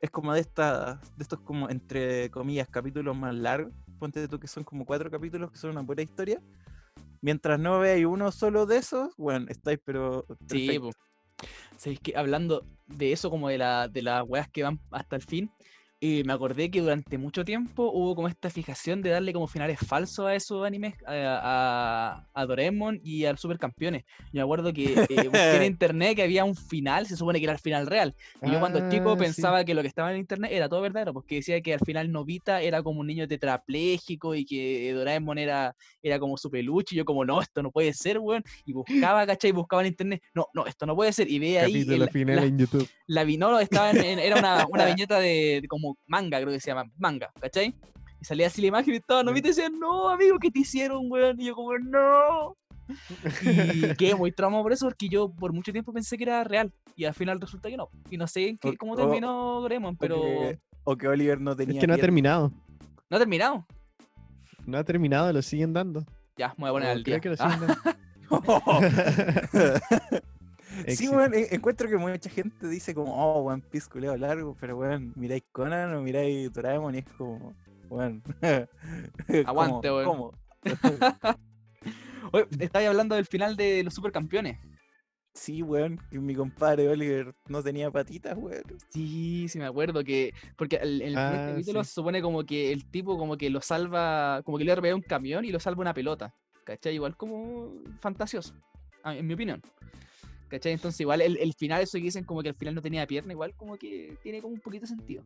es 0.00 0.10
como 0.10 0.32
de 0.32 0.40
estas, 0.40 1.00
de 1.16 1.22
estos 1.22 1.40
como 1.40 1.68
entre 1.68 2.30
comillas 2.30 2.68
capítulos 2.68 3.16
más 3.16 3.34
largos. 3.34 3.72
Ponte 3.98 4.26
tú 4.26 4.40
que 4.40 4.48
son 4.48 4.64
como 4.64 4.84
cuatro 4.84 5.10
capítulos 5.10 5.52
que 5.52 5.58
son 5.58 5.70
una 5.70 5.82
buena 5.82 6.02
historia 6.02 6.40
mientras 7.22 7.58
no 7.58 7.78
veáis 7.78 8.04
uno 8.04 8.30
solo 8.30 8.66
de 8.66 8.76
esos, 8.76 9.14
bueno, 9.16 9.46
estáis 9.48 9.80
pero... 9.82 10.26
Sí, 10.50 10.78
¿Sabéis 11.78 12.00
que 12.00 12.16
hablando 12.16 12.66
de 12.86 13.12
eso, 13.12 13.30
como 13.30 13.48
de, 13.48 13.58
la, 13.58 13.88
de 13.88 14.02
las 14.02 14.22
weas 14.28 14.48
que 14.48 14.62
van 14.62 14.78
hasta 14.90 15.16
el 15.16 15.22
fin, 15.22 15.50
y 16.04 16.24
me 16.24 16.32
acordé 16.32 16.68
que 16.68 16.80
durante 16.80 17.16
mucho 17.16 17.44
tiempo 17.44 17.92
hubo 17.94 18.16
como 18.16 18.26
esta 18.26 18.50
fijación 18.50 19.02
de 19.02 19.10
darle 19.10 19.32
como 19.32 19.46
finales 19.46 19.78
falsos 19.78 20.26
a 20.26 20.34
esos 20.34 20.66
animes, 20.66 20.94
a, 21.06 22.26
a, 22.34 22.44
Doraemon 22.46 23.00
y 23.04 23.24
al 23.24 23.38
Supercampeones. 23.38 24.02
Yo 24.32 24.40
me 24.40 24.42
acuerdo 24.42 24.72
que 24.72 24.94
eh, 24.94 25.06
busqué 25.26 25.56
en 25.58 25.62
internet 25.62 26.16
que 26.16 26.24
había 26.24 26.42
un 26.44 26.56
final, 26.56 27.06
se 27.06 27.16
supone 27.16 27.38
que 27.38 27.44
era 27.44 27.52
el 27.52 27.60
final 27.60 27.86
real. 27.86 28.16
Y 28.42 28.50
yo 28.50 28.58
cuando 28.58 28.90
chico 28.90 29.12
ah, 29.12 29.16
pensaba 29.16 29.64
que 29.64 29.74
lo 29.74 29.82
que 29.82 29.86
estaba 29.86 30.10
en 30.12 30.18
internet 30.18 30.50
era 30.52 30.68
todo 30.68 30.80
verdadero, 30.80 31.14
porque 31.14 31.36
decía 31.36 31.60
que 31.60 31.74
al 31.74 31.80
final 31.86 32.10
Novita 32.10 32.62
era 32.62 32.82
como 32.82 32.98
un 32.98 33.06
niño 33.06 33.28
tetrapléjico 33.28 34.34
y 34.34 34.44
que 34.44 34.92
Doraemon 34.94 35.38
era, 35.38 35.76
era 36.02 36.18
como 36.18 36.36
su 36.36 36.50
peluche. 36.50 36.96
Y 36.96 36.98
yo 36.98 37.04
como, 37.04 37.24
no, 37.24 37.40
esto 37.40 37.62
no 37.62 37.70
puede 37.70 37.94
ser, 37.94 38.18
weón. 38.18 38.42
Y 38.66 38.72
buscaba, 38.72 39.24
¿cachai? 39.24 39.52
Buscaba 39.52 39.82
en 39.82 39.88
internet, 39.88 40.20
no, 40.34 40.48
no, 40.52 40.66
esto 40.66 40.84
no 40.84 40.96
puede 40.96 41.12
ser. 41.12 41.30
Y 41.30 41.38
veía 41.38 41.62
ahí... 41.62 41.86
El, 41.88 42.08
final 42.10 42.36
la, 42.36 42.42
en 42.42 42.58
YouTube. 42.58 42.88
La, 43.12 43.26
no, 43.26 43.60
estaba 43.60 43.90
en, 43.90 44.18
era 44.18 44.38
una, 44.38 44.66
una 44.70 44.86
viñeta 44.86 45.20
de 45.20 45.62
como 45.68 45.98
manga, 46.06 46.40
creo 46.40 46.50
que 46.50 46.60
se 46.60 46.70
llama, 46.70 46.90
manga, 46.96 47.30
¿cachai? 47.38 47.76
Y 48.20 48.24
salía 48.24 48.46
así 48.46 48.62
la 48.62 48.68
imagen 48.68 48.94
y 48.94 49.00
todos 49.00 49.22
no 49.22 49.32
me 49.32 49.42
decían, 49.42 49.78
no, 49.78 50.08
amigo, 50.08 50.38
¿qué 50.38 50.50
te 50.50 50.60
hicieron, 50.60 51.10
weón? 51.10 51.38
Y 51.38 51.46
yo 51.46 51.54
como, 51.54 51.76
no. 51.76 52.56
Y 53.42 53.44
quedé 53.98 54.14
muy 54.14 54.32
traumado 54.32 54.62
por 54.62 54.72
eso, 54.72 54.86
porque 54.86 55.10
yo 55.10 55.30
por 55.30 55.52
mucho 55.52 55.72
tiempo 55.72 55.92
pensé 55.92 56.16
que 56.16 56.24
era 56.24 56.42
real. 56.42 56.72
Y 56.96 57.04
al 57.04 57.12
final 57.12 57.38
resulta 57.38 57.68
que 57.68 57.76
no. 57.76 57.90
Y 58.08 58.16
no 58.16 58.26
sé 58.26 58.56
qué, 58.58 58.78
cómo 58.78 58.96
terminó 58.96 59.60
Doraemon, 59.60 59.98
pero... 59.98 60.18
O 60.84 60.96
que, 60.96 61.06
Oliver 61.06 61.38
no 61.38 61.54
tenía... 61.54 61.74
Es 61.74 61.80
que 61.80 61.86
no 61.86 61.94
ha 61.94 61.98
terminado. 61.98 62.50
¿No 63.10 63.18
ha 63.18 63.20
terminado? 63.20 63.66
No 64.64 64.78
ha 64.78 64.84
terminado, 64.84 65.30
lo 65.30 65.42
siguen 65.42 65.74
dando. 65.74 66.06
Ya, 66.38 66.54
me 66.56 66.62
voy 66.62 66.70
a 66.70 66.72
poner 66.72 66.88
al 66.88 67.02
día. 67.02 67.20
Que 67.20 67.28
lo 67.28 67.36
siguen 67.36 67.60
dando. 67.60 67.76
Sí, 70.88 71.08
weón, 71.08 71.32
encuentro 71.34 71.88
que 71.88 71.96
mucha 71.96 72.30
gente 72.30 72.68
dice 72.68 72.94
como, 72.94 73.14
oh, 73.14 73.42
One 73.42 73.62
Piece 73.70 73.88
culeo 73.90 74.16
largo, 74.16 74.56
pero 74.60 74.76
weón, 74.76 75.12
miráis 75.16 75.44
Conan 75.52 75.94
o 75.94 76.02
miráis 76.02 76.52
Doraemon 76.52 76.94
y 76.94 76.98
es 76.98 77.04
como, 77.16 77.54
weón. 77.88 78.22
Aguante, 79.46 79.90
weón. 79.90 80.04
¿Cómo? 80.04 80.38
Oye, 82.32 82.46
estáis 82.60 82.88
hablando 82.88 83.14
del 83.14 83.26
final 83.26 83.56
de 83.56 83.82
los 83.82 83.94
supercampeones. 83.94 84.58
Sí, 85.34 85.62
weón, 85.62 85.98
que 86.10 86.18
mi 86.18 86.34
compadre 86.34 86.88
Oliver 86.88 87.34
no 87.48 87.62
tenía 87.62 87.90
patitas, 87.90 88.36
weón. 88.36 88.62
Sí, 88.90 89.46
sí 89.48 89.58
me 89.58 89.64
acuerdo 89.66 90.04
que. 90.04 90.34
Porque 90.56 90.76
el, 90.76 91.00
el 91.02 91.14
primer 91.14 91.40
Ah, 91.40 91.48
capítulo 91.50 91.82
sí. 91.82 91.88
se 91.88 91.94
supone 91.94 92.20
como 92.20 92.44
que 92.44 92.70
el 92.72 92.84
tipo 92.90 93.16
como 93.18 93.36
que 93.36 93.48
lo 93.50 93.60
salva. 93.62 94.42
Como 94.44 94.58
que 94.58 94.64
le 94.64 94.74
robea 94.74 94.94
un 94.94 95.00
camión 95.02 95.44
y 95.44 95.50
lo 95.50 95.58
salva 95.58 95.80
una 95.80 95.94
pelota. 95.94 96.34
¿Cachai? 96.64 96.94
Igual 96.94 97.16
como 97.16 97.72
fantasioso. 98.00 98.54
En 99.04 99.26
mi 99.26 99.34
opinión. 99.34 99.60
¿Cachai? 100.52 100.72
Entonces 100.72 101.00
igual 101.00 101.22
el, 101.22 101.38
el 101.38 101.54
final, 101.54 101.80
eso 101.82 101.96
que 101.96 102.04
dicen 102.04 102.24
como 102.24 102.42
que 102.42 102.50
al 102.50 102.54
final 102.54 102.74
no 102.74 102.82
tenía 102.82 103.06
pierna, 103.06 103.32
igual 103.32 103.54
como 103.56 103.78
que 103.78 104.18
tiene 104.22 104.42
como 104.42 104.52
un 104.52 104.60
poquito 104.60 104.82
de 104.82 104.88
sentido. 104.88 105.24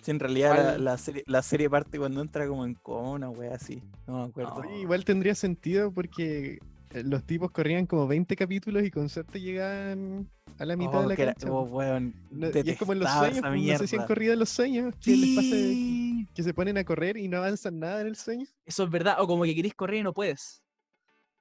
Sí, 0.00 0.10
en 0.10 0.18
realidad 0.18 0.56
la, 0.56 0.78
la 0.78 0.96
serie, 0.98 1.22
la 1.26 1.42
serie 1.42 1.68
parte 1.68 1.98
cuando 1.98 2.22
entra 2.22 2.48
como 2.48 2.64
en 2.64 2.72
coma, 2.74 3.10
una 3.10 3.28
wea 3.28 3.54
así. 3.54 3.82
No 4.06 4.20
me 4.20 4.24
acuerdo. 4.30 4.62
No. 4.64 4.80
Igual 4.80 5.04
tendría 5.04 5.34
sentido 5.34 5.92
porque 5.92 6.58
eh, 6.90 7.02
los 7.04 7.22
tipos 7.24 7.50
corrían 7.50 7.84
como 7.84 8.06
20 8.08 8.34
capítulos 8.34 8.82
y 8.82 8.90
con 8.90 9.10
suerte 9.10 9.42
llegaban 9.42 10.26
a 10.58 10.64
la 10.64 10.74
mitad 10.74 11.00
Oh, 11.00 11.02
de 11.02 11.08
la 11.08 11.16
que 11.16 11.22
era- 11.22 11.34
cancha. 11.34 11.52
oh, 11.52 11.66
po. 11.66 11.76
weón, 11.76 12.14
No- 12.30 12.48
y 12.48 12.70
es 12.70 12.78
como 12.78 12.94
en 12.94 13.00
los 13.00 13.10
sueños, 13.10 13.40
pues, 13.42 13.62
no 13.62 13.78
sé 13.78 13.86
si 13.86 13.96
han 13.96 14.06
corrido 14.06 14.32
en 14.32 14.38
los 14.38 14.48
sueños, 14.48 14.94
que 15.04 15.16
les 15.16 15.38
Sí. 15.50 16.26
que 16.34 16.42
se 16.42 16.54
ponen 16.54 16.78
a 16.78 16.84
correr 16.84 17.18
y 17.18 17.28
no 17.28 17.36
avanzan 17.36 17.78
nada 17.78 18.00
en 18.00 18.06
el 18.06 18.16
sueño. 18.16 18.46
Eso 18.64 18.84
es 18.84 18.90
verdad. 18.90 19.16
O 19.20 19.26
como 19.26 19.44
que 19.44 19.54
querés 19.54 19.74
correr 19.74 20.00
y 20.00 20.02
no 20.02 20.14
puedes. 20.14 20.62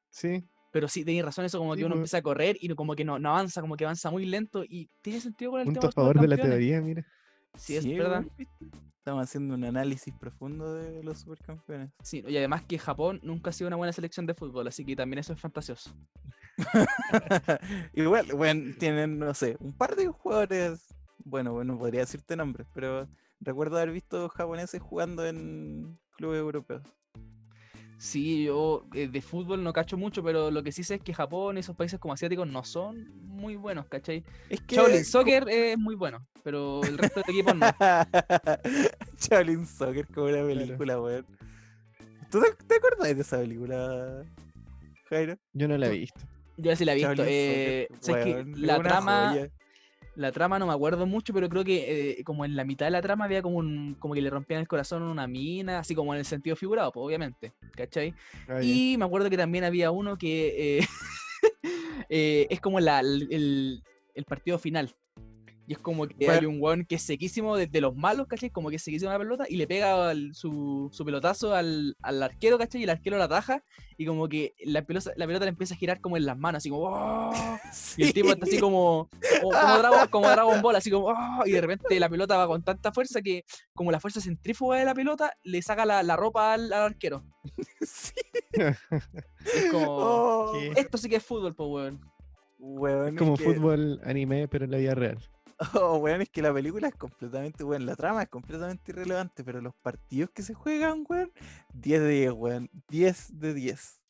Sí, 0.10 0.44
Pero 0.72 0.88
sí, 0.88 1.04
tenéis 1.04 1.26
razón, 1.26 1.46
eso 1.46 1.60
como 1.60 1.74
Sí, 1.74 1.80
que 1.80 1.86
uno 1.86 1.96
pues. 1.96 2.00
empieza 2.02 2.18
a 2.18 2.22
correr 2.22 2.58
y 2.60 2.70
como 2.70 2.96
que 2.96 3.04
no, 3.04 3.20
no 3.20 3.30
avanza, 3.30 3.62
como 3.62 3.76
que 3.76 3.84
avanza 3.86 4.10
muy 4.10 4.26
lento 4.26 4.64
y 4.64 4.90
tiene 5.02 5.20
sentido 5.20 5.52
con 5.52 5.60
el 5.60 5.66
punto 5.66 5.82
tema 5.82 5.90
a 5.90 5.92
favor 5.92 6.20
de 6.20 6.28
la 6.28 6.38
teoría, 6.38 6.82
mira. 6.82 7.06
Sí, 7.58 7.76
es 7.76 7.84
Sí, 7.84 7.94
verdad. 7.94 8.26
Estamos 8.98 9.24
haciendo 9.24 9.56
un 9.56 9.64
análisis 9.64 10.14
profundo 10.20 10.76
de 10.76 11.04
los 11.04 11.20
supercampeones. 11.20 11.90
Sí, 12.04 12.24
y 12.28 12.38
además 12.38 12.64
que 12.64 12.78
Japón 12.78 13.20
nunca 13.24 13.50
ha 13.50 13.54
sido 13.54 13.68
una 13.68 13.76
buena 13.76 13.92
selección 13.92 14.26
de 14.28 14.36
fútbol, 14.36 14.68
así 14.68 14.86
que 14.86 14.96
también 14.96 15.20
eso 15.20 15.34
es 15.34 15.40
fantasioso. 15.40 15.92
Igual, 17.94 18.28
bueno, 18.36 18.74
tienen, 18.78 19.18
no 19.18 19.34
sé, 19.34 19.58
un 19.60 19.74
par 19.74 19.96
de 19.96 20.08
jugadores. 20.08 20.88
Bueno, 21.24 21.54
bueno, 21.54 21.78
podría 21.78 22.02
decirte 22.02 22.36
nombres, 22.36 22.68
pero 22.74 23.08
recuerdo 23.40 23.78
haber 23.78 23.92
visto 23.92 24.30
japoneses 24.30 24.82
jugando 24.82 25.26
en 25.26 25.98
clubes 26.16 26.40
europeos. 26.40 26.84
Sí, 28.02 28.46
yo 28.46 28.84
eh, 28.96 29.08
de 29.08 29.22
fútbol 29.22 29.64
no 29.64 29.74
cacho 29.74 29.96
mucho, 29.96 30.24
pero 30.24 30.50
lo 30.50 30.64
que 30.64 30.72
sí 30.72 30.84
sé 30.84 30.96
es 30.96 31.04
que 31.04 31.14
Japón 31.14 31.58
y 31.58 31.60
esos 31.60 31.76
países 31.76 32.00
como 32.00 32.16
asiáticos 32.16 32.48
no 32.48 32.64
son 32.64 33.08
muy 33.28 33.56
buenos, 33.56 33.86
¿cachai? 33.86 34.24
Es 34.50 34.60
que. 34.62 34.76
Shaolin 34.76 35.06
Soccer 35.06 35.48
es 35.48 35.78
muy 35.78 35.94
bueno, 35.94 36.26
pero 36.44 36.82
el 36.82 36.98
resto 36.98 37.22
de 37.22 37.32
equipos 37.32 37.56
no. 37.56 37.68
Shaolin 39.20 39.68
Soccer 39.68 40.08
como 40.08 40.30
una 40.30 40.44
película, 40.44 41.00
weón. 41.00 41.28
¿Tú 42.32 42.42
te, 42.42 42.66
te 42.66 42.76
acuerdas 42.78 43.16
de 43.16 43.22
esa 43.22 43.38
película, 43.38 44.26
Jairo? 45.08 45.38
Yo 45.54 45.68
no 45.68 45.78
la 45.78 45.86
he 45.86 45.92
visto. 45.92 46.22
Yo 46.58 46.76
sí 46.76 46.86
la 46.86 46.94
he 46.94 46.96
visto. 46.96 47.24
Eh, 47.24 47.88
es 47.92 48.48
la 48.58 48.80
una 48.80 48.90
trama, 48.90 49.30
joya. 49.30 49.52
La 50.16 50.32
trama 50.32 50.60
no 50.60 50.68
me 50.68 50.74
acuerdo 50.74 51.06
mucho, 51.06 51.34
pero 51.34 51.50
creo 51.50 51.64
que 51.64 52.20
eh, 52.20 52.24
como 52.24 52.46
en 52.46 52.56
la 52.56 52.66
mitad 52.66 52.86
de 52.86 52.92
la 52.92 53.02
trama 53.02 53.26
había 53.26 53.42
como 53.42 53.58
un, 53.58 53.96
como 54.00 54.14
que 54.14 54.22
le 54.22 54.30
rompían 54.30 54.60
el 54.62 54.68
corazón 54.68 55.04
una 55.04 55.28
mina, 55.28 55.80
así 55.80 55.96
como 55.96 56.14
en 56.14 56.20
el 56.20 56.26
sentido 56.26 56.56
figurado, 56.56 56.92
pues, 56.92 57.06
obviamente, 57.06 57.54
¿cachai? 57.76 58.14
Ah, 58.48 58.60
ya. 58.60 58.64
Y 58.64 58.98
me 58.98 59.06
acuerdo 59.06 59.30
que 59.30 59.38
también 59.38 59.64
había 59.64 59.92
uno 59.92 60.18
que 60.18 60.80
eh, 60.80 60.88
eh, 62.10 62.48
es 62.50 62.60
como 62.60 62.80
la, 62.80 63.00
el, 63.00 63.82
el 64.14 64.26
partido 64.26 64.60
final. 64.60 64.94
Y 65.72 65.76
es 65.76 65.80
como 65.80 66.06
que 66.06 66.30
hay 66.30 66.46
un 66.46 66.58
weón 66.62 66.84
que 66.84 66.96
es 66.96 67.02
sequísimo 67.02 67.56
de, 67.56 67.66
de 67.66 67.80
los 67.80 67.96
malos, 67.96 68.28
¿cachai? 68.28 68.50
Como 68.50 68.70
que 68.70 68.76
es 68.76 68.84
sequísimo 68.84 69.10
la 69.10 69.18
pelota 69.18 69.46
y 69.48 69.56
le 69.56 69.68
pega 69.68 70.10
al- 70.10 70.36
su, 70.36 70.90
su 70.92 71.06
pelotazo 71.06 71.56
al, 71.56 71.96
al 72.02 72.22
arquero, 72.22 72.58
¿cachai? 72.58 72.82
Y 72.82 72.84
el 72.84 72.90
arquero 72.90 73.18
la 73.18 73.24
ataja 73.24 73.64
y 73.96 74.06
como 74.06 74.28
que 74.28 74.54
la 74.66 74.82
pelota, 74.82 75.14
la 75.16 75.26
pelota 75.26 75.46
le 75.46 75.50
empieza 75.52 75.74
a 75.74 75.78
girar 75.78 76.02
como 76.02 76.18
en 76.18 76.26
las 76.26 76.38
manos, 76.38 76.58
así 76.58 76.70
como... 76.70 76.90
"Oh", 76.90 77.32
Y 77.98 78.04
el 78.04 78.14
tipo 78.14 78.32
está 78.34 78.44
así 78.44 78.56
Sí. 78.56 78.60
como, 78.60 79.08
como, 79.42 79.52
como 79.62 79.78
Dragon, 79.78 80.08
como 80.10 80.30
Dragon 80.30 80.62
Ball, 80.62 80.76
así 80.76 80.92
como, 80.92 81.06
"Oh", 81.08 81.46
y 81.46 81.52
de 81.52 81.62
repente 81.62 81.98
la 82.02 82.10
pelota 82.10 82.36
va 82.36 82.48
con 82.48 82.62
tanta 82.64 82.92
fuerza 82.92 83.22
que, 83.22 83.46
como 83.74 83.94
la 83.94 84.02
fuerza 84.02 84.20
centrífuga 84.20 84.78
de 84.78 84.84
la 84.84 84.94
pelota, 84.94 85.32
le 85.44 85.62
saca 85.62 85.86
la, 85.86 86.04
la 86.04 86.18
ropa 86.18 86.52
al, 86.52 86.74
al 86.74 86.82
arquero. 86.82 87.24
Sí. 87.82 88.12
Es 88.54 89.72
como, 89.72 89.86
Oh, 89.88 90.52
¿Qué? 90.54 90.74
esto 90.82 90.98
sí 90.98 91.08
que 91.08 91.16
es 91.16 91.24
fútbol, 91.24 91.56
pues, 91.56 91.70
weón. 91.70 92.02
weón, 92.60 93.08
Es 93.08 93.14
es 93.14 93.20
como 93.20 93.38
que- 93.38 93.44
fútbol 93.46 94.02
anime, 94.04 94.48
pero 94.50 94.66
en 94.66 94.72
la 94.72 94.78
vida 94.78 94.96
real. 94.96 95.18
Oh, 95.74 95.98
weón, 95.98 96.22
es 96.22 96.30
que 96.30 96.42
la 96.42 96.54
película 96.54 96.88
es 96.88 96.96
completamente, 96.96 97.64
weón, 97.64 97.86
la 97.86 97.96
trama 97.96 98.24
es 98.24 98.30
completamente 98.30 98.92
irrelevante, 98.92 99.44
pero 99.44 99.62
los 99.62 99.76
partidos 99.76 100.30
que 100.32 100.42
se 100.42 100.54
juegan, 100.54 101.06
weón, 101.08 101.32
10 101.74 102.02
de 102.02 102.10
10, 102.10 102.32
weón, 102.32 102.70
10 102.90 103.40
de 103.40 103.54
10. 103.54 104.02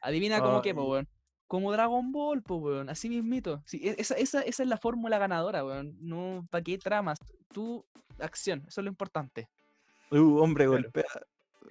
Adivina 0.00 0.40
cómo 0.40 0.62
que, 0.62 0.74
pues, 0.74 0.86
weón. 0.86 1.08
Como 1.46 1.70
Dragon 1.70 2.12
Ball, 2.12 2.42
pues, 2.42 2.60
weón. 2.60 2.88
Así 2.88 3.08
mismito. 3.08 3.62
Sí, 3.66 3.80
e- 3.82 3.96
esa, 3.98 4.14
esa, 4.14 4.40
esa 4.42 4.62
es 4.62 4.68
la 4.68 4.78
fórmula 4.78 5.18
ganadora, 5.18 5.64
weón. 5.64 5.96
No, 6.00 6.46
¿para 6.50 6.62
qué 6.64 6.78
tramas? 6.78 7.18
Tu 7.52 7.84
acción, 8.18 8.64
eso 8.66 8.80
es 8.80 8.84
lo 8.84 8.90
importante. 8.90 9.48
Uh, 10.10 10.38
hombre 10.38 10.66
Claro. 10.66 10.82
golpea, 10.82 11.04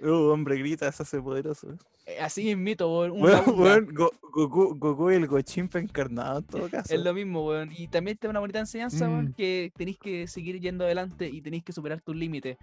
uh, 0.04 0.32
hombre 0.32 0.58
grita, 0.58 0.92
se 0.92 1.04
hace 1.04 1.22
poderoso. 1.22 1.68
Eh, 2.06 2.18
Así 2.20 2.56
weón. 2.56 3.12
una 3.12 3.42
Weón, 3.42 3.60
weón, 3.60 3.90
Go- 3.94 4.12
Goku, 4.34 4.76
Goku 4.78 5.12
y 5.12 5.16
el 5.16 5.28
Gochimpa 5.28 5.80
encarnado 5.80 6.40
en 6.40 6.46
todo 6.46 6.70
caso. 6.70 6.94
Es 6.94 7.00
lo 7.02 7.14
mismo, 7.14 7.46
weón. 7.48 7.70
Y 7.78 7.88
también 7.88 8.18
te 8.18 8.28
da 8.28 8.32
una 8.32 8.40
bonita 8.40 8.60
enseñanza, 8.60 9.08
weón, 9.08 9.26
Mm. 9.26 9.34
que 9.34 9.72
tenéis 9.78 9.98
que 10.00 10.28
seguir 10.28 10.60
yendo 10.60 10.84
adelante 10.86 11.28
y 11.30 11.42
tenéis 11.42 11.64
que 11.64 11.74
superar 11.74 12.02
tus 12.02 12.16
límites. 12.16 12.58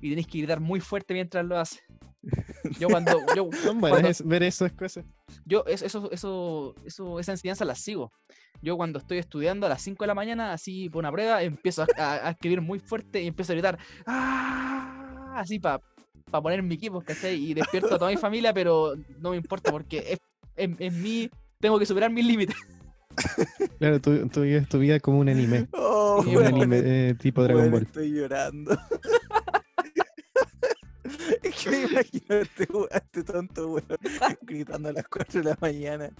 Y 0.00 0.10
tenéis 0.10 0.26
que 0.26 0.38
gritar 0.38 0.60
muy 0.60 0.80
fuerte 0.80 1.14
mientras 1.14 1.44
lo 1.44 1.58
haces. 1.58 1.82
Yo 2.78 2.88
cuando. 2.88 3.12
Yo, 3.36 3.48
Son 3.64 3.80
cuando- 3.80 4.08
es- 4.08 4.24
ver 4.26 4.42
esas 4.44 4.72
cosas. 4.72 5.04
yo 5.44 5.64
es- 5.66 5.82
eso, 5.82 6.08
eso, 6.12 6.74
eso, 6.84 7.18
esa 7.18 7.32
enseñanza 7.32 7.64
la 7.64 7.74
sigo. 7.74 8.12
Yo 8.60 8.76
cuando 8.76 8.98
estoy 9.00 9.18
estudiando 9.18 9.66
a 9.66 9.68
las 9.70 9.82
5 9.82 10.04
de 10.04 10.08
la 10.08 10.14
mañana, 10.14 10.52
así 10.52 10.88
por 10.88 11.00
una 11.00 11.10
prueba, 11.10 11.42
empiezo 11.42 11.82
a, 11.82 11.86
a- 11.96 12.28
a 12.28 12.30
escribir 12.30 12.60
muy 12.60 12.78
fuerte 12.78 13.20
y 13.22 13.26
empiezo 13.26 13.52
a 13.52 13.54
gritar. 13.54 13.78
¡Ah! 14.06 15.34
Así 15.36 15.58
para 15.58 15.80
poner 16.40 16.62
mi 16.62 16.76
equipo, 16.76 17.00
¿cachai? 17.02 17.34
Y 17.34 17.52
despierto 17.54 17.94
a 17.94 17.98
toda 17.98 18.10
mi 18.10 18.16
familia, 18.16 18.54
pero 18.54 18.94
no 19.20 19.30
me 19.30 19.36
importa 19.36 19.70
porque 19.72 19.98
es, 20.12 20.18
en, 20.56 20.76
en 20.78 21.02
mí 21.02 21.28
tengo 21.60 21.78
que 21.78 21.86
superar 21.86 22.10
mis 22.10 22.24
límites. 22.26 22.56
Claro, 23.78 24.00
tú, 24.00 24.26
tú 24.28 24.40
vives 24.40 24.66
tu 24.68 24.78
vida 24.78 24.98
como 25.00 25.18
un 25.18 25.28
anime. 25.28 25.68
Oh, 25.74 26.16
como 26.18 26.30
un 26.30 26.36
weón. 26.36 26.46
anime 26.54 26.80
eh, 27.10 27.14
tipo 27.14 27.42
Dragon 27.42 27.70
Ball. 27.70 27.82
estoy 27.82 28.10
llorando. 28.12 28.72
es 31.42 31.54
que 31.56 31.70
me 31.70 31.82
imagino 31.82 32.36
este, 32.36 32.68
este 32.90 33.22
tonto, 33.24 33.68
weón, 33.72 33.86
gritando 34.42 34.88
a 34.88 34.92
las 34.92 35.06
4 35.08 35.42
de 35.42 35.48
la 35.50 35.58
mañana. 35.60 36.10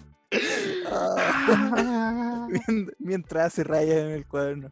Ah, 0.86 2.48
mien- 2.50 2.92
Mientras 2.98 3.46
hace 3.46 3.64
rayas 3.64 3.98
en 3.98 4.10
el 4.10 4.26
cuaderno. 4.26 4.70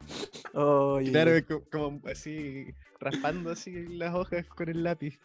Claro, 0.53 1.31
es 1.33 1.44
co- 1.44 1.64
como 1.70 2.00
así, 2.11 2.66
raspando 2.98 3.50
así 3.50 3.72
las 3.88 4.14
hojas 4.14 4.46
con 4.46 4.68
el 4.68 4.83
lápiz. 4.83 5.18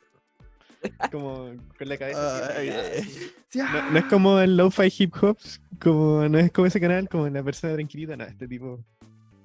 Como 1.12 1.52
con 1.78 1.90
la 1.90 1.98
cabeza. 1.98 2.48
ay. 2.58 2.70
así. 2.70 3.32
Sí, 3.50 3.60
No, 3.60 3.92
no 3.92 4.00
es 4.00 4.06
como 4.06 4.40
el 4.40 4.58
lo-fi 4.58 4.94
hip 4.98 5.14
hop, 5.22 5.38
como, 5.82 6.28
no 6.28 6.38
es 6.40 6.52
como 6.52 6.68
ese 6.68 6.80
canal, 6.82 7.08
como 7.10 7.28
la 7.30 7.44
persona 7.44 7.74
tranquilita, 7.74 8.16
no, 8.18 8.24
este 8.26 8.48
tipo 8.48 8.84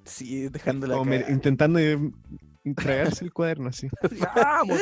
Sí, 0.03 0.49
dejando 0.49 0.87
la 0.87 0.95
como 0.95 1.05
me- 1.11 1.25
intentando 1.29 1.79
eh, 1.79 1.97
tragarse 2.75 3.23
el 3.23 3.31
cuaderno 3.31 3.69
así. 3.69 3.87
¡Ah! 4.35 4.63
Mo- 4.65 4.75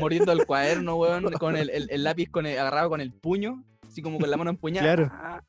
Mordiendo 0.00 0.32
el 0.32 0.44
cuaderno, 0.46 0.96
weón, 0.96 1.32
con 1.32 1.56
el, 1.56 1.70
el- 1.70 1.88
el 1.90 2.04
lápiz 2.04 2.28
con 2.30 2.46
el- 2.46 2.58
agarrado 2.58 2.90
con 2.90 3.00
el 3.00 3.12
puño, 3.12 3.64
así 3.88 4.02
como 4.02 4.18
con 4.18 4.30
la 4.30 4.36
mano 4.36 4.50
empuñada. 4.50 4.84
Claro. 4.86 5.10
¡Ah! 5.12 5.42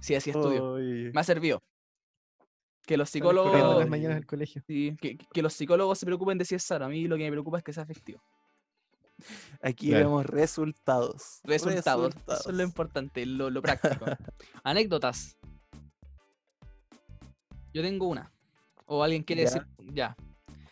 Sí, 0.00 0.14
así 0.14 0.30
estudio. 0.30 0.72
Oye. 0.72 1.10
Me 1.14 1.20
ha 1.20 1.24
servido. 1.24 1.62
Que 2.86 2.96
los 2.96 3.10
psicólogos. 3.10 3.78
las 3.80 3.88
mañanas 3.88 4.16
al 4.16 4.26
colegio. 4.26 4.62
Sí, 4.66 4.96
que, 5.00 5.16
que 5.18 5.42
los 5.42 5.52
psicólogos 5.52 5.98
se 5.98 6.06
preocupen 6.06 6.38
de 6.38 6.44
si 6.44 6.54
es 6.54 6.62
sano. 6.62 6.86
A 6.86 6.88
mí 6.88 7.06
lo 7.06 7.16
que 7.16 7.24
me 7.24 7.30
preocupa 7.32 7.58
es 7.58 7.64
que 7.64 7.72
sea 7.72 7.82
efectivo. 7.82 8.20
Aquí 9.62 9.88
Claro. 9.88 10.06
vemos 10.06 10.26
resultados. 10.26 11.40
Resultados. 11.44 12.14
Eso 12.28 12.50
es 12.50 12.54
lo 12.56 12.62
importante, 12.62 13.24
lo, 13.26 13.50
lo 13.50 13.60
práctico. 13.62 14.06
Anécdotas. 14.64 15.36
Yo 17.74 17.82
tengo 17.82 18.08
una. 18.08 18.30
O 18.86 19.02
alguien 19.02 19.22
quiere 19.22 19.42
Ya. 19.44 19.48
decir. 19.50 19.66
Ya, 19.94 20.16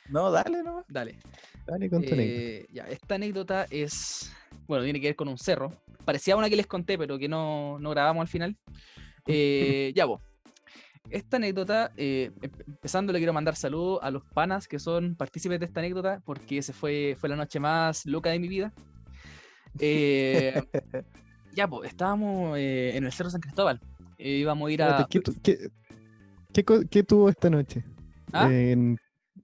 No, 0.09 0.31
dale 0.31 0.63
nomás. 0.63 0.85
dale. 0.89 1.19
Dale 1.67 1.91
con 1.91 2.03
tu. 2.03 2.09
Eh, 2.15 2.67
ya, 2.73 2.85
esta 2.85 3.17
anécdota 3.17 3.67
es. 3.71 4.33
Bueno, 4.67 4.85
tiene 4.85 5.01
que 5.01 5.09
ver 5.09 5.17
con 5.17 5.29
un 5.29 5.37
cerro. 5.39 5.73
Parecía 6.05 6.37
una 6.37 6.49
que 6.49 6.57
les 6.57 6.67
conté, 6.67 6.97
pero 6.97 7.19
que 7.19 7.29
no, 7.29 7.79
no 7.81 7.91
grabamos 7.91 8.23
al 8.23 8.29
final. 8.29 8.57
Eh, 9.29 9.93
ya, 9.97 10.05
vos. 10.05 10.21
Esta 11.11 11.37
anécdota, 11.37 11.93
eh, 11.97 12.31
em- 12.43 12.51
empezando, 12.67 13.13
le 13.13 13.19
quiero 13.19 13.33
mandar 13.33 13.57
saludos 13.57 14.01
a 14.03 14.11
los 14.11 14.25
panas 14.25 14.67
que 14.69 14.79
son 14.79 15.15
partícipes 15.15 15.61
de 15.61 15.67
esta 15.67 15.81
anécdota, 15.81 16.21
porque 16.25 16.63
fue, 16.63 17.17
fue 17.19 17.29
la 17.29 17.37
noche 17.37 17.61
más 17.61 18.07
loca 18.07 18.31
de 18.31 18.39
mi 18.39 18.49
vida. 18.49 18.73
Eh, 19.79 20.63
ya, 21.53 21.69
pues, 21.69 21.91
estábamos 21.91 22.57
eh, 22.59 22.97
en 22.97 23.05
el 23.05 23.13
Cerro 23.13 23.31
San 23.31 23.41
Cristóbal. 23.41 23.81
Íbamos 24.19 24.69
a 24.69 24.73
ir 24.73 24.83
a. 24.83 25.07
¿qué, 25.09 25.21
tu- 25.21 25.35
qué- 25.43 25.69
qué 26.53 26.65
co- 26.65 26.83
qué 26.91 27.03
tuvo 27.03 27.29
esta 27.29 27.51
noche? 27.51 27.85
¿Ah? 28.33 28.49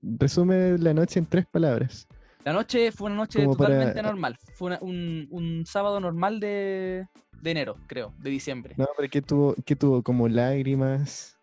Resume 0.03 0.79
la 0.79 0.95
noche 0.95 1.19
en 1.19 1.27
tres 1.27 1.47
palabras. 1.47 2.07
La 2.45 2.53
noche 2.53 2.91
fue 2.91 3.07
una 3.07 3.17
noche 3.17 3.45
totalmente 3.45 4.03
normal. 4.03 4.37
Fue 4.55 4.77
un, 4.81 5.29
un, 5.31 5.65
sábado 5.65 6.01
normal 6.01 6.41
de, 6.41 7.07
de, 7.41 7.51
enero, 7.51 7.77
creo, 7.87 8.13
de 8.19 8.31
diciembre. 8.31 8.75
No, 8.77 8.87
pero 8.97 9.09
¿qué 9.09 9.23
tuvo, 9.23 9.55
qué 9.65 9.77
tuvo? 9.77 10.03
¿Como 10.03 10.29
lágrimas? 10.29 11.39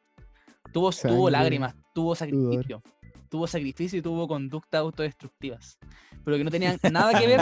Tuvo, 0.71 0.91
tuvo 0.91 1.29
lágrimas, 1.29 1.75
tuvo 1.93 2.15
sacrificio. 2.15 2.81
Tuvo 3.29 3.45
sacrificio 3.45 3.99
y 3.99 4.01
tuvo 4.01 4.27
conductas 4.27 4.79
autodestructivas. 4.79 5.77
Pero 6.25 6.37
que 6.37 6.43
no 6.43 6.51
tenían 6.51 6.79
nada 6.91 7.17
que 7.19 7.27
ver, 7.27 7.39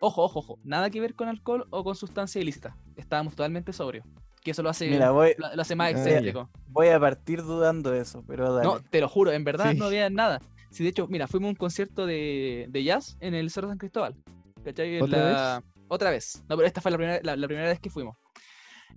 ojo, 0.00 0.24
ojo, 0.24 0.38
ojo, 0.40 0.58
nada 0.64 0.90
que 0.90 1.00
ver 1.00 1.14
con 1.14 1.28
alcohol 1.28 1.66
o 1.70 1.82
con 1.82 1.96
sustancia 1.96 2.40
ilícita. 2.40 2.76
Estábamos 2.96 3.34
totalmente 3.34 3.72
sobrios. 3.72 4.06
Que 4.42 4.52
eso 4.52 4.62
lo 4.62 4.70
hace, 4.70 4.98
lo, 4.98 5.60
hace 5.60 5.76
más 5.76 5.88
ah, 5.88 5.90
excéntrico. 5.90 6.48
Voy 6.68 6.88
a 6.88 6.98
partir 6.98 7.42
dudando 7.42 7.90
de 7.90 8.00
eso, 8.00 8.24
pero 8.26 8.54
dale. 8.54 8.66
No, 8.66 8.80
te 8.80 9.00
lo 9.00 9.08
juro, 9.08 9.32
en 9.32 9.44
verdad 9.44 9.74
no 9.74 9.86
había 9.86 10.08
nada. 10.08 10.40
Sí, 10.70 10.82
de 10.82 10.90
hecho, 10.90 11.08
mira, 11.08 11.26
fuimos 11.26 11.48
a 11.48 11.50
un 11.50 11.56
concierto 11.56 12.06
de, 12.06 12.66
de 12.70 12.84
jazz 12.84 13.16
en 13.20 13.34
el 13.34 13.50
Cerro 13.50 13.68
San 13.68 13.78
Cristóbal. 13.78 14.16
¿Cachai? 14.64 15.00
¿Otra 15.00 15.24
vez? 15.24 15.64
Otra 15.88 16.10
vez. 16.10 16.44
No, 16.48 16.56
pero 16.56 16.66
esta 16.66 16.80
fue 16.80 16.90
la 16.90 16.96
primera, 16.96 17.36
la, 17.36 17.46
primera 17.46 17.68
vez 17.68 17.80
que 17.80 17.90
fuimos. 17.90 18.16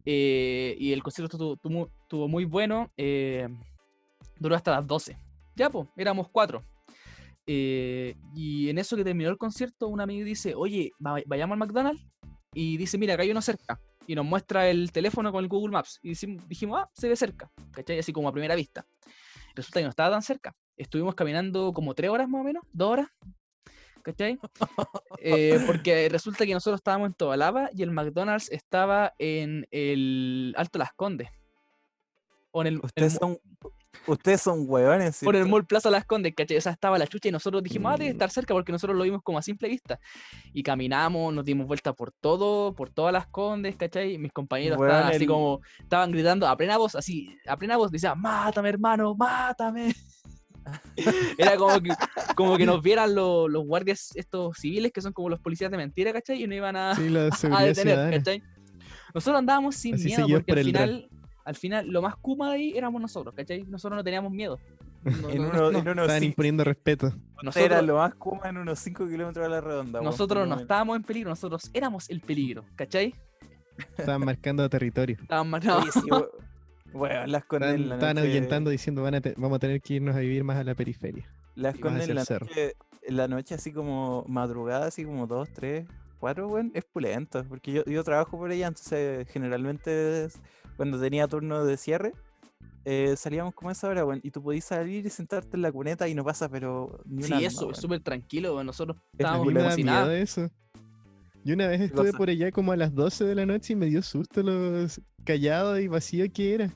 Eh, 0.05 0.75
y 0.79 0.93
el 0.93 1.01
concierto 1.01 1.55
estuvo, 1.55 2.27
muy 2.27 2.45
bueno. 2.45 2.91
Eh, 2.97 3.49
duró 4.37 4.55
hasta 4.55 4.71
las 4.71 4.87
12. 4.87 5.17
Ya, 5.55 5.69
pues, 5.69 5.87
éramos 5.97 6.29
cuatro. 6.29 6.63
Eh, 7.45 8.15
y 8.33 8.69
en 8.69 8.77
eso 8.77 8.95
que 8.95 9.03
terminó 9.03 9.29
el 9.29 9.37
concierto, 9.37 9.87
un 9.87 10.01
amigo 10.01 10.25
dice, 10.25 10.55
oye, 10.55 10.91
vayamos 10.99 11.53
al 11.53 11.59
McDonald's. 11.59 12.03
Y 12.53 12.77
dice, 12.77 12.97
mira, 12.97 13.15
acá 13.15 13.23
hay 13.23 13.31
uno 13.31 13.41
cerca. 13.41 13.79
Y 14.05 14.15
nos 14.15 14.25
muestra 14.25 14.69
el 14.69 14.91
teléfono 14.91 15.31
con 15.31 15.43
el 15.43 15.49
Google 15.49 15.71
Maps. 15.71 15.99
Y 16.03 16.13
dijimos, 16.47 16.81
ah, 16.81 16.89
se 16.93 17.09
ve 17.09 17.15
cerca. 17.15 17.49
¿Cachai? 17.71 17.99
Así 17.99 18.13
como 18.13 18.29
a 18.29 18.31
primera 18.31 18.55
vista. 18.55 18.85
Resulta 19.55 19.79
que 19.79 19.83
no 19.83 19.89
estaba 19.89 20.11
tan 20.11 20.21
cerca 20.21 20.55
estuvimos 20.77 21.15
caminando 21.15 21.73
como 21.73 21.93
tres 21.93 22.09
horas 22.09 22.27
más 22.27 22.41
o 22.41 22.43
menos, 22.43 22.63
dos 22.71 22.91
horas. 22.91 23.07
¿Cachai? 24.01 24.37
Eh, 25.25 25.57
porque 25.65 26.09
resulta 26.09 26.45
que 26.45 26.53
nosotros 26.53 26.79
estábamos 26.79 27.07
en 27.07 27.13
Tobalaba 27.13 27.69
y 27.73 27.81
el 27.81 27.91
McDonald's 27.91 28.51
estaba 28.51 29.13
en 29.17 29.65
el 29.71 30.53
Alto 30.57 30.77
Las 30.77 30.91
Condes. 30.91 31.29
O 32.51 32.59
en 32.59 32.67
el, 32.67 32.79
ustedes, 32.83 33.13
son, 33.13 33.39
ustedes 34.07 34.41
son 34.41 34.65
huevones. 34.67 35.19
Por 35.23 35.35
el 35.35 35.47
Mall 35.47 35.65
Plaza 35.65 35.89
Las 35.89 36.05
Condes, 36.05 36.33
¿cachai? 36.35 36.57
O 36.57 36.61
sea, 36.61 36.71
estaba 36.71 36.97
la 36.97 37.07
chucha 37.07 37.29
y 37.29 37.31
nosotros 37.31 37.63
dijimos, 37.63 37.93
ah, 37.93 37.97
debe 37.97 38.11
estar 38.11 38.29
cerca 38.29 38.53
porque 38.53 38.71
nosotros 38.71 38.97
lo 38.97 39.03
vimos 39.03 39.21
como 39.23 39.37
a 39.37 39.41
simple 39.41 39.69
vista. 39.69 39.99
Y 40.53 40.63
caminamos, 40.63 41.33
nos 41.33 41.45
dimos 41.45 41.67
vuelta 41.67 41.93
por 41.93 42.11
todo, 42.11 42.73
por 42.73 42.89
todas 42.89 43.13
las 43.13 43.27
Condes, 43.27 43.75
¿cachai? 43.75 44.13
Y 44.13 44.17
mis 44.17 44.31
compañeros 44.31 44.79
estaban 44.81 45.13
así 45.13 45.25
como, 45.25 45.61
estaban 45.79 46.11
gritando 46.11 46.47
a 46.47 46.57
plena 46.57 46.77
voz, 46.77 46.95
así, 46.95 47.37
a 47.47 47.57
plena 47.57 47.77
voz, 47.77 47.91
decían, 47.91 48.19
mátame 48.19 48.69
hermano, 48.69 49.15
mátame. 49.15 49.93
Era 51.37 51.57
como 51.57 51.79
que, 51.81 51.89
como 52.35 52.57
que 52.57 52.65
nos 52.65 52.81
vieran 52.81 53.13
los, 53.13 53.49
los 53.49 53.65
guardias 53.65 54.11
estos 54.15 54.57
civiles 54.57 54.91
que 54.91 55.01
son 55.01 55.13
como 55.13 55.29
los 55.29 55.39
policías 55.39 55.71
de 55.71 55.77
mentira, 55.77 56.13
¿cachai? 56.13 56.43
Y 56.43 56.47
no 56.47 56.55
iban 56.55 56.75
a, 56.75 56.91
a 57.51 57.63
detener, 57.63 58.11
¿cachai? 58.11 58.41
Nosotros 59.13 59.39
andábamos 59.39 59.75
sin 59.75 59.95
miedo 59.95 60.27
porque 60.27 60.51
al 60.51 60.63
final, 60.63 61.09
al 61.45 61.55
final 61.55 61.87
lo 61.87 62.01
más 62.01 62.15
kuma 62.15 62.49
de 62.49 62.55
ahí 62.55 62.73
éramos 62.77 63.01
nosotros, 63.01 63.33
¿cachai? 63.35 63.63
Nosotros 63.63 63.97
no 63.97 64.03
teníamos 64.03 64.31
miedo. 64.31 64.59
Estaban 65.05 66.23
imponiendo 66.23 66.63
respeto. 66.63 67.13
Nosotros, 67.41 67.57
era 67.57 67.81
lo 67.81 67.97
más 67.97 68.15
kuma 68.15 68.49
en 68.49 68.57
unos 68.57 68.79
5 68.79 69.07
kilómetros 69.07 69.45
a 69.45 69.49
la 69.49 69.61
redonda. 69.61 70.01
Nosotros 70.01 70.47
no 70.47 70.59
estábamos 70.59 70.95
en 70.95 71.03
peligro, 71.03 71.29
nosotros 71.29 71.69
éramos 71.73 72.09
el 72.09 72.21
peligro, 72.21 72.63
¿cachai? 72.75 73.13
Estaban 73.97 74.23
marcando 74.23 74.69
territorio. 74.69 75.17
Estaban 75.21 75.49
marcando. 75.49 76.31
Bueno, 76.93 77.25
las 77.25 77.43
con 77.45 77.63
Están, 77.63 77.91
estaban 77.91 78.17
ahuyentando 78.19 78.69
diciendo 78.69 79.01
van 79.01 79.15
a 79.15 79.21
vamos 79.35 79.55
a 79.55 79.59
tener 79.59 79.81
que 79.81 79.95
irnos 79.95 80.15
a 80.15 80.19
vivir 80.19 80.43
más 80.43 80.57
a 80.57 80.63
la 80.63 80.75
periferia. 80.75 81.27
Las 81.55 81.75
con 81.77 81.97
la 81.97 82.05
noche, 82.05 82.75
la 83.07 83.27
noche 83.27 83.55
así 83.55 83.73
como 83.73 84.23
madrugada, 84.27 84.85
así 84.85 85.03
como 85.03 85.25
dos, 85.25 85.49
tres, 85.51 85.87
cuatro, 86.19 86.47
bueno, 86.47 86.69
es 86.75 86.85
pulento. 86.85 87.43
Porque 87.49 87.71
yo, 87.71 87.83
yo 87.85 88.03
trabajo 88.03 88.37
por 88.37 88.51
ella, 88.51 88.67
entonces 88.67 89.27
generalmente 89.29 90.27
cuando 90.77 90.99
tenía 90.99 91.27
turno 91.27 91.65
de 91.65 91.77
cierre, 91.77 92.13
eh, 92.85 93.15
salíamos 93.15 93.53
como 93.53 93.69
a 93.69 93.71
esa 93.71 93.87
hora, 93.87 94.03
bueno, 94.03 94.21
y 94.23 94.31
tú 94.31 94.43
podías 94.43 94.65
salir 94.65 95.05
y 95.05 95.09
sentarte 95.09 95.55
en 95.55 95.61
la 95.61 95.71
cuneta 95.71 96.07
y 96.07 96.15
no 96.15 96.23
pasa, 96.23 96.49
pero 96.49 97.01
ni 97.05 97.23
Sí, 97.23 97.45
eso, 97.45 97.71
es 97.71 97.77
súper 97.77 98.01
tranquilo, 98.01 98.53
bueno, 98.53 98.67
nosotros 98.67 98.97
estábamos 99.13 99.53
como 99.53 99.71
sin 99.71 99.85
nada. 99.85 100.17
Eso. 100.17 100.49
Yo 101.45 101.55
una 101.55 101.67
vez 101.67 101.81
estuve 101.81 102.13
por 102.13 102.29
allá 102.29 102.51
como 102.51 102.71
a 102.71 102.77
las 102.77 102.93
12 102.93 103.25
de 103.25 103.35
la 103.35 103.45
noche 103.45 103.73
y 103.73 103.75
me 103.75 103.87
dio 103.87 104.01
susto 104.01 104.41
lo 104.43 104.87
callado 105.25 105.79
y 105.79 105.87
vacío 105.87 106.25
que 106.31 106.53
era. 106.55 106.73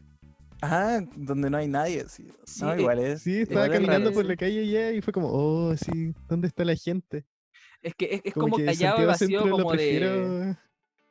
Ah, 0.62 1.02
donde 1.16 1.50
no 1.50 1.58
hay 1.58 1.68
nadie, 1.68 2.06
sí. 2.08 2.28
no, 2.62 2.74
eh, 2.74 2.80
igual 2.80 3.00
es. 3.00 3.22
Sí, 3.22 3.42
estaba 3.42 3.70
caminando 3.70 4.12
por 4.12 4.26
la 4.26 4.36
calle 4.36 4.68
ya 4.68 4.92
y 4.92 5.02
fue 5.02 5.14
como, 5.14 5.30
oh, 5.32 5.76
sí, 5.78 6.14
¿dónde 6.28 6.48
está 6.48 6.66
la 6.66 6.76
gente? 6.76 7.26
Es 7.82 7.94
que 7.96 8.22
es, 8.24 8.34
como, 8.34 8.58
callado 8.58 9.04
y 9.04 9.06
vacío, 9.06 9.50
como 9.50 9.72
de. 9.74 10.58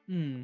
Mm. 0.06 0.42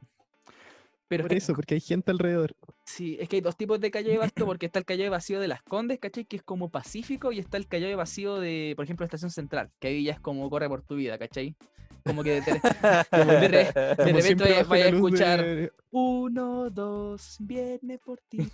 Pero 1.16 1.28
por 1.28 1.36
eso, 1.36 1.54
porque 1.54 1.74
hay 1.74 1.80
gente 1.80 2.10
alrededor. 2.10 2.56
Sí, 2.86 3.18
es 3.20 3.28
que 3.28 3.36
hay 3.36 3.42
dos 3.42 3.54
tipos 3.54 3.78
de 3.78 3.90
calle 3.90 4.16
vacío, 4.16 4.46
porque 4.46 4.64
está 4.64 4.78
el 4.78 4.86
calle 4.86 5.10
vacío 5.10 5.40
de 5.40 5.48
las 5.48 5.62
Condes, 5.62 5.98
¿cachai? 5.98 6.24
Que 6.24 6.36
es 6.36 6.42
como 6.42 6.70
pacífico, 6.70 7.32
y 7.32 7.38
está 7.38 7.58
el 7.58 7.66
calle 7.66 7.94
vacío 7.94 8.40
de, 8.40 8.72
por 8.76 8.86
ejemplo, 8.86 9.04
Estación 9.04 9.30
Central, 9.30 9.70
que 9.78 9.88
ahí 9.88 10.04
ya 10.04 10.12
es 10.12 10.20
como 10.20 10.48
corre 10.48 10.70
por 10.70 10.80
tu 10.80 10.94
vida, 10.94 11.18
¿cachai? 11.18 11.54
Como 12.02 12.22
que 12.24 12.40
de, 12.40 12.40
repente 13.10 14.64
vaya, 14.66 14.86
a 14.86 14.88
escuchar 14.88 15.72
uno, 15.90 16.70
dos, 16.70 17.36
viene 17.40 17.98
por 17.98 18.18
ti. 18.30 18.48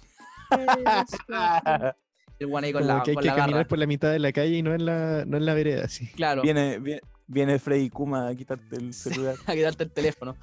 El 2.40 2.46
guané 2.46 2.72
con 2.72 2.86
la, 2.86 3.02
que 3.04 3.12
hay 3.12 3.16
que 3.16 3.28
caminar 3.28 3.68
por 3.68 3.78
la 3.78 3.86
mitad 3.86 4.10
de 4.10 4.18
la 4.18 4.32
calle 4.32 4.56
y 4.56 4.62
no 4.62 4.74
en 4.74 4.84
la, 4.84 5.24
no 5.26 5.36
en 5.36 5.46
la 5.46 5.54
vereda, 5.54 5.88
sí. 5.88 6.08
Claro. 6.16 6.42
Viene, 6.42 7.00
viene, 7.26 7.58
Freddy 7.60 7.88
Kuma 7.88 8.28
a 8.28 8.34
quitarte 8.34 8.76
el 8.76 8.92
celular. 8.94 9.36
a 9.46 9.54
quitarte 9.54 9.84
el 9.84 9.90
teléfono. 9.92 10.36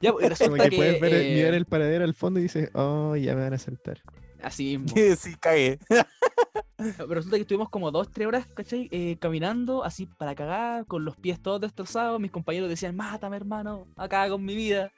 Ya, 0.00 0.12
pues, 0.12 0.38
Como 0.38 0.56
que, 0.56 0.70
puedes 0.70 1.00
ver, 1.00 1.14
eh, 1.14 1.34
mirar 1.34 1.54
el 1.54 1.66
paradero 1.66 2.04
al 2.04 2.14
fondo 2.14 2.40
y 2.40 2.44
dices, 2.44 2.70
oh, 2.74 3.16
ya 3.16 3.34
me 3.34 3.42
van 3.42 3.54
a 3.54 3.58
saltar. 3.58 4.00
Así 4.42 4.78
mismo. 4.78 4.96
sí, 5.16 5.34
cagué. 5.38 5.78
Pero 6.76 7.14
resulta 7.14 7.36
que 7.36 7.42
estuvimos 7.42 7.68
como 7.68 7.90
dos, 7.90 8.10
tres 8.10 8.26
horas, 8.26 8.46
¿cachai? 8.46 8.88
Eh, 8.90 9.18
caminando 9.20 9.84
así 9.84 10.06
para 10.06 10.34
cagar, 10.34 10.86
con 10.86 11.04
los 11.04 11.16
pies 11.16 11.40
todos 11.40 11.60
destrozados. 11.60 12.18
Mis 12.18 12.30
compañeros 12.30 12.70
decían, 12.70 12.96
mátame, 12.96 13.36
hermano, 13.36 13.86
acá 13.96 14.28
con 14.30 14.44
mi 14.44 14.56
vida. 14.56 14.90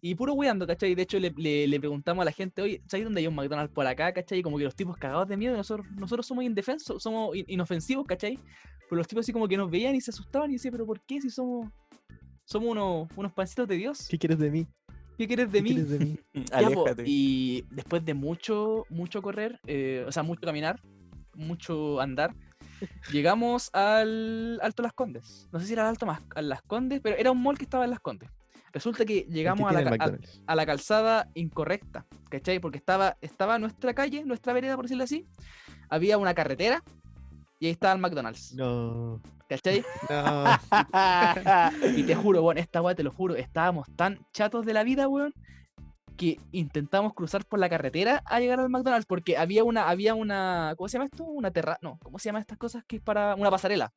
Y 0.00 0.14
puro 0.14 0.34
weando, 0.34 0.66
¿cachai? 0.66 0.94
De 0.94 1.02
hecho, 1.02 1.18
le, 1.18 1.30
le, 1.30 1.80
preguntamos 1.80 2.22
a 2.22 2.24
la 2.24 2.32
gente, 2.32 2.60
oye, 2.60 2.82
¿sabes 2.86 3.04
dónde 3.04 3.20
hay 3.20 3.26
un 3.26 3.34
McDonald's 3.34 3.72
por 3.72 3.86
acá, 3.86 4.12
¿cachai? 4.12 4.40
Y 4.40 4.42
como 4.42 4.58
que 4.58 4.64
los 4.64 4.74
tipos 4.74 4.96
cagados 4.96 5.28
de 5.28 5.36
miedo, 5.36 5.56
nosotros, 5.56 5.86
nosotros 5.92 6.26
somos 6.26 6.44
indefensos, 6.44 7.02
somos 7.02 7.36
inofensivos, 7.46 8.06
¿cachai? 8.06 8.38
Pero 8.88 8.96
los 8.96 9.08
tipos 9.08 9.24
así 9.24 9.32
como 9.32 9.48
que 9.48 9.56
nos 9.56 9.70
veían 9.70 9.94
y 9.94 10.00
se 10.00 10.10
asustaban 10.10 10.50
y 10.50 10.54
decían, 10.54 10.72
¿pero 10.72 10.86
por 10.86 11.00
qué 11.00 11.20
si 11.20 11.30
somos, 11.30 11.70
somos 12.48 12.70
unos, 12.70 13.08
unos 13.14 13.32
pancitos 13.32 13.68
de 13.68 13.76
Dios? 13.76 14.08
¿Qué 14.08 14.18
quieres 14.18 14.38
de 14.38 14.50
mí? 14.50 14.66
¿Qué 15.18 15.26
quieres 15.26 15.52
de 15.52 15.60
mí? 15.60 15.74
de 15.74 15.98
mí? 15.98 16.18
y 17.04 17.64
después 17.70 18.04
de 18.04 18.14
mucho, 18.14 18.86
mucho 18.88 19.20
correr, 19.20 19.60
eh, 19.66 20.04
o 20.08 20.12
sea, 20.12 20.22
mucho 20.22 20.40
caminar, 20.40 20.80
mucho 21.34 22.00
andar, 22.00 22.34
llegamos 23.12 23.68
al 23.74 24.58
Alto 24.62 24.82
Las 24.82 24.94
Condes. 24.94 25.48
No 25.52 25.60
sé 25.60 25.66
si 25.66 25.74
era 25.74 25.86
Alto 25.88 26.06
más, 26.06 26.22
a 26.34 26.40
Las 26.40 26.62
Condes, 26.62 27.00
pero 27.02 27.16
era 27.16 27.30
un 27.30 27.42
mall 27.42 27.58
que 27.58 27.64
estaba 27.64 27.84
en 27.84 27.90
Las 27.90 28.00
Condes. 28.00 28.30
Resulta 28.72 29.04
que 29.04 29.26
llegamos 29.28 29.70
a 29.70 29.80
la, 29.80 29.96
a, 30.46 30.54
la, 30.54 30.66
calzada 30.66 31.28
incorrecta, 31.34 32.06
¿cachai? 32.30 32.60
Porque 32.60 32.78
estaba, 32.78 33.16
estaba 33.20 33.58
nuestra 33.58 33.94
calle, 33.94 34.24
nuestra 34.24 34.52
vereda, 34.52 34.76
por 34.76 34.84
decirlo 34.84 35.04
así. 35.04 35.26
Había 35.88 36.16
una 36.18 36.34
carretera 36.34 36.82
y 37.58 37.66
ahí 37.66 37.72
estaba 37.72 37.94
el 37.94 38.00
McDonald's. 38.00 38.54
No. 38.54 39.20
¿Cachai? 39.48 39.84
No. 40.10 40.44
y 41.96 42.02
te 42.02 42.14
juro, 42.14 42.42
weón, 42.42 42.58
esta 42.58 42.82
weá 42.82 42.94
te 42.94 43.02
lo 43.02 43.10
juro, 43.10 43.34
estábamos 43.34 43.86
tan 43.96 44.18
chatos 44.32 44.64
de 44.64 44.72
la 44.72 44.84
vida, 44.84 45.08
weón, 45.08 45.32
que 46.16 46.38
intentamos 46.52 47.14
cruzar 47.14 47.44
por 47.44 47.58
la 47.58 47.68
carretera 47.68 48.22
a 48.26 48.40
llegar 48.40 48.60
al 48.60 48.68
McDonald's 48.68 49.06
porque 49.06 49.36
había 49.36 49.64
una, 49.64 49.88
había 49.88 50.14
una, 50.14 50.74
¿cómo 50.76 50.88
se 50.88 50.94
llama 50.94 51.06
esto? 51.06 51.24
Una 51.24 51.50
terra, 51.50 51.78
no, 51.82 51.98
¿cómo 52.02 52.18
se 52.18 52.28
llama 52.28 52.40
estas 52.40 52.58
cosas 52.58 52.84
que 52.86 52.96
es 52.96 53.02
para 53.02 53.34
una 53.34 53.50
pasarela? 53.50 53.92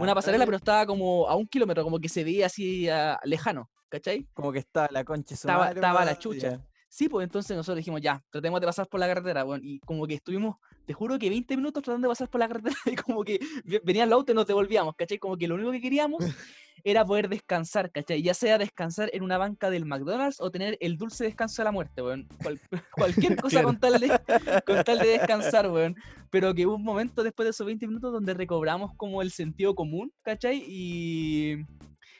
Una 0.00 0.14
pasarela, 0.14 0.44
pero 0.44 0.58
estaba 0.58 0.84
como 0.84 1.26
a 1.28 1.34
un 1.34 1.46
kilómetro, 1.46 1.82
como 1.82 1.98
que 1.98 2.08
se 2.08 2.24
veía 2.24 2.46
así 2.46 2.88
ah, 2.90 3.18
lejano, 3.24 3.70
¿cachai? 3.88 4.26
Como 4.34 4.52
que 4.52 4.58
estaba 4.58 4.88
la 4.90 5.02
concha 5.04 5.34
estaba, 5.34 5.70
estaba 5.70 6.04
la 6.04 6.18
chucha. 6.18 6.60
Sí, 6.92 7.08
pues 7.08 7.24
entonces 7.24 7.56
nosotros 7.56 7.78
dijimos, 7.78 8.02
ya, 8.02 8.22
tratemos 8.28 8.60
de 8.60 8.66
pasar 8.66 8.86
por 8.86 9.00
la 9.00 9.06
carretera, 9.06 9.44
bueno, 9.44 9.64
y 9.64 9.80
como 9.80 10.06
que 10.06 10.12
estuvimos, 10.12 10.56
te 10.84 10.92
juro 10.92 11.18
que 11.18 11.30
20 11.30 11.56
minutos 11.56 11.82
tratando 11.82 12.06
de 12.06 12.10
pasar 12.10 12.28
por 12.28 12.38
la 12.38 12.48
carretera 12.48 12.76
y 12.84 12.96
como 12.96 13.24
que 13.24 13.40
venía 13.82 14.04
el 14.04 14.12
auto 14.12 14.32
y 14.32 14.34
nos 14.34 14.46
devolvíamos, 14.46 14.94
¿cachai? 14.94 15.16
Como 15.16 15.38
que 15.38 15.48
lo 15.48 15.54
único 15.54 15.72
que 15.72 15.80
queríamos 15.80 16.18
era 16.84 17.02
poder 17.02 17.30
descansar, 17.30 17.90
¿cachai? 17.90 18.20
Ya 18.20 18.34
sea 18.34 18.58
descansar 18.58 19.08
en 19.14 19.22
una 19.22 19.38
banca 19.38 19.70
del 19.70 19.86
McDonald's 19.86 20.38
o 20.38 20.50
tener 20.50 20.76
el 20.82 20.98
dulce 20.98 21.24
descanso 21.24 21.62
de 21.62 21.64
la 21.64 21.72
muerte, 21.72 22.02
weón. 22.02 22.28
cualquier 22.92 23.36
cosa 23.36 23.62
con, 23.62 23.80
tal 23.80 23.98
de, 23.98 24.08
con 24.66 24.84
tal 24.84 24.98
de 24.98 25.08
descansar, 25.08 25.70
weón. 25.70 25.96
Pero 26.28 26.52
que 26.52 26.66
hubo 26.66 26.74
un 26.74 26.84
momento 26.84 27.22
después 27.22 27.46
de 27.46 27.50
esos 27.52 27.66
20 27.66 27.86
minutos 27.86 28.12
donde 28.12 28.34
recobramos 28.34 28.90
como 28.98 29.22
el 29.22 29.30
sentido 29.30 29.74
común, 29.74 30.12
¿cachai? 30.20 30.62
Y, 30.68 31.64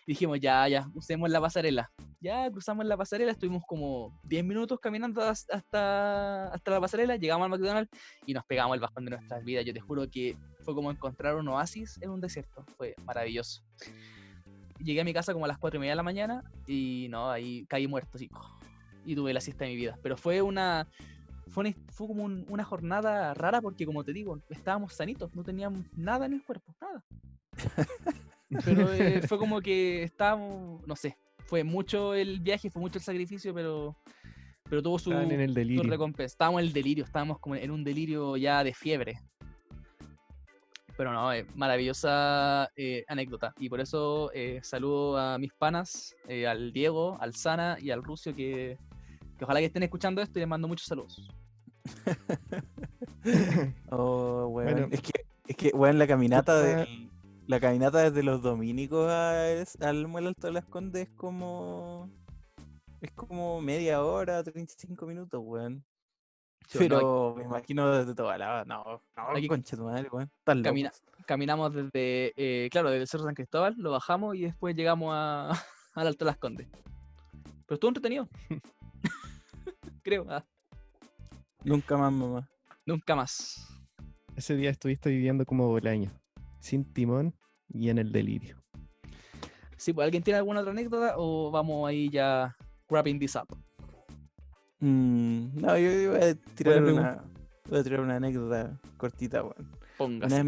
dijimos, 0.06 0.40
ya, 0.40 0.66
ya, 0.68 0.88
usemos 0.94 1.30
la 1.30 1.40
pasarela. 1.40 1.90
Ya 2.20 2.50
cruzamos 2.50 2.86
la 2.86 2.96
pasarela, 2.96 3.32
estuvimos 3.32 3.64
como 3.66 4.20
10 4.24 4.44
minutos 4.44 4.78
caminando 4.80 5.22
hasta, 5.22 6.48
hasta 6.52 6.70
la 6.70 6.80
pasarela, 6.80 7.16
llegamos 7.16 7.44
al 7.44 7.50
McDonald's 7.50 7.90
y 8.26 8.32
nos 8.32 8.44
pegamos 8.44 8.74
el 8.74 8.80
bajón 8.80 9.04
de 9.04 9.10
nuestras 9.12 9.44
vidas. 9.44 9.64
Yo 9.64 9.74
te 9.74 9.80
juro 9.80 10.08
que 10.08 10.36
fue 10.60 10.74
como 10.74 10.90
encontrar 10.90 11.36
un 11.36 11.48
oasis 11.48 11.98
en 12.00 12.10
un 12.10 12.20
desierto. 12.20 12.64
Fue 12.76 12.94
maravilloso. 13.04 13.62
Llegué 14.78 15.00
a 15.00 15.04
mi 15.04 15.12
casa 15.12 15.32
como 15.32 15.44
a 15.44 15.48
las 15.48 15.58
4 15.58 15.78
y 15.78 15.80
media 15.80 15.92
de 15.92 15.96
la 15.96 16.02
mañana 16.02 16.44
y 16.66 17.08
no, 17.10 17.30
ahí 17.30 17.66
caí 17.66 17.86
muerto, 17.86 18.12
así. 18.14 18.30
Y 19.04 19.14
tuve 19.14 19.32
la 19.32 19.40
siesta 19.40 19.64
de 19.64 19.70
mi 19.70 19.76
vida. 19.76 19.98
Pero 20.02 20.16
fue 20.16 20.42
una, 20.42 20.88
fue, 21.48 21.74
fue 21.90 22.06
como 22.06 22.24
una 22.24 22.64
jornada 22.64 23.34
rara 23.34 23.60
porque, 23.60 23.84
como 23.84 24.04
te 24.04 24.12
digo, 24.12 24.40
estábamos 24.48 24.94
sanitos, 24.94 25.34
no 25.34 25.42
teníamos 25.42 25.84
nada 25.96 26.26
en 26.26 26.34
el 26.34 26.44
cuerpo, 26.44 26.74
nada. 26.80 27.04
Pero 28.64 28.92
eh, 28.92 29.22
fue 29.26 29.38
como 29.38 29.60
que 29.60 30.04
estábamos, 30.04 30.86
no 30.86 30.96
sé, 30.96 31.16
fue 31.46 31.64
mucho 31.64 32.14
el 32.14 32.40
viaje, 32.40 32.70
fue 32.70 32.80
mucho 32.80 32.98
el 32.98 33.04
sacrificio, 33.04 33.54
pero, 33.54 33.96
pero 34.68 34.82
tuvo 34.82 34.98
su, 34.98 35.12
en 35.12 35.40
el 35.40 35.54
delirio. 35.54 35.82
recompensa. 35.82 36.34
Estábamos 36.34 36.60
en 36.60 36.68
el 36.68 36.72
delirio, 36.72 37.04
estábamos 37.04 37.38
como 37.38 37.56
en 37.56 37.70
un 37.70 37.84
delirio 37.84 38.36
ya 38.36 38.64
de 38.64 38.74
fiebre. 38.74 39.20
Pero 40.96 41.12
no, 41.12 41.32
eh, 41.32 41.46
maravillosa 41.54 42.70
eh, 42.76 43.04
anécdota. 43.08 43.54
Y 43.58 43.68
por 43.68 43.80
eso 43.80 44.30
saludo 44.60 45.16
a 45.16 45.38
mis 45.38 45.52
panas, 45.52 46.14
al 46.46 46.72
Diego, 46.72 47.16
al 47.20 47.34
Sana 47.34 47.78
y 47.80 47.90
al 47.90 48.02
Rucio, 48.02 48.34
que, 48.34 48.76
que 49.38 49.44
ojalá 49.44 49.60
que 49.60 49.66
estén 49.66 49.82
escuchando 49.82 50.20
esto 50.20 50.38
y 50.38 50.40
les 50.40 50.48
mando 50.48 50.68
muchos 50.68 50.86
saludos. 50.86 51.30
oh, 53.90 54.48
bueno. 54.48 54.86
Es 54.90 55.00
que, 55.00 55.24
es 55.48 55.56
que, 55.56 55.70
bueno, 55.74 55.98
la 55.98 56.06
caminata 56.06 56.60
de, 56.60 57.10
la 57.46 57.60
caminata 57.60 57.98
desde 57.98 58.22
los 58.22 58.42
dominicos 58.42 59.10
al 59.10 60.08
Muelle 60.08 60.28
Alto 60.28 60.46
de 60.46 60.52
las 60.52 60.64
Condes 60.66 61.08
es 61.08 61.14
como. 61.14 62.10
Es 63.00 63.10
como 63.12 63.60
media 63.60 64.02
hora, 64.02 64.42
35 64.44 65.06
minutos, 65.06 65.40
weón. 65.42 65.84
Pero 66.72 67.34
me 67.36 67.44
imagino 67.44 67.90
desde 67.90 68.14
toda 68.14 68.38
la. 68.38 68.64
No, 68.64 69.02
no, 69.16 69.28
aquí, 69.34 69.48
concha 69.48 69.76
tu 69.76 69.84
madre, 69.84 70.08
weón. 70.10 70.30
caminamos 71.26 71.74
desde. 71.74 72.32
Eh, 72.36 72.68
claro, 72.70 72.90
desde 72.90 73.02
el 73.02 73.08
Cerro 73.08 73.24
San 73.24 73.34
Cristóbal, 73.34 73.74
lo 73.76 73.90
bajamos 73.90 74.36
y 74.36 74.42
después 74.42 74.76
llegamos 74.76 75.12
a, 75.12 75.50
al 75.94 76.06
Alto 76.06 76.24
de 76.24 76.30
las 76.30 76.38
Condes. 76.38 76.68
Pero 77.66 77.74
estuvo 77.74 77.88
entretenido. 77.88 78.28
Creo. 80.02 80.26
Ah. 80.28 80.44
Nunca 81.64 81.96
más, 81.96 82.12
mamá. 82.12 82.48
Nunca 82.86 83.14
más. 83.14 83.68
Ese 84.36 84.56
día 84.56 84.70
estuviste 84.70 85.10
viviendo 85.10 85.44
como 85.44 85.68
Bolaño, 85.68 86.10
sin 86.62 86.84
timón 86.84 87.34
y 87.68 87.90
en 87.90 87.98
el 87.98 88.12
delirio. 88.12 88.62
Sí, 89.76 89.92
pues 89.92 90.04
¿alguien 90.04 90.22
tiene 90.22 90.38
alguna 90.38 90.60
otra 90.60 90.72
anécdota 90.72 91.14
o 91.16 91.50
vamos 91.50 91.88
ahí 91.88 92.08
ya 92.08 92.56
wrapping 92.88 93.18
this 93.18 93.34
up? 93.34 93.48
Mm, 94.78 95.60
no, 95.60 95.76
yo 95.76 96.12
voy 96.12 96.20
a 96.20 96.34
tirar 96.54 96.84
una, 96.84 97.24
voy 97.68 97.80
a 97.80 97.82
tirar 97.82 98.00
una 98.00 98.16
anécdota 98.16 98.80
cortita, 98.96 99.42
bueno. 99.42 99.70
Póngase. 99.98 100.44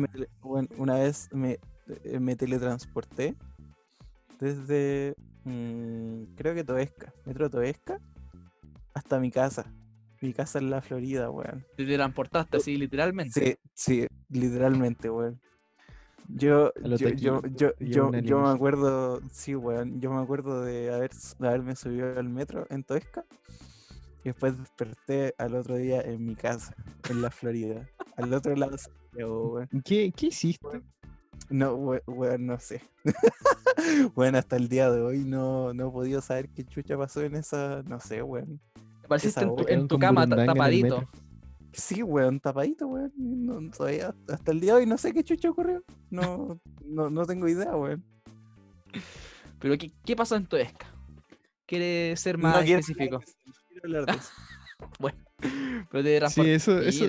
Una 0.78 0.94
vez 0.94 1.28
me, 1.32 1.58
eh, 2.04 2.20
me, 2.20 2.36
teletransporté 2.36 3.34
desde, 4.38 5.14
mm, 5.44 6.34
creo 6.36 6.54
que 6.54 6.64
Toesca, 6.64 7.12
Metro 7.24 7.50
Toesca, 7.50 7.98
hasta 8.94 9.18
mi 9.18 9.30
casa. 9.30 9.72
Mi 10.20 10.32
casa 10.32 10.58
en 10.58 10.70
la 10.70 10.80
Florida, 10.80 11.28
weón. 11.28 11.66
¿Te 11.76 11.84
transportaste 11.84 12.56
así, 12.56 12.76
literalmente? 12.76 13.40
Sí, 13.40 13.56
sí, 13.74 14.06
literalmente, 14.28 15.10
weón. 15.10 15.40
Yo, 16.28 16.72
yo, 16.96 17.10
yo, 17.10 17.42
yo, 17.44 17.72
yo, 17.78 18.40
me 18.40 18.48
acuerdo, 18.48 19.20
sí, 19.30 19.54
weón, 19.54 20.00
yo 20.00 20.10
me 20.10 20.22
acuerdo 20.22 20.62
de, 20.62 20.92
haber, 20.92 21.10
haberme 21.40 21.76
subido 21.76 22.18
al 22.18 22.28
metro 22.28 22.66
en 22.70 22.82
Toesca 22.82 23.24
y 24.22 24.30
después 24.30 24.58
desperté 24.58 25.34
al 25.38 25.54
otro 25.54 25.76
día 25.76 26.00
en 26.00 26.24
mi 26.24 26.34
casa, 26.34 26.74
en 27.10 27.20
la 27.20 27.30
Florida, 27.30 27.88
al 28.16 28.32
otro 28.32 28.56
lado 28.56 28.76
weón. 29.12 29.68
¿Qué, 29.84 30.12
¿Qué 30.16 30.26
hiciste? 30.26 30.82
No, 31.50 31.74
weón, 31.74 32.46
no 32.46 32.58
sé. 32.58 32.80
bueno, 34.14 34.38
hasta 34.38 34.56
el 34.56 34.68
día 34.68 34.90
de 34.90 35.02
hoy 35.02 35.24
no, 35.24 35.74
no 35.74 35.88
he 35.88 35.92
podido 35.92 36.20
saber 36.20 36.48
qué 36.48 36.64
chucha 36.64 36.96
pasó 36.96 37.22
en 37.22 37.36
esa, 37.36 37.82
no 37.82 38.00
sé, 38.00 38.22
weón. 38.22 38.60
Apareciste 39.04 39.42
en 39.42 39.56
tu, 39.56 39.64
en 39.68 39.88
tu 39.88 39.98
cama 39.98 40.26
tapadito. 40.26 41.06
Sí, 41.76 42.02
weón, 42.02 42.40
tapadito, 42.40 42.86
weón. 42.86 43.12
No, 43.16 43.60
hasta 44.28 44.52
el 44.52 44.60
día 44.60 44.74
de 44.74 44.80
hoy 44.80 44.86
no 44.86 44.96
sé 44.96 45.12
qué 45.12 45.24
chucho 45.24 45.50
ocurrió. 45.50 45.82
No, 46.10 46.60
no, 46.84 47.10
no 47.10 47.26
tengo 47.26 47.48
idea, 47.48 47.74
weón. 47.76 48.04
Pero, 49.58 49.76
¿qué, 49.78 49.92
qué 50.04 50.14
pasó 50.14 50.36
en 50.36 50.46
tu 50.46 50.56
esca? 50.56 50.86
¿Quieres 51.66 52.20
ser 52.20 52.38
más 52.38 52.64
específico? 52.64 53.20
Quiero 53.68 54.00
hablar 54.00 54.18
bueno, 54.98 55.18
pero 55.90 56.04
te 56.04 56.30
Sí, 56.30 56.50
eso, 56.50 56.78
eso... 56.78 57.02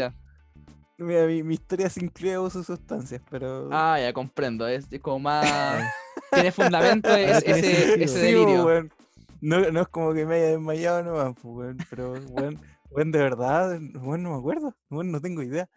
Mira, 0.97 1.27
mi, 1.27 1.43
mi, 1.43 1.55
historia 1.55 1.89
se 1.89 2.03
incluye 2.03 2.37
uso 2.39 2.59
de 2.59 2.65
sustancias, 2.65 3.21
pero. 3.29 3.69
Ah, 3.71 3.99
ya 3.99 4.13
comprendo. 4.13 4.65
Es, 4.67 4.87
como 5.01 5.19
más. 5.19 5.45
tiene 6.31 6.51
fundamento 6.53 7.13
ese, 7.13 8.01
ese, 8.01 8.19
delirio. 8.19 8.65
weón. 8.65 8.93
No, 9.41 9.69
no 9.71 9.81
es 9.81 9.87
como 9.89 10.13
que 10.13 10.25
me 10.25 10.35
haya 10.35 10.45
desmayado 10.51 11.03
nomás, 11.03 11.35
pues, 11.41 11.53
weón. 11.53 11.77
Pero, 11.89 12.13
weón, 12.29 12.61
weón, 12.95 13.11
de 13.11 13.19
verdad, 13.19 13.79
weón, 13.95 14.23
no 14.23 14.31
me 14.31 14.37
acuerdo. 14.37 14.75
Weón, 14.89 15.11
no 15.11 15.21
tengo 15.21 15.43
idea. 15.43 15.69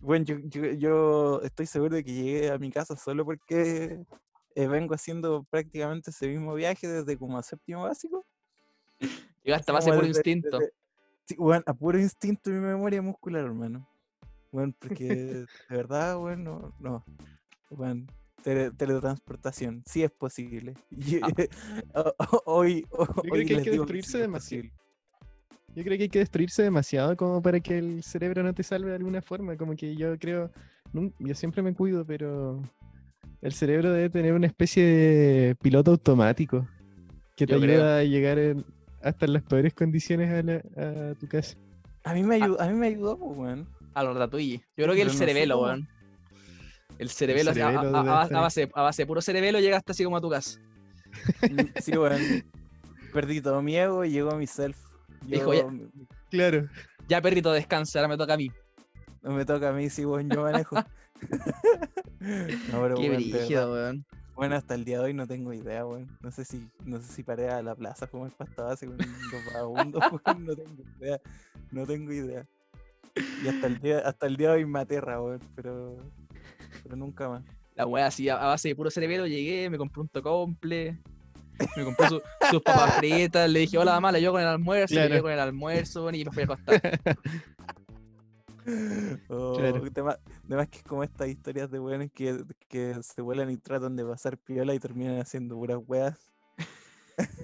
Bueno, 0.00 0.24
yo, 0.24 0.38
yo, 0.72 1.42
estoy 1.42 1.66
seguro 1.66 1.96
de 1.96 2.04
que 2.04 2.12
llegué 2.12 2.50
a 2.50 2.58
mi 2.58 2.70
casa 2.70 2.96
solo 2.96 3.24
porque 3.24 4.02
eh, 4.54 4.66
vengo 4.66 4.94
haciendo 4.94 5.44
prácticamente 5.44 6.10
ese 6.10 6.28
mismo 6.28 6.54
viaje 6.54 6.88
desde 6.88 7.18
como 7.18 7.38
a 7.38 7.42
séptimo 7.42 7.82
básico. 7.82 8.26
Llegaste 9.42 9.70
a 9.70 9.74
base 9.74 9.92
por 9.92 10.04
instinto. 10.04 10.58
sí, 11.26 11.36
bueno, 11.38 11.62
a 11.66 11.74
puro 11.74 11.98
instinto 11.98 12.50
y 12.50 12.54
mi 12.54 12.60
memoria 12.60 13.02
muscular, 13.02 13.44
hermano. 13.44 13.88
Bueno, 14.50 14.74
porque 14.78 15.04
de 15.68 15.76
verdad, 15.76 16.16
bueno, 16.16 16.74
no. 16.78 17.04
Bueno, 17.70 18.06
teletransportación, 18.42 19.82
sí 19.86 20.02
es 20.02 20.10
posible. 20.10 20.74
Ah. 21.94 22.12
hoy, 22.46 22.86
Yo 22.90 23.04
creo 23.22 23.46
que 23.46 23.56
hay 23.56 23.62
que 23.62 23.70
destruirse 23.70 24.18
demasiado. 24.18 24.68
Yo 25.74 25.84
creo 25.84 25.96
que 25.96 26.04
hay 26.04 26.08
que 26.08 26.18
destruirse 26.18 26.62
demasiado 26.62 27.16
como 27.16 27.40
para 27.40 27.60
que 27.60 27.78
el 27.78 28.02
cerebro 28.02 28.42
no 28.42 28.52
te 28.52 28.62
salve 28.62 28.90
de 28.90 28.96
alguna 28.96 29.22
forma. 29.22 29.56
Como 29.56 29.76
que 29.76 29.94
yo 29.94 30.18
creo, 30.18 30.50
yo 30.92 31.34
siempre 31.34 31.62
me 31.62 31.74
cuido, 31.74 32.04
pero 32.04 32.60
el 33.40 33.52
cerebro 33.52 33.92
debe 33.92 34.10
tener 34.10 34.32
una 34.32 34.48
especie 34.48 34.84
de 34.84 35.54
piloto 35.56 35.92
automático 35.92 36.66
que 37.36 37.46
te 37.46 37.54
ayuda 37.54 37.98
a 37.98 38.04
llegar 38.04 38.38
hasta 39.02 39.26
en 39.26 39.32
las 39.32 39.42
peores 39.44 39.72
condiciones 39.72 40.60
a, 40.76 41.14
tu 41.14 41.28
casa. 41.28 41.56
A 42.02 42.14
mí 42.14 42.22
me 42.22 42.36
ayudó, 42.36 42.60
a, 42.60 42.66
mí 42.66 42.74
me 42.74 42.88
ayudó, 42.88 43.14
weón. 43.14 43.68
A 43.94 44.02
los 44.02 44.16
Yo 44.16 44.60
creo 44.76 44.94
que 44.94 45.02
el 45.02 45.10
cerebelo, 45.10 45.62
weón. 45.62 45.88
El 46.98 47.08
cerebelo, 47.08 47.50
a, 47.52 48.12
base, 48.40 48.68
a 48.74 48.82
base 48.82 49.02
de 49.02 49.06
puro 49.06 49.22
cerebelo 49.22 49.58
llegaste 49.60 49.92
así 49.92 50.04
como 50.04 50.16
a 50.16 50.20
tu 50.20 50.28
casa. 50.28 50.58
Sí, 51.80 51.92
weón. 51.92 52.20
Perdí 53.12 53.40
todo 53.40 53.62
mi 53.62 53.76
ego 53.76 54.04
y 54.04 54.10
llegó 54.10 54.36
mi 54.36 54.46
self. 54.46 54.89
Dijo, 55.22 55.54
ya, 55.54 55.66
claro. 56.30 56.68
Ya, 57.08 57.20
perrito, 57.20 57.52
descansa, 57.52 57.98
ahora 57.98 58.08
me 58.08 58.16
toca 58.16 58.34
a 58.34 58.36
mí. 58.36 58.50
No 59.22 59.32
me 59.32 59.44
toca 59.44 59.68
a 59.68 59.72
mí, 59.72 59.90
sí, 59.90 60.04
weón, 60.04 60.30
yo 60.30 60.42
manejo. 60.42 60.76
no, 62.72 62.82
pero, 62.82 62.94
Qué 62.94 63.10
brígido, 63.10 63.72
weón. 63.72 64.04
Bueno, 64.34 64.56
hasta 64.56 64.74
el 64.74 64.84
día 64.84 64.98
de 64.98 65.04
hoy 65.04 65.14
no 65.14 65.26
tengo 65.26 65.52
idea, 65.52 65.84
weón. 65.84 66.08
No 66.22 66.30
sé 66.30 66.44
si, 66.44 66.70
no 66.84 67.00
sé 67.00 67.12
si 67.12 67.22
paré 67.22 67.50
a 67.50 67.62
la 67.62 67.74
plaza 67.74 68.06
como 68.06 68.26
el 68.26 68.32
pasta 68.32 68.62
base 68.62 68.86
con 68.86 68.96
los 68.96 69.44
vagabundos, 69.46 70.02
weón. 70.26 70.46
No 70.46 70.56
tengo 70.56 70.82
idea. 70.98 71.20
No 71.70 71.86
tengo 71.86 72.12
idea. 72.12 72.46
Y 73.44 73.48
hasta 73.48 73.66
el 73.66 73.80
día, 73.80 73.98
hasta 73.98 74.26
el 74.26 74.36
día 74.36 74.48
de 74.50 74.54
hoy 74.54 74.66
me 74.66 74.80
aterra, 74.80 75.20
weón, 75.20 75.40
pero 75.54 75.96
pero 76.82 76.96
nunca 76.96 77.28
más. 77.28 77.44
La 77.74 77.86
weá 77.86 78.06
así, 78.06 78.28
a, 78.28 78.36
base 78.36 78.68
de 78.68 78.76
puro 78.76 78.90
cerebelo, 78.90 79.26
llegué, 79.26 79.70
me 79.70 79.78
compré 79.78 80.00
un 80.00 80.08
tocomple, 80.08 80.98
me 81.76 81.84
compré 81.84 82.08
sus 82.08 82.62
papas 82.62 82.94
fritas, 82.98 83.50
le 83.50 83.60
dije, 83.60 83.78
hola 83.78 83.92
mamá, 83.92 84.12
le 84.12 84.20
llevo 84.20 84.34
con 84.34 84.42
el 84.42 84.48
almuerzo, 84.48 84.94
le 84.94 85.08
llevo 85.08 85.22
con 85.22 85.32
el 85.32 85.40
almuerzo 85.40 86.10
y 86.10 86.24
me 86.24 86.30
fui 86.30 86.42
a 86.42 86.44
acostar. 86.44 87.00
Oh, 89.28 89.58
Además 89.58 90.68
que 90.68 90.78
es 90.78 90.84
como 90.84 91.02
estas 91.02 91.28
historias 91.28 91.70
de 91.70 91.80
weones 91.80 92.12
que, 92.12 92.44
que 92.68 92.94
se 93.02 93.22
vuelan 93.22 93.50
y 93.50 93.56
tratan 93.56 93.96
de 93.96 94.04
pasar 94.04 94.36
piola 94.38 94.74
y 94.74 94.78
terminan 94.78 95.18
haciendo 95.18 95.56
puras 95.56 95.78
weas. 95.86 96.30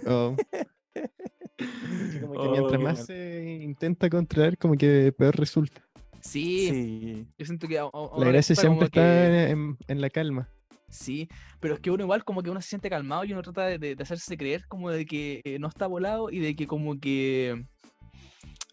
Oh. 0.07 0.37
como 2.21 2.43
que 2.43 2.49
mientras 2.49 2.81
oh, 2.81 2.85
más 2.85 3.07
se 3.07 3.59
intenta 3.62 4.09
controlar, 4.11 4.59
como 4.59 4.75
que 4.75 5.12
peor 5.17 5.37
resulta. 5.37 5.83
Sí, 6.21 7.27
Yo 7.39 7.47
siento 7.47 7.69
que. 7.69 7.75
la 7.75 8.27
gracia 8.27 8.57
siempre 8.57 8.87
está 8.87 9.49
en, 9.49 9.77
la 9.89 10.11
calma. 10.11 10.49
Sí, 10.97 11.28
pero 11.61 11.74
es 11.74 11.80
que 11.80 11.90
uno 11.90 12.05
igual 12.05 12.24
como 12.24 12.42
que 12.42 12.51
uno 12.51 12.61
se 12.61 12.68
siente 12.68 12.90
calmado 12.90 13.24
y 13.24 13.32
uno 13.32 13.42
trata 13.42 13.66
de, 13.66 13.97
hacerse 14.01 14.36
creer 14.36 14.66
como 14.66 14.90
de 14.90 15.05
que 15.05 15.40
eh, 15.44 15.59
no 15.59 15.68
está 15.68 15.86
volado 15.86 16.30
y 16.30 16.38
de 16.38 16.57
que 16.57 16.66
como 16.66 16.99
que 16.99 17.66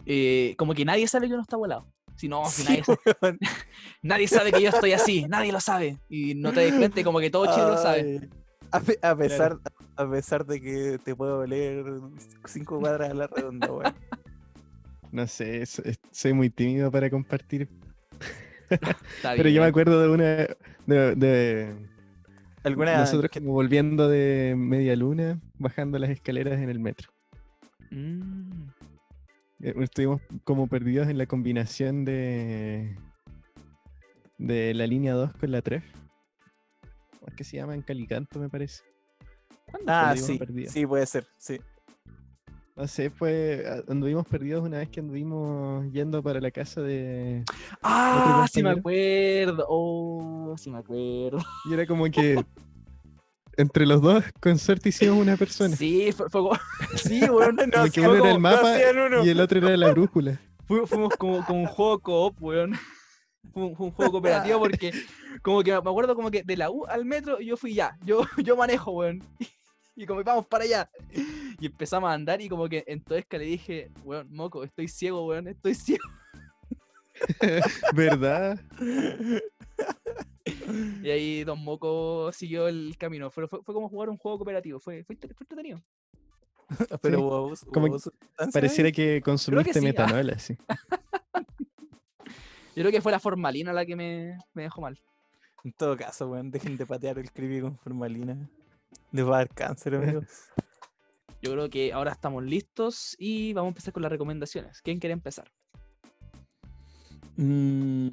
eh, 0.06 0.56
como 0.58 0.74
que 0.74 0.86
nadie 0.86 1.08
sabe 1.08 1.28
que 1.28 1.34
uno 1.34 1.44
está 1.44 1.58
volado. 1.58 1.88
Si 2.16 2.28
no, 2.28 2.44
nadie, 2.64 2.84
sabe, 2.84 3.00
nadie, 4.02 4.28
sabe 4.28 4.52
que 4.52 4.62
yo 4.62 4.70
estoy 4.70 4.94
así, 4.94 5.26
nadie 5.28 5.52
lo 5.52 5.60
sabe. 5.60 5.98
Y 6.10 6.36
no 6.36 6.54
te 6.54 6.62
des 6.62 6.74
cuenta 6.74 7.04
como 7.04 7.20
que 7.20 7.30
todo 7.30 7.46
Chile 7.48 7.66
lo 7.68 7.78
sabe. 7.78 8.30
A, 8.72 9.16
pesar, 9.16 9.60
a 9.96 10.10
pesar 10.10 10.46
de 10.46 10.62
que 10.62 11.00
te 11.04 11.16
puedo 11.16 11.40
oler 11.40 11.86
cinco 12.46 12.80
cuadras 12.80 13.12
a 13.12 13.14
la 13.14 13.28
redonda, 13.28 13.72
weón. 13.72 13.94
No 15.12 15.28
sé, 15.28 15.64
soy 16.12 16.34
muy 16.34 16.50
tímido 16.50 16.90
para 16.90 17.10
compartir. 17.10 17.70
Pero 19.22 19.50
yo 19.50 19.62
me 19.62 19.68
acuerdo 19.68 20.02
de 20.02 20.10
una. 20.10 20.48
De, 20.86 21.76
¿Alguna 22.64 22.98
Nosotros 22.98 23.30
como 23.32 23.52
volviendo 23.52 24.08
de 24.08 24.56
media 24.58 24.96
luna, 24.96 25.40
bajando 25.58 26.00
las 26.00 26.10
escaleras 26.10 26.60
en 26.60 26.70
el 26.70 26.80
metro. 26.80 27.12
Mm. 27.92 28.70
Eh, 29.62 29.74
estuvimos 29.82 30.22
como 30.44 30.68
perdidos 30.68 31.10
en 31.10 31.18
la 31.18 31.26
combinación 31.26 32.06
de. 32.06 32.98
de 34.38 34.74
la 34.74 34.88
línea 34.88 35.14
2 35.14 35.34
con 35.34 35.52
la 35.52 35.62
3. 35.62 35.84
Es 37.28 37.34
que 37.36 37.44
se 37.44 37.58
llama 37.58 37.76
en 37.76 37.82
Calicanto, 37.82 38.40
me 38.40 38.50
parece. 38.50 38.84
Ah, 39.88 40.16
sí. 40.16 40.40
Sí, 40.68 40.86
puede 40.86 41.06
ser, 41.06 41.26
sí. 41.38 41.60
No 42.76 42.88
sé, 42.88 43.12
fue. 43.12 43.64
Anduvimos 43.88 44.26
perdidos 44.26 44.64
una 44.64 44.80
vez 44.80 44.90
que 44.90 45.00
anduvimos 45.00 45.86
yendo 45.92 46.24
para 46.24 46.42
la 46.42 46.50
casa 46.50 46.82
de. 46.82 47.44
¡Ah! 47.84 48.48
Sí, 48.52 48.64
me 48.64 48.72
acuerdo. 48.72 49.66
Oh, 49.70 50.56
sí, 50.58 50.72
me 50.72 50.80
acuerdo. 50.80 51.38
Y 51.70 51.74
era 51.74 51.86
como 51.86 52.06
que. 52.06 52.44
entre 53.58 53.86
los 53.86 54.02
dos, 54.02 54.24
con 54.40 54.58
suerte 54.58 54.90
hicimos 54.90 55.20
una 55.20 55.38
persona. 55.38 55.76
Sí, 55.76 56.12
fue, 56.12 56.28
como. 56.32 56.58
Sí, 56.96 57.22
bueno, 57.30 57.64
no, 57.68 57.72
como 57.74 57.92
que 57.92 58.02
uno 58.02 58.16
era 58.16 58.32
el 58.32 58.40
mapa 58.40 58.76
y 59.24 59.30
el 59.30 59.40
otro 59.40 59.60
era 59.60 59.78
la 59.78 59.92
brújula. 59.92 60.40
fuimos 60.68 61.16
como, 61.18 61.46
como 61.46 61.62
un 61.62 61.68
juego 61.68 62.00
coop, 62.00 62.42
weón. 62.42 62.74
Fue 63.54 63.66
un, 63.66 63.76
juego 63.76 64.14
cooperativo 64.14 64.60
porque, 64.60 64.92
como 65.44 65.62
que 65.62 65.72
me 65.74 65.78
acuerdo 65.78 66.16
como 66.16 66.32
que 66.32 66.42
de 66.42 66.58
la 66.58 66.72
U 66.72 66.88
al 66.88 67.06
metro 67.06 67.40
yo 67.40 67.56
fui 67.56 67.76
ya. 67.76 68.00
Yo, 68.04 68.26
yo 68.38 68.56
manejo, 68.56 68.92
weón. 68.92 69.22
y 69.96 70.06
como 70.06 70.24
vamos 70.24 70.48
para 70.48 70.64
allá. 70.64 70.90
Y 71.60 71.68
empezamos 71.68 72.10
a 72.10 72.14
andar 72.14 72.42
y 72.42 72.50
como 72.50 72.68
que 72.68 72.84
en 72.88 73.02
Toesca 73.02 73.38
le 73.38 73.46
dije, 73.46 73.90
weón, 74.04 74.28
moco, 74.32 74.66
estoy 74.66 74.90
ciego, 74.90 75.26
weón, 75.28 75.48
estoy 75.48 75.76
ciego. 75.76 76.04
¿Verdad? 77.96 78.60
Y 81.02 81.10
ahí 81.10 81.44
Don 81.46 81.64
Moco 81.64 82.32
siguió 82.34 82.68
el 82.68 82.96
camino. 82.98 83.30
Fue, 83.30 83.48
fue, 83.48 83.64
como 83.64 83.88
jugar 83.88 84.10
un 84.10 84.18
juego 84.18 84.40
cooperativo. 84.40 84.80
Fue, 84.80 85.06
fue, 85.06 85.16
entretenido. 85.16 85.80
Pero 87.02 87.54
como 87.72 87.98
pareciera 88.52 88.92
que 88.92 89.22
consumiste 89.22 89.80
metanol, 89.80 90.32
así. 90.32 90.58
Yo 92.76 92.82
creo 92.82 92.92
que 92.92 93.02
fue 93.02 93.12
la 93.12 93.20
formalina 93.20 93.72
la 93.72 93.86
que 93.86 93.96
me, 93.96 94.38
me 94.54 94.64
dejó 94.64 94.82
mal. 94.82 95.00
En 95.64 95.72
todo 95.72 95.96
caso, 95.96 96.28
weón, 96.28 96.52
dejen 96.52 96.76
de 96.76 96.86
patear 96.86 97.20
el 97.20 97.32
creepy 97.32 97.62
con 97.62 97.78
formalina. 97.78 98.50
Les 99.12 99.26
va 99.26 99.36
a 99.36 99.38
dar 99.40 99.50
cáncer, 99.50 99.96
amigos. 99.96 100.28
Yo 101.42 101.52
creo 101.52 101.70
que 101.70 101.92
ahora 101.92 102.12
estamos 102.12 102.44
listos 102.44 103.16
y 103.20 103.52
vamos 103.52 103.68
a 103.68 103.72
empezar 103.72 103.94
con 103.94 104.02
las 104.02 104.12
recomendaciones. 104.12 104.82
¿Quién 104.82 105.00
quiere 105.00 105.14
empezar? 105.14 105.52
Mm. 107.36 108.08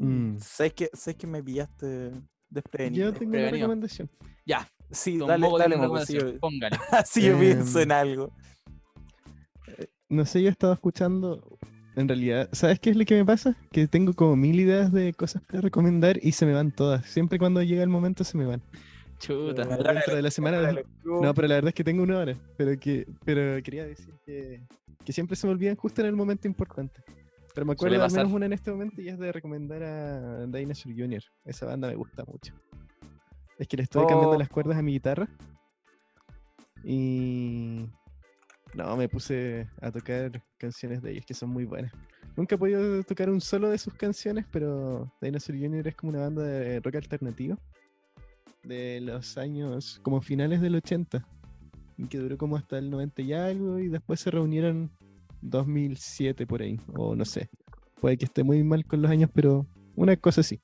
Mm. 0.00 0.38
¿Sabes, 0.38 0.74
que, 0.74 0.90
¿Sabes 0.92 1.16
que 1.16 1.26
me 1.26 1.42
pillaste 1.42 2.12
desprevenido? 2.48 3.12
Yo 3.12 3.18
tengo 3.18 3.32
una 3.32 3.50
recomendación. 3.50 4.08
Ya. 4.46 4.68
Sí, 4.90 5.18
dale, 5.18 5.46
dale, 5.58 5.76
dale 5.76 6.38
Póngale. 6.38 6.78
Así 6.92 7.22
yo 7.22 7.38
pienso 7.38 7.80
en 7.80 7.90
em, 7.90 7.96
algo. 7.96 8.32
Eh, 9.66 9.88
no 10.08 10.24
sé, 10.24 10.42
yo 10.42 10.48
estaba 10.48 10.74
escuchando. 10.74 11.58
En 11.96 12.06
realidad, 12.06 12.48
¿sabes 12.52 12.78
qué 12.78 12.90
es 12.90 12.96
lo 12.96 13.04
que 13.04 13.16
me 13.16 13.24
pasa? 13.24 13.56
Que 13.72 13.88
tengo 13.88 14.14
como 14.14 14.36
mil 14.36 14.60
ideas 14.60 14.92
de 14.92 15.12
cosas 15.12 15.42
para 15.42 15.60
recomendar 15.60 16.18
y 16.22 16.30
se 16.30 16.46
me 16.46 16.52
van 16.52 16.70
todas. 16.70 17.04
Siempre 17.06 17.40
cuando 17.40 17.60
llega 17.62 17.82
el 17.82 17.88
momento 17.88 18.22
se 18.22 18.38
me 18.38 18.46
van. 18.46 18.62
Chuta. 19.18 19.64
Dentro 19.64 20.14
de 20.16 20.22
la 20.22 20.30
semana. 20.30 20.72
No, 21.04 21.34
pero 21.34 21.48
la 21.48 21.56
verdad 21.56 21.68
es 21.68 21.74
que 21.74 21.84
tengo 21.84 22.02
una 22.02 22.18
hora. 22.18 22.36
Pero 22.56 22.78
que 22.78 23.06
pero 23.24 23.62
quería 23.62 23.84
decir 23.86 24.14
que, 24.24 24.62
que 25.04 25.12
siempre 25.12 25.36
se 25.36 25.46
me 25.46 25.52
olvidan 25.52 25.76
justo 25.76 26.00
en 26.00 26.06
el 26.06 26.16
momento 26.16 26.46
importante. 26.46 27.02
Pero 27.54 27.66
me 27.66 27.72
acuerdo 27.72 27.98
de 27.98 28.04
al 28.04 28.12
menos 28.12 28.32
una 28.32 28.46
en 28.46 28.52
este 28.52 28.70
momento 28.70 29.02
y 29.02 29.08
es 29.08 29.18
de 29.18 29.32
recomendar 29.32 29.82
a 29.82 30.46
Dinosaur 30.46 30.94
Jr. 30.96 31.22
Esa 31.44 31.66
banda 31.66 31.88
me 31.88 31.96
gusta 31.96 32.24
mucho. 32.24 32.54
Es 33.58 33.66
que 33.66 33.76
le 33.76 33.82
estoy 33.82 34.06
cambiando 34.06 34.36
oh. 34.36 34.38
las 34.38 34.48
cuerdas 34.48 34.76
a 34.78 34.82
mi 34.82 34.92
guitarra. 34.92 35.28
Y. 36.84 37.86
No, 38.74 38.96
me 38.96 39.08
puse 39.08 39.66
a 39.80 39.90
tocar 39.90 40.44
canciones 40.58 41.02
de 41.02 41.12
ellos 41.12 41.26
que 41.26 41.34
son 41.34 41.50
muy 41.50 41.64
buenas. 41.64 41.92
Nunca 42.36 42.54
he 42.54 42.58
podido 42.58 43.02
tocar 43.02 43.28
un 43.28 43.40
solo 43.40 43.70
de 43.70 43.78
sus 43.78 43.94
canciones, 43.94 44.46
pero 44.52 45.12
Dinosaur 45.20 45.58
Jr. 45.58 45.88
es 45.88 45.96
como 45.96 46.10
una 46.10 46.20
banda 46.20 46.42
de 46.42 46.78
rock 46.78 46.96
alternativo 46.96 47.58
de 48.68 49.00
los 49.00 49.38
años 49.38 49.98
como 50.02 50.20
finales 50.20 50.60
del 50.60 50.76
80 50.76 51.26
y 51.96 52.06
que 52.06 52.18
duró 52.18 52.36
como 52.36 52.56
hasta 52.56 52.78
el 52.78 52.90
90 52.90 53.22
y 53.22 53.32
algo 53.32 53.78
y 53.78 53.88
después 53.88 54.20
se 54.20 54.30
reunieron 54.30 54.90
2007 55.40 56.46
por 56.46 56.62
ahí 56.62 56.78
o 56.94 57.16
no 57.16 57.24
sé. 57.24 57.48
Puede 58.00 58.16
que 58.16 58.26
esté 58.26 58.44
muy 58.44 58.62
mal 58.62 58.84
con 58.84 59.02
los 59.02 59.10
años 59.10 59.30
pero 59.34 59.66
una 59.96 60.16
cosa 60.16 60.42
así 60.42 60.60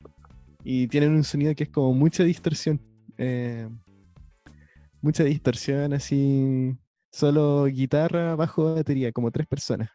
y 0.63 0.87
tienen 0.89 1.13
un 1.13 1.25
sonido 1.25 1.55
que 1.55 1.65
es 1.65 1.71
como 1.71 1.93
mucha 1.93 2.23
distorsión 2.23 2.81
eh, 3.19 3.69
mucha 5.01 5.25
distorsión 5.25 5.93
así 5.93 6.77
solo 7.11 7.67
guitarra 7.67 8.35
bajo 8.37 8.75
batería 8.75 9.13
como 9.13 9.31
tres 9.31 9.47
personas. 9.47 9.89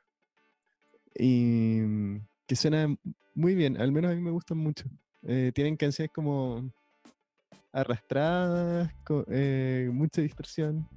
Y 1.16 1.82
que 2.48 2.56
suena 2.56 2.96
muy 3.36 3.56
bien 3.56 3.80
al 3.80 3.92
menos 3.92 4.12
a 4.12 4.16
mí 4.16 4.22
me 4.22 4.32
gustan 4.32 4.58
mucho. 4.58 4.86
Eh, 5.24 5.52
tienen 5.54 5.76
canciones 5.76 6.12
como 6.14 6.72
arrastradas, 7.72 8.92
eh, 9.32 9.90
mucha 9.92 10.22
distorsión, 10.22 10.88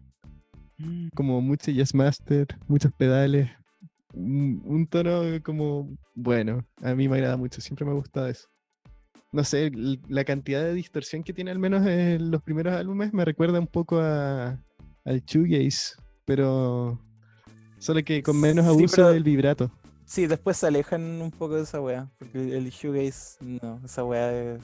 mm. 0.79 1.09
como 1.15 1.41
mucho 1.41 1.71
jazz 1.71 1.95
master, 1.95 2.47
muchos 2.67 2.93
pedales, 2.93 3.51
un, 4.15 4.87
tono 4.91 5.23
como 5.43 5.89
bueno, 6.15 6.65
a 6.83 6.95
mí 6.95 7.09
me 7.09 7.17
agrada 7.17 7.37
mucho, 7.37 7.61
siempre 7.61 7.85
me 7.85 7.93
ha 7.93 7.95
gustado 7.95 8.29
eso. 8.29 8.49
No 9.33 9.45
sé, 9.45 9.73
la 10.09 10.25
cantidad 10.25 10.63
de 10.63 10.75
distorsión 10.75 11.23
que 11.23 11.33
tiene 11.33 11.51
al 11.51 11.59
menos 11.59 11.87
en 11.87 12.31
los 12.31 12.43
primeros 12.43 12.75
álbumes 12.75 13.15
me 13.15 13.25
recuerda 13.25 13.59
un 13.59 13.67
poco 13.67 13.99
a, 13.99 14.59
al 15.05 15.25
shoegaze, 15.25 15.97
pero 16.27 17.01
solo 17.79 18.03
que 18.05 18.23
con 18.23 18.39
menos 18.39 18.67
abuso 18.67 19.11
del 19.11 19.23
vibrato. 19.23 19.73
Sí, 20.05 20.27
después 20.27 20.59
se 20.59 20.67
alejan 20.67 21.23
un 21.23 21.31
poco 21.31 21.57
de 21.57 21.63
esa 21.63 21.81
wea, 21.81 22.11
porque 22.19 22.57
el 22.59 22.69
shoegaze, 22.69 23.39
no, 23.41 23.81
esa 23.83 24.05
wea 24.05 24.33
es 24.33 24.63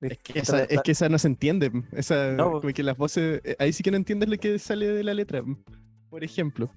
es 0.00 0.18
que, 0.18 0.38
esa, 0.38 0.64
es 0.64 0.82
que 0.82 0.92
esa 0.92 1.08
no 1.08 1.18
se 1.18 1.28
entiende. 1.28 1.70
Esa, 1.92 2.36
como 2.36 2.60
que 2.60 2.82
las 2.82 2.96
voces. 2.96 3.40
Eh, 3.44 3.56
ahí 3.58 3.72
sí 3.72 3.82
que 3.82 3.90
no 3.90 3.96
entiendes 3.96 4.28
lo 4.28 4.36
que 4.36 4.58
sale 4.58 4.86
de 4.86 5.04
la 5.04 5.14
letra. 5.14 5.42
Por 6.10 6.22
ejemplo. 6.22 6.70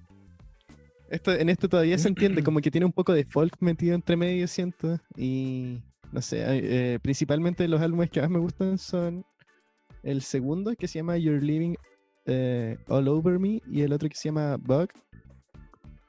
Esto, 1.10 1.32
en 1.32 1.48
esto 1.48 1.68
todavía 1.68 1.98
se 1.98 2.06
entiende, 2.06 2.44
como 2.44 2.60
que 2.60 2.70
tiene 2.70 2.86
un 2.86 2.92
poco 2.92 3.12
de 3.12 3.24
folk 3.24 3.56
metido 3.60 3.96
entre 3.96 4.16
medio, 4.16 4.46
siento. 4.46 4.98
Y 5.16 5.82
no 6.12 6.22
sé, 6.22 6.44
eh, 6.46 6.98
principalmente 7.00 7.66
los 7.66 7.80
álbumes 7.80 8.10
que 8.10 8.20
más 8.20 8.30
me 8.30 8.38
gustan 8.38 8.78
son 8.78 9.24
el 10.04 10.22
segundo, 10.22 10.74
que 10.76 10.86
se 10.86 11.00
llama 11.00 11.16
You're 11.16 11.44
Living 11.44 11.74
eh, 12.26 12.78
All 12.86 13.08
Over 13.08 13.40
Me, 13.40 13.60
y 13.68 13.82
el 13.82 13.92
otro 13.92 14.08
que 14.08 14.14
se 14.14 14.28
llama 14.28 14.56
Bug. 14.56 14.88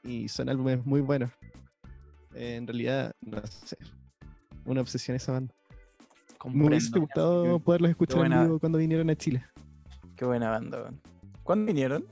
Y 0.04 0.28
son 0.28 0.48
álbumes 0.48 0.84
muy 0.86 1.00
buenos. 1.00 1.30
en 2.34 2.66
realidad, 2.66 3.12
no 3.20 3.44
sé. 3.46 3.76
Una 4.64 4.80
obsesión 4.80 5.16
esa 5.16 5.32
banda. 5.32 5.54
Me 6.50 6.66
hubiese 6.66 6.98
gustado 6.98 7.58
poderlos 7.60 7.90
escuchar 7.90 8.26
en 8.26 8.42
vivo 8.42 8.58
cuando 8.58 8.78
vinieron 8.78 9.10
a 9.10 9.16
Chile. 9.16 9.44
Qué 10.16 10.24
buena 10.24 10.50
banda, 10.50 10.92
¿Cuándo 11.42 11.66
vinieron? 11.66 12.04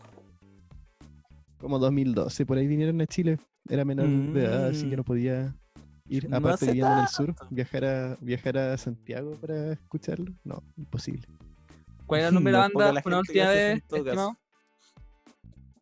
Como 1.58 1.78
2012, 1.78 2.46
por 2.46 2.58
ahí 2.58 2.66
vinieron 2.66 3.00
a 3.00 3.06
Chile. 3.06 3.38
Era 3.68 3.84
menor 3.84 4.08
de 4.08 4.44
edad, 4.44 4.68
así 4.68 4.88
que 4.88 4.96
no 4.96 5.02
mm. 5.02 5.04
podía 5.04 5.54
ir, 6.08 6.34
aparte 6.34 6.66
viviendo 6.66 6.92
en 6.92 6.98
el 7.00 7.08
sur, 7.08 7.34
viajar 7.50 7.84
a, 7.84 8.16
viajar 8.20 8.58
a 8.58 8.76
Santiago 8.76 9.32
para 9.40 9.72
escucharlo. 9.72 10.32
No, 10.42 10.62
imposible. 10.76 11.26
¿Cuál 12.06 12.20
era 12.20 12.28
el 12.28 12.34
nombre 12.34 12.52
de 12.52 12.58
la 12.58 12.68
banda? 12.74 13.02
Una 13.04 13.18
última 13.18 13.48
vez, 13.48 13.82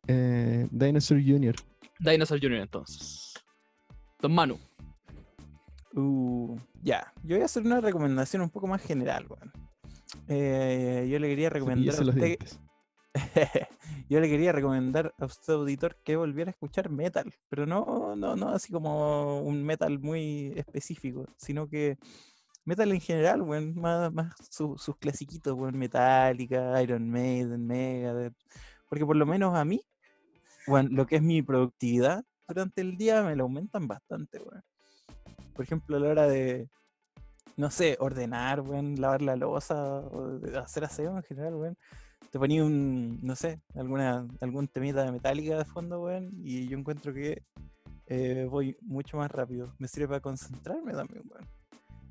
eh, 0.09 0.67
Dinosaur 0.71 1.23
Jr. 1.23 1.55
Dinosaur 2.01 2.41
Jr. 2.41 2.61
entonces. 2.61 3.35
Don 4.21 4.35
Manu. 4.35 4.59
Uh, 5.99 6.57
ya, 6.81 7.13
yo 7.25 7.35
voy 7.35 7.43
a 7.43 7.47
hacer 7.47 7.65
una 7.67 7.81
recomendación 7.81 8.41
un 8.43 8.51
poco 8.51 8.69
más 8.69 8.81
general, 8.81 9.27
eh, 10.29 11.09
yo 11.11 11.19
le 11.19 11.29
quería 11.29 11.51
recomendar 11.51 11.97
a 11.97 12.03
usted... 12.03 12.39
yo 14.09 14.21
le 14.21 14.29
quería 14.29 14.53
recomendar 14.53 15.13
a 15.19 15.25
usted, 15.25 15.55
auditor, 15.55 15.97
que 16.05 16.15
volviera 16.15 16.51
a 16.51 16.53
escuchar 16.53 16.89
metal, 16.89 17.35
pero 17.49 17.67
no, 17.67 18.15
no, 18.15 18.37
no 18.37 18.51
así 18.51 18.71
como 18.71 19.41
un 19.41 19.65
metal 19.65 19.99
muy 19.99 20.53
específico, 20.55 21.27
sino 21.37 21.69
que 21.69 21.99
metal 22.65 22.93
en 22.93 23.01
general, 23.01 23.45
más, 23.75 24.13
más 24.13 24.35
sus 24.51 24.97
clasiquitos, 25.01 25.57
bueno, 25.57 25.77
Metallica, 25.77 26.81
Iron 26.81 27.11
Maiden, 27.11 27.67
Megadeth, 27.67 28.35
porque 28.89 29.05
por 29.05 29.17
lo 29.17 29.27
menos 29.27 29.57
a 29.57 29.65
mí, 29.65 29.81
bueno, 30.69 30.91
lo 30.93 31.09
que 31.09 31.17
es 31.17 31.23
mi 31.23 31.43
productividad 31.43 32.25
durante 32.47 32.83
el 32.83 32.97
día 32.97 33.25
me 33.25 33.35
lo 33.35 33.45
aumentan 33.45 33.89
bastante, 33.89 34.39
bueno 34.39 34.63
por 35.59 35.65
ejemplo, 35.65 35.97
a 35.97 36.01
la 36.01 36.11
hora 36.11 36.29
de, 36.29 36.69
no 37.57 37.69
sé, 37.69 37.97
ordenar, 37.99 38.61
weón, 38.61 38.95
lavar 39.01 39.23
la 39.23 39.35
losa, 39.35 39.75
o 39.75 40.41
hacer 40.57 40.85
aseo 40.85 41.17
en 41.17 41.23
general, 41.25 41.57
weón. 41.57 41.77
Te 42.31 42.39
ponía 42.39 42.63
un, 42.63 43.19
no 43.23 43.35
sé, 43.35 43.61
alguna, 43.75 44.25
algún 44.41 44.69
temita 44.69 45.03
de 45.03 45.11
metálica 45.11 45.59
de 45.59 45.65
fondo, 45.65 46.01
weón, 46.01 46.31
y 46.45 46.69
yo 46.69 46.79
encuentro 46.79 47.13
que 47.13 47.43
eh, 48.07 48.47
voy 48.49 48.77
mucho 48.83 49.17
más 49.17 49.33
rápido. 49.33 49.75
Me 49.81 49.89
sirve 49.89 50.07
para 50.07 50.21
concentrarme 50.21 50.93
también, 50.93 51.25
weón. 51.29 51.45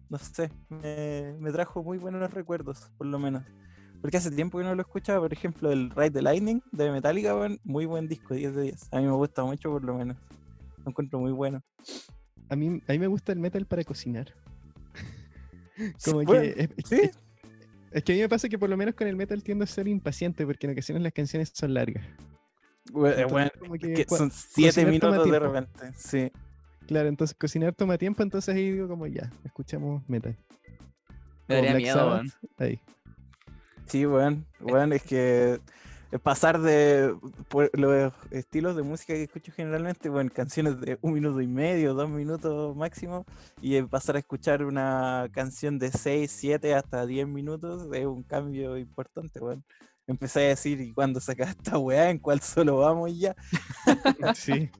No 0.09 0.17
sé, 0.17 0.51
me, 0.67 1.33
me 1.39 1.53
trajo 1.53 1.81
muy 1.81 1.97
buenos 1.99 2.29
recuerdos, 2.33 2.91
por 2.97 3.07
lo 3.07 3.17
menos. 3.17 3.45
Porque 4.01 4.17
hace 4.17 4.29
tiempo 4.29 4.57
que 4.57 4.65
no 4.65 4.75
lo 4.75 4.81
escuchaba, 4.81 5.21
por 5.21 5.31
ejemplo, 5.31 5.71
el 5.71 5.89
Ride 5.91 6.11
the 6.11 6.21
Lightning 6.21 6.61
de 6.73 6.91
Metallica, 6.91 7.33
weón, 7.33 7.61
muy 7.63 7.85
buen 7.85 8.09
disco, 8.09 8.33
10 8.33 8.55
de 8.55 8.61
10. 8.63 8.89
A 8.91 8.97
mí 8.97 9.05
me 9.05 9.13
gusta 9.13 9.45
mucho, 9.45 9.71
por 9.71 9.85
lo 9.85 9.93
menos. 9.93 10.17
Lo 10.79 10.89
encuentro 10.89 11.17
muy 11.17 11.31
bueno. 11.31 11.63
A 12.49 12.55
mí, 12.55 12.81
a 12.87 12.91
mí 12.91 12.99
me 12.99 13.07
gusta 13.07 13.31
el 13.31 13.39
metal 13.39 13.65
para 13.65 13.83
cocinar. 13.83 14.33
Como 16.05 16.21
que. 16.21 16.69
Es, 16.89 17.11
es, 17.91 18.03
que 18.03 18.13
a 18.13 18.15
mí 18.15 18.21
me 18.21 18.29
pasa 18.29 18.49
que 18.49 18.57
por 18.57 18.69
lo 18.69 18.77
menos 18.77 18.95
con 18.95 19.07
el 19.07 19.15
metal 19.15 19.43
tiendo 19.43 19.63
a 19.63 19.67
ser 19.67 19.87
impaciente 19.87 20.45
porque 20.45 20.67
en 20.67 20.73
ocasiones 20.73 21.03
las 21.03 21.13
canciones 21.13 21.51
son 21.53 21.73
largas. 21.73 22.05
Bueno, 22.91 23.27
son 24.07 24.31
7 24.31 24.85
minutos 24.85 25.29
de 25.29 25.39
repente. 25.39 25.79
Sí. 25.95 26.31
Claro, 26.87 27.09
entonces 27.09 27.35
cocinar 27.37 27.73
toma 27.73 27.97
tiempo, 27.97 28.23
entonces 28.23 28.55
ahí 28.55 28.71
digo 28.71 28.87
como 28.87 29.07
ya, 29.07 29.29
escuchamos 29.43 30.07
metal. 30.07 30.37
Me 31.47 31.55
daría 31.55 31.75
miedo, 31.75 32.21
Ahí. 32.57 32.79
Sí, 33.85 34.05
weón. 34.05 34.45
Bueno, 34.59 34.95
es 34.95 35.03
que 35.03 35.59
pasar 36.23 36.61
de 36.61 37.15
los 37.73 38.13
estilos 38.31 38.75
de 38.75 38.83
música 38.83 39.13
que 39.13 39.23
escucho 39.23 39.51
generalmente, 39.51 40.09
bueno, 40.09 40.31
canciones 40.33 40.79
de 40.79 40.97
un 41.01 41.13
minuto 41.13 41.41
y 41.41 41.47
medio, 41.47 41.93
dos 41.93 42.09
minutos 42.09 42.75
máximo, 42.75 43.25
y 43.61 43.81
pasar 43.83 44.15
a 44.15 44.19
escuchar 44.19 44.63
una 44.63 45.27
canción 45.33 45.77
de 45.79 45.91
seis, 45.91 46.31
siete, 46.31 46.73
hasta 46.73 47.05
diez 47.05 47.27
minutos 47.27 47.87
es 47.93 48.05
un 48.05 48.23
cambio 48.23 48.77
importante, 48.77 49.39
bueno. 49.39 49.63
Empecé 50.09 50.45
a 50.45 50.49
decir, 50.49 50.79
¿y 50.79 50.93
cuándo 50.93 51.19
sacas 51.19 51.49
esta 51.49 51.77
weá? 51.77 52.09
¿En 52.09 52.19
cuál 52.19 52.39
solo 52.39 52.77
vamos 52.77 53.11
ya? 53.17 53.35
sí. 54.35 54.71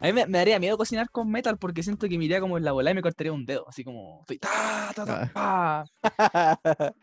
A 0.00 0.06
mí 0.06 0.12
me, 0.12 0.24
daría 0.26 0.60
miedo 0.60 0.78
cocinar 0.78 1.10
con 1.10 1.28
metal 1.28 1.58
porque 1.58 1.82
siento 1.82 2.08
que 2.08 2.16
me 2.16 2.26
iría 2.26 2.40
como 2.40 2.58
en 2.58 2.64
la 2.64 2.70
bola 2.70 2.92
y 2.92 2.94
me 2.94 3.02
cortaría 3.02 3.32
un 3.32 3.44
dedo, 3.44 3.68
así 3.68 3.82
como. 3.82 4.24
Ah. 4.44 5.84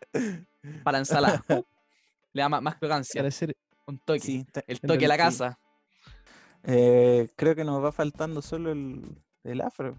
Para 0.84 0.92
la 0.94 1.00
ensalada. 1.00 1.44
Le 2.34 2.42
da 2.42 2.50
más, 2.50 2.62
más 2.62 2.76
Un 3.88 4.00
toque. 4.00 4.46
el 4.68 4.80
toque 4.82 5.06
a 5.06 5.08
la 5.08 5.18
casa. 5.18 5.60
Eh, 6.64 7.30
creo 7.36 7.56
que 7.56 7.64
nos 7.64 7.84
va 7.84 7.92
faltando 7.92 8.42
solo 8.42 8.72
el, 8.72 9.02
el 9.44 9.62
afro. 9.62 9.96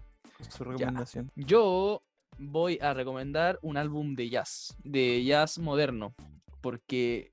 Su 0.49 0.63
recomendación. 0.63 1.31
Yo 1.35 2.01
voy 2.37 2.79
a 2.81 2.93
recomendar 2.93 3.59
un 3.61 3.77
álbum 3.77 4.15
de 4.15 4.29
jazz, 4.29 4.75
de 4.83 5.23
jazz 5.23 5.59
moderno, 5.59 6.15
porque 6.61 7.31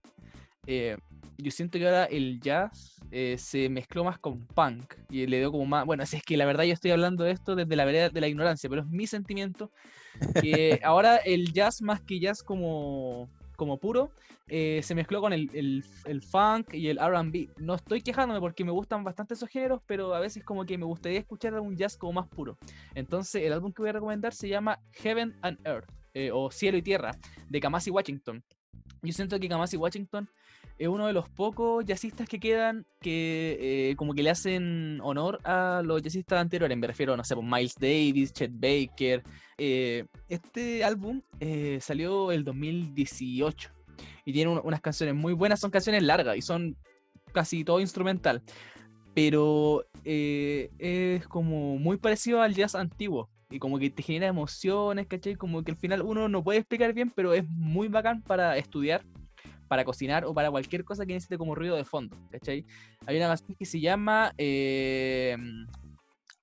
eh, 0.66 0.98
yo 1.38 1.50
siento 1.50 1.78
que 1.78 1.86
ahora 1.86 2.04
el 2.04 2.40
jazz 2.40 2.96
eh, 3.10 3.36
se 3.38 3.68
mezcló 3.68 4.04
más 4.04 4.18
con 4.18 4.46
punk 4.46 4.94
y 5.08 5.26
le 5.26 5.38
dio 5.38 5.50
como 5.50 5.64
más. 5.64 5.86
Bueno, 5.86 6.02
es 6.02 6.22
que 6.22 6.36
la 6.36 6.44
verdad 6.44 6.64
yo 6.64 6.74
estoy 6.74 6.90
hablando 6.90 7.24
de 7.24 7.30
esto 7.32 7.54
desde 7.54 7.76
la 7.76 7.84
vereda 7.84 8.10
de 8.10 8.20
la 8.20 8.28
ignorancia, 8.28 8.68
pero 8.68 8.82
es 8.82 8.88
mi 8.88 9.06
sentimiento 9.06 9.70
que 10.42 10.80
ahora 10.84 11.16
el 11.16 11.52
jazz 11.52 11.80
más 11.80 12.02
que 12.02 12.20
jazz 12.20 12.42
como, 12.42 13.30
como 13.58 13.76
puro 13.76 14.12
eh, 14.46 14.80
se 14.84 14.94
mezcló 14.94 15.20
con 15.20 15.32
el, 15.32 15.84
funk 16.30 16.72
y 16.72 16.88
el 16.88 16.98
RB. 16.98 17.50
No 17.58 17.74
estoy 17.74 18.00
quejándome 18.00 18.40
porque 18.40 18.64
me 18.64 18.70
gustan 18.70 19.02
bastante 19.02 19.34
esos 19.34 19.48
géneros, 19.48 19.82
pero 19.84 20.14
a 20.14 20.20
veces 20.20 20.44
como 20.44 20.64
que 20.64 20.78
me 20.78 20.84
gustaría 20.84 21.18
escuchar 21.18 21.58
un 21.58 21.76
jazz 21.76 21.96
como 21.96 22.14
más 22.14 22.28
puro. 22.28 22.56
Entonces 22.94 23.42
el 23.42 23.52
álbum 23.52 23.72
que 23.72 23.82
voy 23.82 23.90
a 23.90 23.94
recomendar 23.94 24.32
se 24.32 24.48
llama 24.48 24.78
Heaven 24.92 25.36
and 25.42 25.58
Earth 25.66 25.90
eh, 26.14 26.30
o 26.32 26.50
Cielo 26.52 26.78
y 26.78 26.82
Tierra 26.82 27.10
de 27.48 27.60
Kamasi 27.60 27.90
Washington. 27.90 28.42
Yo 29.02 29.12
siento 29.12 29.38
que 29.40 29.48
Kamasi 29.48 29.76
Washington 29.76 30.28
es 30.78 30.86
uno 30.86 31.08
de 31.08 31.12
los 31.12 31.28
pocos 31.28 31.84
jazzistas 31.84 32.28
que 32.28 32.38
quedan 32.38 32.86
que 33.00 33.90
eh, 33.90 33.96
como 33.96 34.14
que 34.14 34.22
le 34.22 34.30
hacen 34.30 35.00
honor 35.02 35.40
a 35.44 35.82
los 35.84 36.00
jazzistas 36.00 36.40
anteriores. 36.40 36.78
Me 36.78 36.86
refiero, 36.86 37.16
no 37.16 37.24
sé, 37.24 37.34
pues, 37.34 37.46
Miles 37.46 37.74
Davis, 37.74 38.32
Chet 38.32 38.52
Baker. 38.54 39.24
Eh, 39.58 40.06
este 40.28 40.84
álbum 40.84 41.22
eh, 41.40 41.78
salió 41.80 42.32
el 42.32 42.44
2018 42.44 43.70
y 44.24 44.32
tiene 44.32 44.58
unas 44.58 44.80
canciones 44.80 45.14
muy 45.14 45.32
buenas. 45.32 45.60
Son 45.60 45.70
canciones 45.70 46.02
largas 46.02 46.36
y 46.36 46.42
son 46.42 46.76
casi 47.32 47.64
todo 47.64 47.80
instrumental. 47.80 48.42
Pero 49.14 49.84
es 50.04 51.26
como 51.26 51.76
muy 51.76 51.96
parecido 51.96 52.40
al 52.40 52.54
jazz 52.54 52.74
antiguo 52.74 53.28
y 53.50 53.58
como 53.58 53.78
que 53.78 53.90
te 53.90 54.02
genera 54.02 54.28
emociones, 54.28 55.06
¿cachai? 55.06 55.34
Como 55.34 55.62
que 55.62 55.72
al 55.72 55.76
final 55.76 56.02
uno 56.02 56.28
no 56.28 56.44
puede 56.44 56.60
explicar 56.60 56.92
bien, 56.92 57.10
pero 57.10 57.32
es 57.34 57.48
muy 57.48 57.88
bacán 57.88 58.22
para 58.22 58.56
estudiar 58.56 59.04
para 59.68 59.84
cocinar 59.84 60.24
o 60.24 60.34
para 60.34 60.50
cualquier 60.50 60.84
cosa 60.84 61.06
que 61.06 61.12
necesite 61.12 61.38
como 61.38 61.54
ruido 61.54 61.76
de 61.76 61.84
fondo, 61.84 62.16
¿cachai? 62.30 62.64
Hay 63.06 63.16
una 63.16 63.28
canción 63.28 63.54
que 63.56 63.66
se 63.66 63.80
llama, 63.80 64.32
eh, 64.38 65.36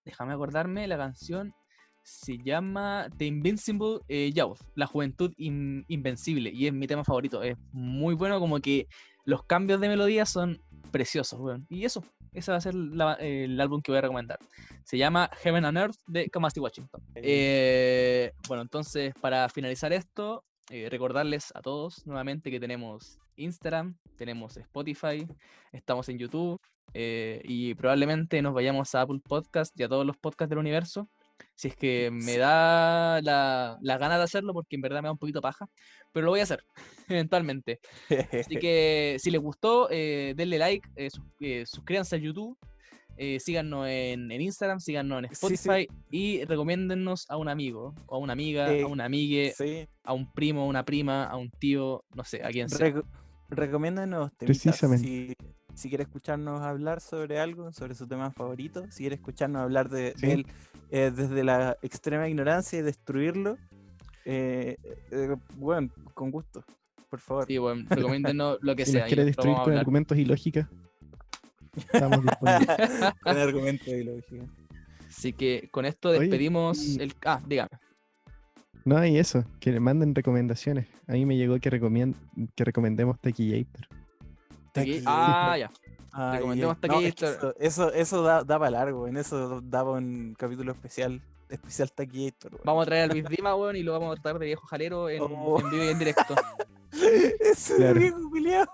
déjame 0.05 0.33
acordarme, 0.33 0.87
la 0.87 0.97
canción 0.97 1.53
se 2.05 2.37
llama 2.37 3.07
The 3.17 3.25
Invincible 3.25 3.99
eh, 4.07 4.31
Youth, 4.31 4.59
la 4.75 4.85
juventud 4.85 5.33
invencible, 5.37 6.51
y 6.51 6.67
es 6.67 6.73
mi 6.73 6.87
tema 6.87 7.03
favorito, 7.03 7.43
es 7.43 7.57
muy 7.71 8.13
bueno, 8.13 8.39
como 8.39 8.59
que 8.59 8.87
los 9.25 9.43
cambios 9.43 9.81
de 9.81 9.89
melodía 9.89 10.25
son 10.25 10.61
preciosos, 10.91 11.39
weón. 11.39 11.65
Y 11.69 11.83
eso, 11.83 12.03
ese 12.31 12.51
va 12.51 12.57
a 12.57 12.61
ser 12.61 12.75
el 12.75 13.59
álbum 13.59 13.81
que 13.81 13.91
voy 13.91 13.97
a 13.97 14.01
recomendar. 14.01 14.39
Se 14.83 14.97
llama 14.97 15.29
Heaven 15.41 15.65
and 15.65 15.77
Earth 15.77 15.97
de 16.05 16.29
Kamasi 16.29 16.59
Washington. 16.59 17.01
Eh, 17.15 18.31
bueno, 18.47 18.61
entonces, 18.61 19.13
para 19.19 19.49
finalizar 19.49 19.91
esto, 19.91 20.43
eh, 20.69 20.87
recordarles 20.89 21.51
a 21.55 21.61
todos 21.61 22.05
nuevamente 22.05 22.51
que 22.51 22.59
tenemos 22.59 23.19
Instagram, 23.35 23.97
tenemos 24.15 24.57
Spotify, 24.57 25.27
estamos 25.71 26.07
en 26.09 26.17
YouTube 26.17 26.59
eh, 26.93 27.41
y 27.43 27.73
probablemente 27.75 28.41
nos 28.41 28.53
vayamos 28.53 28.95
a 28.95 29.01
Apple 29.01 29.19
Podcast 29.27 29.77
y 29.79 29.83
a 29.83 29.89
todos 29.89 30.05
los 30.05 30.17
podcasts 30.17 30.49
del 30.49 30.59
universo. 30.59 31.09
Si 31.55 31.69
es 31.69 31.75
que 31.75 32.09
me 32.11 32.37
da 32.37 33.21
la, 33.21 33.77
la 33.81 33.97
gana 33.97 34.17
de 34.17 34.23
hacerlo, 34.23 34.53
porque 34.53 34.75
en 34.75 34.81
verdad 34.81 35.01
me 35.01 35.07
da 35.07 35.13
un 35.13 35.17
poquito 35.17 35.41
paja, 35.41 35.67
pero 36.11 36.25
lo 36.25 36.31
voy 36.31 36.41
a 36.41 36.43
hacer 36.43 36.63
eventualmente. 37.09 37.79
Así 38.09 38.55
que 38.61 39.17
si 39.19 39.31
les 39.31 39.41
gustó, 39.41 39.87
eh, 39.89 40.33
denle 40.35 40.59
like, 40.59 40.87
suscríbanse 41.65 42.15
a 42.15 42.19
YouTube 42.19 42.57
eh, 43.17 43.39
síganos 43.39 43.87
en, 43.87 44.29
Instagram, 44.29 44.79
síganos 44.81 45.19
en 45.19 45.25
Spotify 45.31 45.87
y 46.11 46.43
recomiéndennos 46.43 47.25
a 47.29 47.37
un 47.37 47.47
amigo 47.47 47.95
o 48.07 48.15
a 48.15 48.17
una 48.17 48.33
amiga, 48.33 48.67
a 48.67 48.87
una 48.87 49.05
amigue, 49.05 49.53
a 50.03 50.13
un 50.13 50.31
primo, 50.33 50.63
a 50.63 50.65
una 50.65 50.83
prima, 50.83 51.23
a 51.23 51.37
un 51.37 51.49
tío, 51.49 52.03
no 52.13 52.25
sé, 52.25 52.43
a 52.43 52.49
quien 52.49 52.67
sea. 52.67 53.01
recomiéndenos 53.49 54.31
Precisamente. 54.37 55.07
Si, 55.07 55.33
quiere 55.89 56.03
escucharnos 56.03 56.61
hablar 56.61 57.01
sobre 57.01 57.39
algo, 57.39 57.71
sobre 57.71 57.95
su 57.95 58.07
tema 58.07 58.31
favorito, 58.31 58.85
si 58.89 59.03
quiere 59.03 59.15
escucharnos 59.15 59.61
hablar 59.61 59.89
de, 59.89 60.15
él 60.21 60.45
eh, 60.89 61.11
desde 61.15 61.43
la 61.43 61.77
extrema 61.81 62.27
ignorancia 62.27 62.79
y 62.79 62.81
destruirlo, 62.81 63.57
eh, 64.25 64.77
bueno, 65.57 65.89
con 66.13 66.31
gusto, 66.31 66.63
por 67.09 67.19
favor. 67.19 67.45
Sí, 67.45 67.57
bueno, 67.57 67.85
recomiéndenos 67.89 68.57
lo 68.61 68.75
que 68.75 68.85
sea. 68.85 69.05
quiere 69.05 69.25
destruir 69.25 69.57
con 69.63 69.77
argumentos 69.77 70.17
y 70.17 70.25
lógica, 70.25 70.69
Estamos 71.75 72.23
disponibles. 72.23 72.77
con 73.21 73.37
argumento 73.37 73.91
y 73.91 74.03
lógica. 74.03 74.45
Así 75.09 75.33
que 75.33 75.67
con 75.71 75.85
esto 75.85 76.11
despedimos 76.11 76.97
el. 76.97 77.13
Ah, 77.25 77.41
dígame. 77.45 77.69
No, 78.85 78.97
hay 78.97 79.17
eso, 79.17 79.43
que 79.59 79.71
le 79.71 79.79
manden 79.79 80.13
recomendaciones. 80.13 80.87
A 81.07 81.13
mí 81.13 81.25
me 81.25 81.37
llegó 81.37 81.59
que, 81.59 81.71
recomiend... 81.71 82.15
que 82.55 82.63
recomendemos 82.63 83.19
Ah, 85.05 85.57
ya. 85.59 85.71
recomendemos 86.33 86.79
Tequillator. 86.79 87.55
eso, 87.59 87.91
eso, 87.93 88.23
da, 88.23 88.45
para 88.45 88.69
largo, 88.69 89.07
en 89.07 89.17
eso 89.17 89.61
daba 89.61 89.91
un 89.91 90.35
capítulo 90.37 90.71
especial. 90.71 91.21
Especial 91.47 91.91
Tequillator. 91.91 92.59
Vamos 92.63 92.83
a 92.83 92.85
traer 92.85 93.09
a 93.09 93.13
Luis 93.13 93.25
Dima, 93.29 93.55
weón, 93.55 93.75
y 93.75 93.83
lo 93.83 93.93
vamos 93.93 94.11
a 94.11 94.21
tratar 94.21 94.39
de 94.39 94.47
viejo 94.47 94.65
jalero 94.65 95.09
en, 95.09 95.21
oh. 95.21 95.59
en 95.59 95.69
vivo 95.69 95.83
y 95.83 95.87
en 95.89 95.99
directo. 95.99 96.35
Ese 97.39 97.93
viejo 97.93 98.29
culiado. 98.29 98.71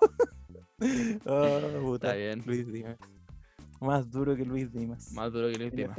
Oh, 1.28 1.93
Está 1.93 2.14
bien. 2.14 2.41
Luis 2.43 2.66
Dimas. 2.72 2.97
Más 3.80 4.10
duro 4.10 4.36
que 4.36 4.43
Luis 4.43 4.72
Dimas. 4.72 5.12
Más 5.12 5.32
duro 5.32 5.47
que 5.52 5.58
Luis 5.60 5.72
Dimas. 5.72 5.95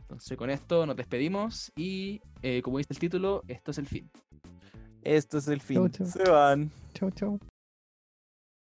Entonces 0.00 0.36
con 0.38 0.50
esto 0.50 0.86
nos 0.86 0.96
despedimos 0.96 1.72
y 1.76 2.20
eh, 2.42 2.62
como 2.62 2.78
dice 2.78 2.92
el 2.92 2.98
título, 2.98 3.42
esto 3.48 3.70
es 3.70 3.78
el 3.78 3.86
fin. 3.86 4.10
Esto 5.02 5.38
es 5.38 5.48
el 5.48 5.60
fin. 5.60 5.90
Se 5.92 6.30
van. 6.30 6.70
Chau, 6.94 7.10
chau. 7.10 7.38